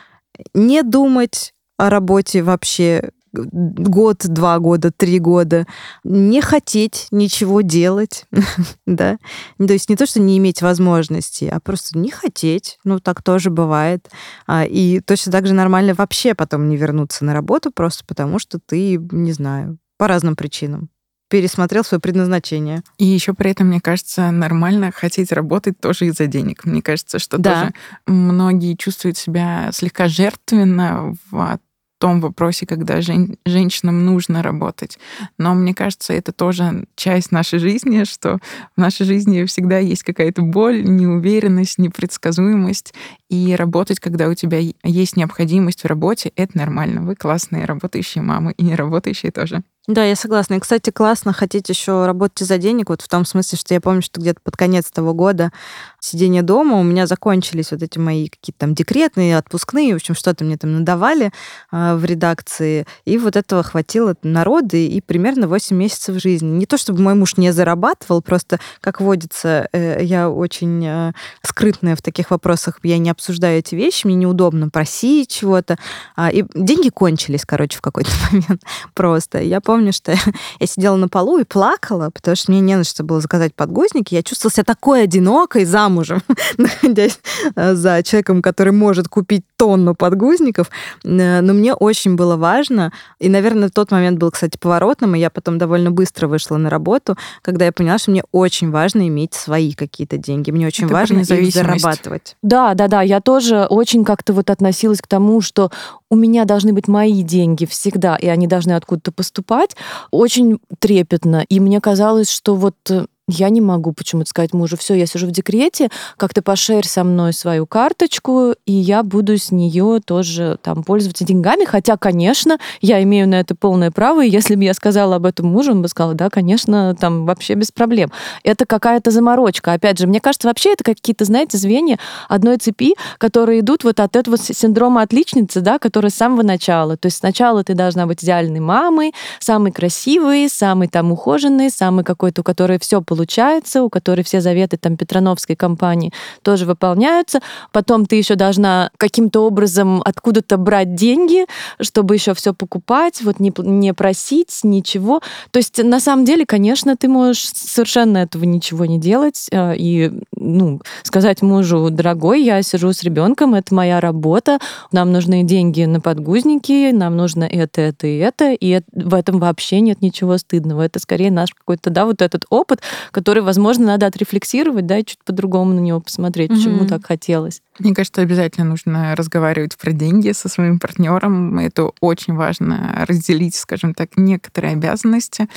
не 0.53 0.83
думать 0.83 1.53
о 1.77 1.89
работе 1.89 2.43
вообще 2.43 3.11
год, 3.31 4.25
два 4.27 4.59
года, 4.59 4.91
три 4.91 5.19
года, 5.19 5.65
не 6.03 6.41
хотеть 6.41 7.07
ничего 7.11 7.61
делать, 7.61 8.25
да, 8.85 9.17
то 9.57 9.73
есть 9.73 9.89
не 9.89 9.95
то, 9.95 10.05
что 10.05 10.19
не 10.19 10.37
иметь 10.37 10.61
возможности, 10.61 11.45
а 11.45 11.59
просто 11.59 11.97
не 11.97 12.09
хотеть, 12.09 12.79
ну, 12.83 12.99
так 12.99 13.21
тоже 13.21 13.49
бывает, 13.49 14.09
а, 14.47 14.65
и 14.65 14.99
точно 14.99 15.31
так 15.31 15.47
же 15.47 15.53
нормально 15.53 15.93
вообще 15.93 16.33
потом 16.33 16.69
не 16.69 16.77
вернуться 16.77 17.25
на 17.25 17.33
работу 17.33 17.71
просто 17.71 18.03
потому, 18.05 18.39
что 18.39 18.59
ты, 18.59 18.97
не 18.97 19.31
знаю, 19.31 19.77
по 19.97 20.07
разным 20.07 20.35
причинам 20.35 20.89
пересмотрел 21.29 21.83
свое 21.83 22.01
предназначение. 22.01 22.83
И 22.97 23.05
еще 23.05 23.33
при 23.33 23.51
этом, 23.51 23.67
мне 23.67 23.79
кажется, 23.79 24.31
нормально 24.31 24.91
хотеть 24.91 25.31
работать 25.31 25.79
тоже 25.79 26.07
из-за 26.07 26.27
денег. 26.27 26.65
Мне 26.65 26.81
кажется, 26.81 27.19
что 27.19 27.37
да. 27.37 27.61
тоже 27.61 27.73
многие 28.07 28.75
чувствуют 28.75 29.17
себя 29.17 29.69
слегка 29.71 30.07
жертвенно 30.07 31.15
в 31.31 31.59
том 31.99 32.21
вопросе, 32.21 32.65
когда 32.65 33.01
жен, 33.01 33.35
женщинам 33.45 34.05
нужно 34.05 34.41
работать. 34.41 34.97
Но 35.37 35.53
мне 35.53 35.75
кажется, 35.75 36.13
это 36.13 36.31
тоже 36.31 36.85
часть 36.95 37.31
нашей 37.31 37.59
жизни, 37.59 38.05
что 38.05 38.39
в 38.75 38.79
нашей 38.79 39.05
жизни 39.05 39.43
всегда 39.43 39.79
есть 39.79 40.03
какая-то 40.03 40.41
боль, 40.41 40.81
неуверенность, 40.83 41.77
непредсказуемость. 41.77 42.93
И 43.29 43.53
работать, 43.55 43.99
когда 43.99 44.29
у 44.29 44.33
тебя 44.33 44.59
есть 44.83 45.17
необходимость 45.17 45.83
в 45.83 45.87
работе, 45.87 46.31
это 46.35 46.57
нормально. 46.57 47.01
Вы 47.01 47.15
классные 47.15 47.65
работающие 47.65 48.23
мамы 48.23 48.53
и 48.53 48.63
не 48.63 48.75
работающие 48.75 49.31
тоже. 49.31 49.61
Да, 49.89 50.05
я 50.05 50.15
согласна. 50.15 50.53
И, 50.53 50.59
кстати, 50.59 50.91
классно 50.91 51.33
хотеть 51.33 51.67
еще 51.67 52.05
работать 52.05 52.43
из-за 52.43 52.59
денег, 52.59 52.89
вот 52.89 53.01
в 53.01 53.07
том 53.07 53.25
смысле, 53.25 53.57
что 53.57 53.73
я 53.73 53.81
помню, 53.81 54.03
что 54.03 54.21
где-то 54.21 54.39
под 54.43 54.55
конец 54.55 54.85
того 54.91 55.15
года 55.15 55.51
сидения 55.99 56.43
дома 56.43 56.79
у 56.79 56.83
меня 56.83 57.07
закончились 57.07 57.71
вот 57.71 57.81
эти 57.81 57.97
мои 57.97 58.27
какие-то 58.27 58.59
там 58.59 58.75
декретные, 58.75 59.35
отпускные, 59.35 59.93
в 59.93 59.95
общем, 59.95 60.13
что-то 60.13 60.45
мне 60.45 60.57
там 60.57 60.73
надавали 60.73 61.31
э, 61.71 61.95
в 61.95 62.05
редакции, 62.05 62.85
и 63.05 63.17
вот 63.17 63.35
этого 63.35 63.63
хватило 63.63 64.15
народы 64.21 64.85
и 64.85 65.01
примерно 65.01 65.47
8 65.47 65.75
месяцев 65.75 66.21
жизни. 66.21 66.47
Не 66.47 66.67
то, 66.67 66.77
чтобы 66.77 67.01
мой 67.01 67.15
муж 67.15 67.37
не 67.37 67.51
зарабатывал, 67.51 68.21
просто, 68.21 68.59
как 68.81 69.01
водится, 69.01 69.69
э, 69.71 70.03
я 70.03 70.29
очень 70.29 70.85
э, 70.85 71.13
скрытная 71.41 71.95
в 71.95 72.03
таких 72.03 72.29
вопросах, 72.29 72.77
я 72.83 72.99
не 72.99 73.09
обсуждаю 73.09 73.57
эти 73.57 73.73
вещи, 73.73 74.05
мне 74.05 74.15
неудобно 74.15 74.69
просить 74.69 75.31
чего-то, 75.31 75.79
э, 76.15 76.31
и 76.31 76.45
деньги 76.53 76.89
кончились, 76.89 77.43
короче, 77.43 77.79
в 77.79 77.81
какой-то 77.81 78.11
момент 78.31 78.61
просто. 78.93 79.41
Я 79.41 79.61
помню, 79.61 79.78
помню, 79.79 79.93
что 79.93 80.13
я 80.59 80.67
сидела 80.67 80.97
на 80.97 81.07
полу 81.07 81.37
и 81.37 81.45
плакала, 81.45 82.09
потому 82.09 82.35
что 82.35 82.51
мне 82.51 82.59
не 82.59 82.75
на 82.75 82.83
что 82.83 83.03
было 83.03 83.21
заказать 83.21 83.55
подгузники. 83.55 84.13
Я 84.13 84.23
чувствовала 84.23 84.51
себя 84.51 84.63
такой 84.65 85.03
одинокой 85.03 85.63
замужем, 85.63 86.21
находясь 86.57 87.19
э, 87.55 87.75
за 87.75 88.03
человеком, 88.03 88.41
который 88.41 88.73
может 88.73 89.07
купить 89.07 89.45
тонну 89.55 89.95
подгузников. 89.95 90.69
Э, 91.05 91.39
но 91.39 91.53
мне 91.53 91.73
очень 91.73 92.15
было 92.15 92.35
важно, 92.35 92.91
и, 93.19 93.29
наверное, 93.29 93.69
тот 93.69 93.91
момент 93.91 94.19
был, 94.19 94.31
кстати, 94.31 94.57
поворотным, 94.57 95.15
и 95.15 95.19
я 95.19 95.29
потом 95.29 95.57
довольно 95.57 95.91
быстро 95.91 96.27
вышла 96.27 96.57
на 96.57 96.69
работу, 96.69 97.15
когда 97.41 97.65
я 97.65 97.71
поняла, 97.71 97.97
что 97.97 98.11
мне 98.11 98.23
очень 98.33 98.71
важно 98.71 99.07
иметь 99.07 99.33
свои 99.33 99.71
какие-то 99.71 100.17
деньги. 100.17 100.51
Мне 100.51 100.67
очень 100.67 100.85
Это 100.85 100.93
важно 100.93 101.19
их 101.19 101.53
зарабатывать. 101.53 102.35
Да, 102.41 102.73
да, 102.73 102.87
да. 102.89 103.01
Я 103.01 103.21
тоже 103.21 103.65
очень 103.69 104.03
как-то 104.03 104.33
вот 104.33 104.49
относилась 104.49 104.99
к 104.99 105.07
тому, 105.07 105.39
что 105.39 105.71
у 106.09 106.15
меня 106.15 106.45
должны 106.45 106.73
быть 106.73 106.87
мои 106.87 107.21
деньги 107.21 107.65
всегда, 107.65 108.15
и 108.15 108.27
они 108.27 108.47
должны 108.47 108.73
откуда-то 108.73 109.11
поступать, 109.11 109.68
очень 110.11 110.59
трепетно. 110.79 111.45
И 111.49 111.59
мне 111.59 111.81
казалось, 111.81 112.29
что 112.29 112.55
вот 112.55 112.75
э, 112.89 113.05
я 113.29 113.49
не 113.49 113.61
могу 113.61 113.93
почему-то 113.93 114.29
сказать 114.29 114.53
мужу, 114.53 114.75
все, 114.75 114.95
я 114.95 115.05
сижу 115.05 115.27
в 115.27 115.31
декрете, 115.31 115.89
как-то 116.17 116.41
пошерь 116.41 116.85
со 116.85 117.03
мной 117.03 117.31
свою 117.33 117.65
карточку, 117.67 118.55
и 118.65 118.71
я 118.71 119.03
буду 119.03 119.37
с 119.37 119.51
нее 119.51 120.01
тоже 120.03 120.57
там 120.61 120.83
пользоваться 120.83 121.23
деньгами. 121.23 121.65
Хотя, 121.65 121.95
конечно, 121.97 122.57
я 122.81 123.01
имею 123.03 123.27
на 123.27 123.39
это 123.39 123.53
полное 123.55 123.91
право, 123.91 124.25
и 124.25 124.29
если 124.29 124.55
бы 124.55 124.63
я 124.63 124.73
сказала 124.73 125.17
об 125.17 125.25
этом 125.25 125.47
мужу, 125.47 125.71
он 125.71 125.81
бы 125.81 125.87
сказал, 125.87 126.13
да, 126.13 126.29
конечно, 126.29 126.95
там 126.99 127.25
вообще 127.25 127.53
без 127.53 127.71
проблем. 127.71 128.11
Это 128.43 128.65
какая-то 128.65 129.11
заморочка. 129.11 129.73
Опять 129.73 129.99
же, 129.99 130.07
мне 130.07 130.19
кажется, 130.19 130.47
вообще 130.47 130.73
это 130.73 130.83
какие-то, 130.83 131.25
знаете, 131.25 131.57
звенья 131.57 131.99
одной 132.27 132.57
цепи, 132.57 132.95
которые 133.19 133.59
идут 133.59 133.83
вот 133.83 133.99
от 133.99 134.15
этого 134.15 134.37
синдрома 134.37 135.03
отличницы, 135.03 135.61
да, 135.61 135.77
который 135.77 136.09
с 136.09 136.15
самого 136.15 136.41
начала. 136.41 136.97
То 136.97 137.05
есть 137.05 137.17
сначала 137.17 137.63
ты 137.63 137.75
должна 137.75 138.07
быть 138.07 138.23
идеальной 138.23 138.59
мамой, 138.59 139.13
самой 139.39 139.71
красивой, 139.71 140.49
самой 140.49 140.87
там 140.87 141.11
ухоженной, 141.11 141.69
самой 141.69 142.03
какой-то, 142.03 142.41
у 142.41 142.43
которой 142.43 142.79
все 142.79 143.01
получается 143.01 143.18
получается, 143.19 143.83
у 143.83 143.89
которой 143.89 144.21
все 144.21 144.39
заветы 144.39 144.77
там 144.77 144.95
Петрановской 144.95 145.57
компании 145.57 146.13
тоже 146.41 146.65
выполняются. 146.65 147.41
Потом 147.73 148.05
ты 148.05 148.15
еще 148.15 148.35
должна 148.35 148.91
каким-то 148.95 149.45
образом 149.45 150.01
откуда-то 150.05 150.55
брать 150.55 150.95
деньги, 150.95 151.45
чтобы 151.81 152.15
еще 152.15 152.33
все 152.33 152.53
покупать, 152.53 153.21
вот 153.21 153.41
не, 153.41 153.51
не 153.57 153.93
просить 153.93 154.61
ничего. 154.63 155.19
То 155.51 155.57
есть 155.57 155.83
на 155.83 155.99
самом 155.99 156.23
деле, 156.23 156.45
конечно, 156.45 156.95
ты 156.95 157.09
можешь 157.09 157.49
совершенно 157.53 158.19
этого 158.19 158.45
ничего 158.45 158.85
не 158.85 158.99
делать 159.01 159.49
э, 159.51 159.75
и 159.75 160.11
ну, 160.37 160.79
сказать 161.03 161.41
мужу, 161.41 161.89
дорогой, 161.89 162.41
я 162.41 162.61
сижу 162.63 162.93
с 162.93 163.03
ребенком, 163.03 163.53
это 163.53 163.75
моя 163.75 163.99
работа, 163.99 164.59
нам 164.93 165.11
нужны 165.11 165.43
деньги 165.43 165.83
на 165.83 165.99
подгузники, 165.99 166.91
нам 166.93 167.17
нужно 167.17 167.43
это, 167.43 167.81
это 167.81 168.07
и 168.07 168.17
это, 168.17 168.53
и 168.53 168.81
в 168.93 169.13
этом 169.13 169.39
вообще 169.39 169.81
нет 169.81 170.01
ничего 170.01 170.37
стыдного. 170.37 170.83
Это 170.83 170.99
скорее 170.99 171.31
наш 171.31 171.53
какой-то, 171.53 171.89
да, 171.89 172.05
вот 172.05 172.21
этот 172.21 172.45
опыт, 172.49 172.79
который, 173.11 173.43
возможно, 173.43 173.85
надо 173.85 174.07
отрефлексировать, 174.07 174.85
да, 174.85 174.99
и 174.99 175.05
чуть 175.05 175.19
по-другому 175.23 175.73
на 175.73 175.79
него 175.79 175.99
посмотреть, 175.99 176.49
почему 176.49 176.85
так 176.87 177.05
хотелось. 177.05 177.61
Мне 177.79 177.93
кажется, 177.93 178.21
обязательно 178.21 178.65
нужно 178.65 179.15
разговаривать 179.15 179.77
про 179.77 179.91
деньги 179.91 180.31
со 180.31 180.49
своим 180.49 180.79
партнером. 180.79 181.59
Это 181.59 181.91
очень 182.01 182.35
важно 182.35 183.05
разделить, 183.07 183.55
скажем 183.55 183.93
так, 183.93 184.17
некоторые 184.17 184.73
обязанности. 184.73 185.47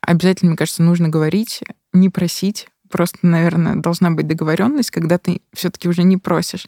Обязательно, 0.00 0.50
мне 0.50 0.56
кажется, 0.56 0.82
нужно 0.82 1.08
говорить, 1.08 1.62
не 1.92 2.08
просить 2.08 2.68
просто, 2.92 3.18
наверное, 3.22 3.74
должна 3.74 4.10
быть 4.10 4.26
договоренность, 4.26 4.90
когда 4.90 5.18
ты 5.18 5.40
все-таки 5.54 5.88
уже 5.88 6.02
не 6.04 6.18
просишь. 6.18 6.66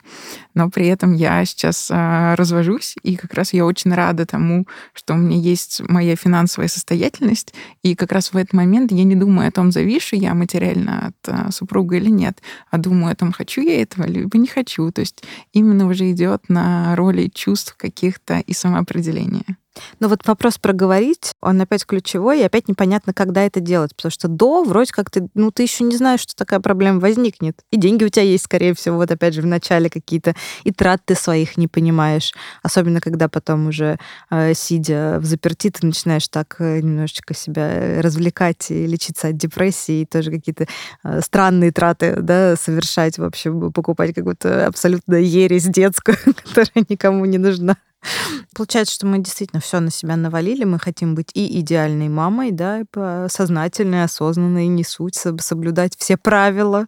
Но 0.55 0.71
при 0.71 0.89
этом 0.89 1.13
я 1.13 1.45
сейчас 1.45 1.89
а, 1.93 2.35
развожусь, 2.35 2.97
и 3.03 3.15
как 3.15 3.35
раз 3.35 3.53
я 3.53 3.67
очень 3.67 3.93
рада 3.93 4.25
тому, 4.25 4.67
что 4.95 5.15
у 5.15 5.17
меня 5.19 5.37
есть 5.37 5.83
моя 5.87 6.17
финансовая 6.17 6.69
состоятельность, 6.69 7.55
и 7.83 7.95
как 7.95 8.11
раз 8.11 8.33
в 8.33 8.37
этот 8.37 8.55
момент 8.55 8.91
я 8.91 9.05
не 9.05 9.15
думаю 9.15 9.49
о 9.49 9.53
том, 9.53 9.71
завишу 9.71 10.17
я 10.17 10.35
материально 10.35 11.09
от 11.09 11.29
а, 11.29 11.53
супруга 11.53 11.97
или 11.97 12.09
нет, 12.09 12.41
а 12.71 12.79
думаю 12.79 13.13
о 13.13 13.17
том, 13.17 13.31
хочу 13.31 13.61
я 13.61 13.83
этого, 13.83 14.07
либо 14.07 14.39
не 14.39 14.49
хочу. 14.49 14.91
То 14.91 15.03
есть 15.03 15.23
именно 15.53 15.87
уже 15.87 16.11
идет 16.11 16.49
на 16.49 16.97
роли 16.97 17.31
чувств 17.33 17.77
каких-то 17.77 18.39
и 18.39 18.55
самоопределения. 18.55 19.59
Но 20.01 20.09
вот 20.09 20.27
вопрос 20.27 20.59
проговорить, 20.59 21.33
он 21.41 21.61
опять 21.61 21.85
ключевой, 21.87 22.41
и 22.41 22.43
опять 22.43 22.69
непонятно, 22.69 23.13
когда 23.13 23.43
это 23.43 23.61
делать, 23.61 23.95
потому 23.95 24.11
что 24.11 24.29
до 24.29 24.65
вроде 24.65 24.93
как 24.93 25.11
ты, 25.11 25.29
ну, 25.35 25.51
ты 25.51 25.63
еще 25.63 25.85
не 25.85 25.97
знаешь, 25.97 26.21
что 26.21 26.35
такая 26.37 26.61
проблема 26.61 27.01
возникнет. 27.01 27.61
И 27.71 27.77
деньги 27.77 28.05
у 28.05 28.09
тебя 28.09 28.25
есть, 28.25 28.45
скорее 28.45 28.75
всего, 28.75 28.97
вот 28.97 29.11
опять 29.11 29.35
же 29.35 29.43
в 29.43 29.47
начале 29.47 29.91
какие-то, 29.91 30.35
и 30.65 30.73
трат 30.73 31.03
ты 31.05 31.15
своих 31.15 31.57
не 31.57 31.69
понимаешь. 31.69 32.33
Особенно, 32.63 33.01
когда 33.01 33.29
потом 33.29 33.69
уже, 33.69 33.99
э, 34.31 34.55
сидя 34.55 35.19
в 35.21 35.25
заперти, 35.25 35.71
ты 35.71 35.87
начинаешь 35.87 36.29
так 36.29 36.57
э, 36.59 36.81
немножечко 36.81 37.35
себя 37.35 38.01
развлекать 38.03 38.71
и 38.71 38.87
лечиться 38.87 39.29
от 39.29 39.37
депрессии, 39.37 40.03
и 40.03 40.07
тоже 40.07 40.31
какие-то 40.31 40.67
э, 41.03 41.21
странные 41.21 41.73
траты, 41.73 42.17
да, 42.21 42.57
совершать, 42.57 43.19
в 43.19 43.25
общем, 43.25 43.73
покупать 43.73 44.15
какую-то 44.15 44.67
абсолютно 44.67 45.17
ересь 45.17 45.65
детскую, 45.65 46.17
которая 46.45 46.85
никому 46.89 47.25
не 47.25 47.39
нужна. 47.39 47.77
Получается, 48.55 48.95
что 48.95 49.07
мы 49.07 49.19
действительно 49.19 49.61
все 49.61 49.81
на 49.81 49.91
себя 49.91 50.17
навалили, 50.17 50.65
мы 50.65 50.79
хотим 50.79 51.15
быть 51.15 51.31
и 51.35 51.61
идеальной 51.61 52.09
мамой, 52.09 52.51
да, 52.51 52.83
сознательной, 53.29 54.05
осознанной, 54.05 54.67
не 54.67 54.85
суть, 54.85 55.17
соблюдать 55.17 55.95
все 55.99 56.17
правила, 56.17 56.87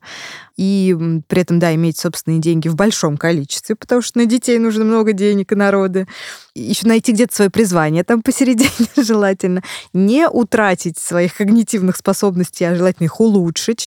и 0.57 0.97
при 1.29 1.43
этом, 1.43 1.59
да, 1.59 1.75
иметь 1.75 1.99
собственные 1.99 2.41
деньги 2.41 2.69
в 2.69 2.77
большом 2.77 3.17
количестве, 3.17 3.77
потому 3.77 4.01
что 4.01 4.19
на 4.19 4.27
детей 4.27 4.59
нужно 4.59 4.85
много 4.85 5.13
денег 5.13 5.53
и 5.53 5.55
народы. 5.55 6.07
Еще 6.55 6.87
найти 6.87 7.13
где-то 7.13 7.35
свое 7.35 7.51
призвание 7.51 8.05
там 8.05 8.23
посередине 8.23 8.71
желательно. 8.97 9.63
Не 9.93 10.29
утратить 10.29 10.99
своих 10.99 11.37
когнитивных 11.37 11.97
способностей, 11.97 12.65
а 12.65 12.75
желательно 12.75 13.05
их 13.05 13.21
улучшить. 13.21 13.87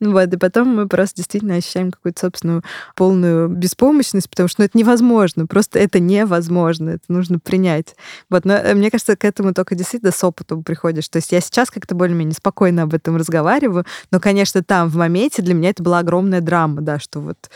Вот, 0.00 0.32
и 0.32 0.36
потом 0.36 0.68
мы 0.68 0.88
просто 0.88 1.16
действительно 1.16 1.54
ощущаем 1.54 1.90
какую-то 1.90 2.20
собственную 2.20 2.62
полную 2.94 3.48
беспомощность, 3.48 4.28
потому 4.28 4.48
что 4.48 4.60
ну, 4.60 4.66
это 4.66 4.76
невозможно, 4.76 5.46
просто 5.46 5.78
это 5.78 6.00
невозможно, 6.00 6.69
это 6.78 7.04
нужно 7.08 7.38
принять. 7.38 7.96
Вот, 8.28 8.44
но 8.44 8.54
э, 8.54 8.74
мне 8.74 8.90
кажется, 8.90 9.16
к 9.16 9.24
этому 9.24 9.52
только 9.54 9.74
действительно 9.74 10.12
с 10.12 10.22
опытом 10.22 10.62
приходишь. 10.62 11.08
То 11.08 11.16
есть 11.16 11.32
я 11.32 11.40
сейчас 11.40 11.70
как-то 11.70 11.94
более-менее 11.94 12.34
спокойно 12.34 12.82
об 12.82 12.94
этом 12.94 13.16
разговариваю, 13.16 13.84
но, 14.10 14.20
конечно, 14.20 14.62
там, 14.62 14.88
в 14.88 14.96
моменте, 14.96 15.42
для 15.42 15.54
меня 15.54 15.70
это 15.70 15.82
была 15.82 15.98
огромная 15.98 16.40
драма, 16.40 16.82
да, 16.82 16.98
что 16.98 17.20
вот 17.20 17.50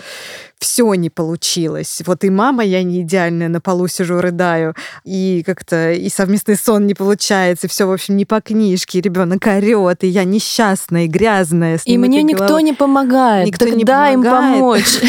все 0.65 0.95
не 0.95 1.11
получилось. 1.11 2.01
Вот 2.07 2.25
и 2.25 2.31
мама 2.31 2.65
я 2.65 2.83
не 2.83 3.03
идеальная, 3.03 3.51
на 3.51 3.61
полу 3.61 3.87
сижу, 3.87 4.23
рыдаю, 4.23 4.75
и 5.05 5.43
как-то 5.45 5.93
и 5.93 6.09
совместный 6.09 6.57
сон 6.57 6.87
не 6.87 6.95
получается, 6.95 7.67
и 7.67 7.71
все, 7.71 7.87
в 7.87 7.93
общем, 7.93 8.17
не 8.17 8.25
по 8.25 8.41
книжке, 8.41 9.03
ребенок 9.03 9.47
орет, 9.47 10.05
и 10.05 10.07
я 10.07 10.25
несчастная, 10.25 11.05
и 11.05 11.07
грязная. 11.07 11.79
И 11.85 11.99
мне 11.99 12.23
никто 12.23 12.61
не 12.61 12.73
помогает. 12.73 13.47
Никто 13.47 13.69
не 13.69 13.85
помогает. 13.85 14.15
им 14.15 14.25
помочь. 14.25 15.01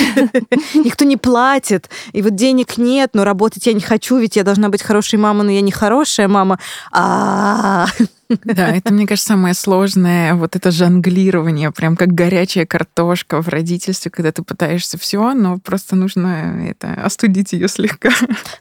Никто 0.74 1.06
не 1.06 1.16
платит, 1.16 1.90
и 2.12 2.22
вот 2.22 2.36
денег 2.36 2.78
нет, 2.78 3.12
но 3.14 3.24
работать 3.24 3.66
я 3.66 3.72
не 3.72 3.80
хочу, 3.80 4.18
ведь 4.18 4.36
я 4.36 4.44
должна 4.44 4.68
быть 4.68 4.82
хорошей 4.82 5.18
мамой, 5.20 5.46
но 5.46 5.52
я 5.52 5.62
не 5.62 5.72
хорошая 5.72 6.28
мама. 6.28 6.60
А 6.92 7.88
да, 8.30 8.76
это, 8.76 8.94
мне 8.94 9.06
кажется, 9.06 9.30
самое 9.30 9.54
сложное, 9.54 10.34
вот 10.36 10.56
это 10.56 10.72
жонглирование, 10.72 11.72
прям 11.72 11.96
как 11.96 12.10
горячая 12.10 12.66
картошка 12.66 13.42
в 13.42 13.48
родительстве, 13.50 14.12
когда 14.12 14.32
ты 14.32 14.44
пытаешься 14.44 14.98
все, 14.98 15.34
но 15.34 15.60
просто 15.60 15.96
нужно 15.96 16.68
это 16.68 16.94
остудить 16.94 17.54
ее 17.54 17.68
слегка. 17.68 18.10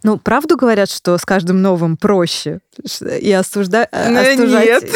Ну, 0.03 0.19
правду 0.19 0.57
говорят, 0.57 0.91
что 0.91 1.17
с 1.17 1.25
каждым 1.25 1.63
новым 1.63 1.97
проще 1.97 2.61
и 3.21 3.33
осуждать. 3.33 3.89
Ну, 3.93 4.21
остужать. 4.21 4.67
Нет. 4.67 4.91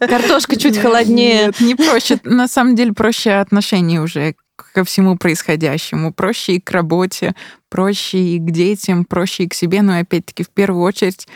Картошка 0.00 0.56
чуть 0.56 0.78
холоднее. 0.78 1.46
Нет, 1.46 1.60
не 1.60 1.74
проще. 1.74 2.18
На 2.24 2.48
самом 2.48 2.76
деле 2.76 2.92
проще 2.92 3.32
отношения 3.32 4.00
уже 4.00 4.34
ко 4.56 4.84
всему 4.84 5.16
происходящему. 5.16 6.12
Проще 6.12 6.54
и 6.54 6.60
к 6.60 6.70
работе, 6.70 7.34
проще 7.68 8.18
и 8.18 8.38
к 8.38 8.50
детям, 8.50 9.04
проще 9.04 9.44
и 9.44 9.48
к 9.48 9.54
себе, 9.54 9.82
но 9.82 9.98
опять-таки 9.98 10.44
в 10.44 10.50
первую 10.50 10.82
очередь 10.82 11.26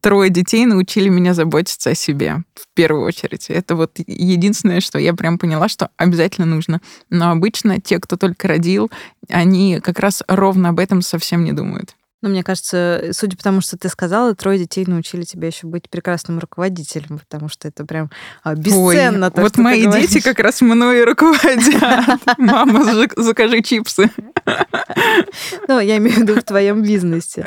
трое 0.00 0.30
детей 0.30 0.66
научили 0.66 1.08
меня 1.08 1.34
заботиться 1.34 1.90
о 1.90 1.94
себе 1.94 2.44
в 2.54 2.66
первую 2.74 3.04
очередь. 3.06 3.50
Это 3.50 3.76
вот 3.76 3.98
единственное, 3.98 4.80
что 4.80 4.98
я 4.98 5.14
прям 5.14 5.38
поняла, 5.38 5.68
что 5.68 5.90
обязательно 5.96 6.46
нужно. 6.46 6.80
Но 7.10 7.30
обычно 7.30 7.80
те, 7.80 7.98
кто 7.98 8.16
только 8.16 8.48
родил, 8.48 8.90
они 9.28 9.80
как 9.82 9.98
раз 9.98 10.22
ровно 10.28 10.70
об 10.70 10.78
этом 10.78 11.02
совсем 11.02 11.44
не 11.44 11.52
думают. 11.52 11.94
Ну, 12.22 12.28
мне 12.28 12.44
кажется, 12.44 13.10
судя 13.10 13.36
по 13.36 13.42
тому, 13.42 13.60
что 13.60 13.76
ты 13.76 13.88
сказала, 13.88 14.34
трое 14.36 14.58
детей 14.58 14.84
научили 14.86 15.24
тебя 15.24 15.48
еще 15.48 15.66
быть 15.66 15.90
прекрасным 15.90 16.38
руководителем, 16.38 17.18
потому 17.18 17.48
что 17.48 17.66
это 17.66 17.84
прям 17.84 18.10
а, 18.44 18.54
бесценно. 18.54 19.26
Ой, 19.26 19.32
то, 19.32 19.40
вот 19.42 19.58
мои 19.58 19.86
дети 19.86 20.20
как 20.20 20.38
раз 20.38 20.60
мною 20.60 21.04
руководят. 21.04 21.58
Мама, 22.38 22.84
закажи 23.16 23.60
чипсы. 23.62 24.08
Ну, 25.66 25.80
я 25.80 25.96
имею 25.98 26.16
в 26.16 26.18
виду 26.20 26.34
в 26.36 26.44
твоем 26.44 26.82
бизнесе. 26.82 27.44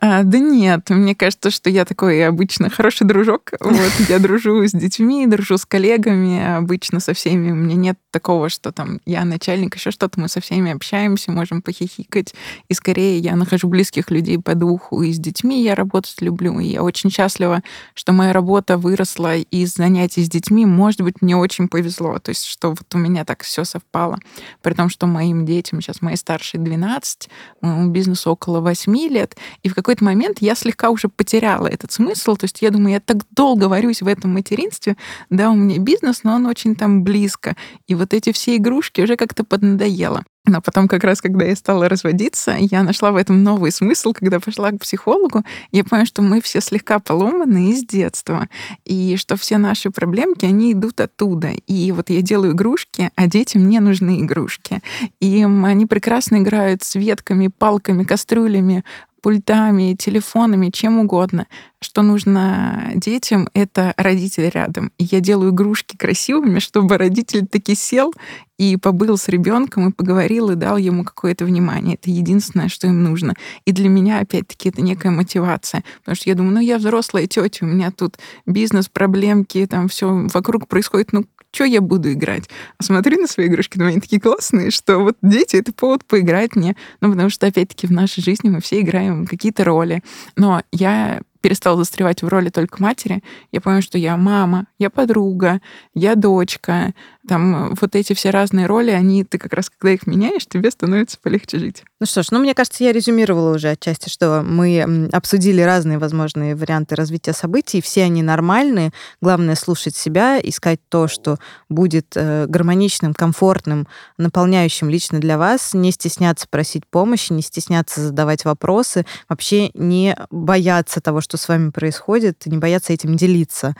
А, 0.00 0.22
да 0.22 0.38
нет, 0.38 0.88
мне 0.90 1.14
кажется, 1.14 1.50
что 1.50 1.68
я 1.68 1.84
такой 1.84 2.26
обычно 2.26 2.70
хороший 2.70 3.06
дружок. 3.06 3.52
Вот, 3.60 3.92
я 4.08 4.18
дружу 4.18 4.66
с 4.66 4.72
детьми, 4.72 5.26
дружу 5.26 5.58
с 5.58 5.66
коллегами, 5.66 6.56
обычно 6.56 7.00
со 7.00 7.12
всеми. 7.12 7.50
У 7.50 7.54
меня 7.54 7.74
нет 7.74 7.98
такого, 8.10 8.48
что 8.48 8.72
там 8.72 9.00
я 9.04 9.24
начальник, 9.24 9.76
еще 9.76 9.90
что-то, 9.90 10.18
мы 10.18 10.28
со 10.28 10.40
всеми 10.40 10.72
общаемся, 10.72 11.32
можем 11.32 11.60
похихикать. 11.60 12.34
И 12.68 12.74
скорее 12.74 13.18
я 13.18 13.36
нахожу 13.36 13.68
близких 13.68 13.99
людей 14.08 14.38
по 14.38 14.54
духу, 14.54 15.02
и 15.02 15.12
с 15.12 15.18
детьми 15.18 15.62
я 15.62 15.74
работать 15.74 16.22
люблю. 16.22 16.58
И 16.60 16.68
я 16.68 16.82
очень 16.82 17.10
счастлива, 17.10 17.62
что 17.94 18.12
моя 18.12 18.32
работа 18.32 18.78
выросла 18.78 19.36
из 19.36 19.74
занятий 19.74 20.24
с 20.24 20.30
детьми. 20.30 20.64
Может 20.64 21.02
быть, 21.02 21.20
мне 21.20 21.36
очень 21.36 21.68
повезло, 21.68 22.18
то 22.18 22.30
есть, 22.30 22.44
что 22.44 22.70
вот 22.70 22.94
у 22.94 22.98
меня 22.98 23.24
так 23.24 23.42
все 23.42 23.64
совпало. 23.64 24.18
При 24.62 24.74
том, 24.74 24.88
что 24.88 25.06
моим 25.06 25.44
детям, 25.44 25.80
сейчас 25.80 26.00
моей 26.00 26.16
старшей 26.16 26.58
12, 26.58 27.28
моему 27.60 27.90
бизнесу 27.90 28.30
около 28.30 28.60
8 28.60 28.96
лет, 29.08 29.36
и 29.62 29.68
в 29.68 29.74
какой-то 29.74 30.04
момент 30.04 30.38
я 30.40 30.54
слегка 30.54 30.90
уже 30.90 31.08
потеряла 31.08 31.66
этот 31.66 31.92
смысл. 31.92 32.36
То 32.36 32.44
есть 32.44 32.62
я 32.62 32.70
думаю, 32.70 32.94
я 32.94 33.00
так 33.00 33.18
долго 33.32 33.64
варюсь 33.64 34.02
в 34.02 34.06
этом 34.06 34.32
материнстве, 34.32 34.96
да, 35.28 35.50
у 35.50 35.54
меня 35.56 35.78
бизнес, 35.78 36.24
но 36.24 36.34
он 36.34 36.46
очень 36.46 36.76
там 36.76 37.02
близко. 37.02 37.56
И 37.86 37.94
вот 37.94 38.14
эти 38.14 38.32
все 38.32 38.56
игрушки 38.56 39.00
уже 39.00 39.16
как-то 39.16 39.44
поднадоело. 39.44 40.24
Но 40.46 40.62
потом 40.62 40.88
как 40.88 41.04
раз, 41.04 41.20
когда 41.20 41.44
я 41.44 41.54
стала 41.54 41.88
разводиться, 41.88 42.56
я 42.58 42.82
нашла 42.82 43.12
в 43.12 43.16
этом 43.16 43.42
новый 43.42 43.70
смысл, 43.70 44.12
когда 44.12 44.40
пошла 44.40 44.70
к 44.70 44.80
психологу, 44.80 45.44
я 45.70 45.84
поняла, 45.84 46.06
что 46.06 46.22
мы 46.22 46.40
все 46.40 46.60
слегка 46.60 46.98
поломаны 46.98 47.70
из 47.70 47.84
детства, 47.84 48.48
и 48.84 49.16
что 49.16 49.36
все 49.36 49.58
наши 49.58 49.90
проблемки, 49.90 50.46
они 50.46 50.72
идут 50.72 51.00
оттуда. 51.00 51.50
И 51.66 51.92
вот 51.92 52.08
я 52.10 52.22
делаю 52.22 52.52
игрушки, 52.52 53.10
а 53.16 53.26
детям 53.26 53.62
мне 53.62 53.80
нужны 53.80 54.22
игрушки. 54.22 54.80
И 55.20 55.44
они 55.44 55.86
прекрасно 55.86 56.38
играют 56.38 56.82
с 56.82 56.94
ветками, 56.94 57.48
палками, 57.48 58.04
кастрюлями, 58.04 58.84
пультами, 59.20 59.94
телефонами, 59.94 60.70
чем 60.70 60.98
угодно. 60.98 61.46
Что 61.80 62.02
нужно 62.02 62.92
детям, 62.94 63.48
это 63.54 63.94
родители 63.96 64.50
рядом. 64.52 64.92
И 64.98 65.04
я 65.04 65.20
делаю 65.20 65.52
игрушки 65.52 65.96
красивыми, 65.96 66.58
чтобы 66.58 66.98
родитель 66.98 67.46
таки 67.46 67.74
сел 67.74 68.12
и 68.58 68.76
побыл 68.76 69.16
с 69.16 69.28
ребенком 69.28 69.88
и 69.88 69.92
поговорил 69.92 70.50
и 70.50 70.56
дал 70.56 70.76
ему 70.76 71.04
какое-то 71.04 71.46
внимание. 71.46 71.94
Это 71.94 72.10
единственное, 72.10 72.68
что 72.68 72.86
им 72.86 73.02
нужно. 73.02 73.34
И 73.64 73.72
для 73.72 73.88
меня, 73.88 74.18
опять-таки, 74.20 74.68
это 74.68 74.82
некая 74.82 75.10
мотивация. 75.10 75.82
Потому 76.00 76.16
что 76.16 76.28
я 76.28 76.34
думаю, 76.34 76.54
ну 76.54 76.60
я 76.60 76.76
взрослая 76.76 77.26
тетя, 77.26 77.64
у 77.64 77.68
меня 77.68 77.90
тут 77.90 78.18
бизнес, 78.44 78.88
проблемки, 78.88 79.66
там 79.66 79.88
все 79.88 80.26
вокруг 80.32 80.68
происходит. 80.68 81.12
Ну 81.12 81.24
что 81.52 81.64
я 81.64 81.80
буду 81.80 82.12
играть? 82.12 82.48
А 82.78 82.82
смотри 82.82 83.16
на 83.16 83.26
свои 83.26 83.46
игрушки, 83.46 83.76
думаю, 83.76 83.92
они 83.92 84.00
такие 84.00 84.20
классные, 84.20 84.70
что 84.70 84.98
вот 84.98 85.16
дети— 85.22 85.56
это 85.58 85.72
повод 85.72 86.04
поиграть 86.04 86.56
мне. 86.56 86.76
Ну, 87.00 87.10
потому 87.10 87.30
что, 87.30 87.46
опять-таки, 87.46 87.86
в 87.86 87.92
нашей 87.92 88.22
жизни 88.22 88.48
мы 88.48 88.60
все 88.60 88.80
играем 88.80 89.26
какие-то 89.26 89.64
роли. 89.64 90.02
Но 90.36 90.62
я 90.72 91.22
перестала 91.40 91.76
застревать 91.78 92.22
в 92.22 92.28
роли 92.28 92.50
только 92.50 92.82
матери, 92.82 93.22
я 93.52 93.60
поняла, 93.60 93.82
что 93.82 93.98
я 93.98 94.16
мама, 94.16 94.66
я 94.78 94.90
подруга, 94.90 95.60
я 95.94 96.14
дочка, 96.14 96.94
там 97.28 97.74
вот 97.80 97.94
эти 97.94 98.12
все 98.14 98.30
разные 98.30 98.66
роли, 98.66 98.90
они, 98.90 99.24
ты 99.24 99.38
как 99.38 99.52
раз, 99.52 99.70
когда 99.70 99.92
их 99.92 100.06
меняешь, 100.06 100.46
тебе 100.46 100.70
становится 100.70 101.18
полегче 101.18 101.58
жить. 101.58 101.84
Ну 102.00 102.06
что 102.06 102.22
ж, 102.22 102.28
ну 102.30 102.38
мне 102.38 102.54
кажется, 102.54 102.82
я 102.82 102.92
резюмировала 102.92 103.54
уже 103.54 103.68
отчасти, 103.70 104.08
что 104.08 104.42
мы 104.42 105.08
обсудили 105.12 105.60
разные 105.60 105.98
возможные 105.98 106.56
варианты 106.56 106.94
развития 106.96 107.32
событий, 107.32 107.82
все 107.82 108.04
они 108.04 108.22
нормальные. 108.22 108.92
Главное 109.20 109.54
слушать 109.54 109.94
себя, 109.94 110.40
искать 110.42 110.80
то, 110.88 111.08
что 111.08 111.38
будет 111.68 112.16
э, 112.16 112.46
гармоничным, 112.46 113.12
комфортным, 113.12 113.86
наполняющим 114.16 114.88
лично 114.88 115.18
для 115.20 115.36
вас, 115.36 115.74
не 115.74 115.92
стесняться 115.92 116.46
просить 116.48 116.86
помощи, 116.86 117.32
не 117.32 117.42
стесняться 117.42 118.00
задавать 118.00 118.44
вопросы, 118.44 119.04
вообще 119.28 119.70
не 119.74 120.16
бояться 120.30 121.00
того, 121.00 121.20
что 121.20 121.29
с 121.36 121.48
вами 121.48 121.70
происходит, 121.70 122.46
не 122.46 122.58
бояться 122.58 122.92
этим 122.92 123.16
делиться. 123.16 123.74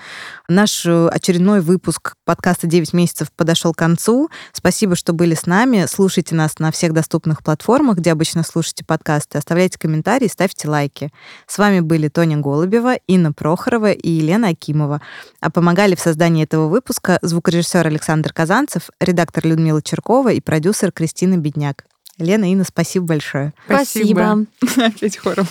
Наш 0.49 0.85
э, 0.87 1.09
очередной 1.09 1.61
выпуск 1.61 2.15
подкаста 2.25 2.67
«9 2.67 2.97
месяцев» 2.97 3.29
подошел 3.37 3.73
к 3.73 3.79
концу. 3.79 4.31
Спасибо, 4.53 4.97
что 4.97 5.13
были 5.13 5.35
с 5.35 5.47
нами. 5.47 5.87
Слушайте 5.89 6.35
нас 6.35 6.59
на 6.59 6.71
всех 6.71 6.93
доступных 6.93 7.43
платформах, 7.43 7.99
где 7.99 8.13
обычно 8.13 8.43
слушаете 8.43 8.85
подкасты. 8.85 9.39
Оставляйте 9.39 9.79
комментарии, 9.79 10.29
ставьте 10.29 10.69
лайки. 10.69 11.11
С 11.47 11.59
вами 11.59 11.81
были 11.81 12.09
Тоня 12.09 12.37
Голубева, 12.37 12.97
Инна 13.07 13.33
Прохорова 13.33 13.93
и 13.93 14.11
Елена 14.11 14.49
Акимова. 14.49 15.01
А 15.41 15.51
помогали 15.51 15.95
в 15.95 16.01
создании 16.01 16.45
этого 16.45 16.69
выпуска 16.69 17.19
звукорежиссер 17.23 17.87
Александр 17.87 18.33
Казанцев, 18.33 18.91
редактор 19.01 19.47
Людмила 19.47 19.83
Черкова 19.83 20.33
и 20.33 20.41
продюсер 20.41 20.93
Кристина 20.93 21.37
Бедняк. 21.37 21.85
Лена, 22.23 22.51
Инна, 22.51 22.65
спасибо 22.65 23.07
большое. 23.07 23.53
Спасибо. 23.67 24.47
спасибо. 24.63 24.87
Опять 24.87 25.17
хором. 25.17 25.47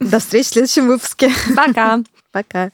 До 0.00 0.18
встречи 0.18 0.46
в 0.46 0.52
следующем 0.52 0.88
выпуске. 0.88 1.30
Пока. 1.54 2.02
Пока. 2.32 2.70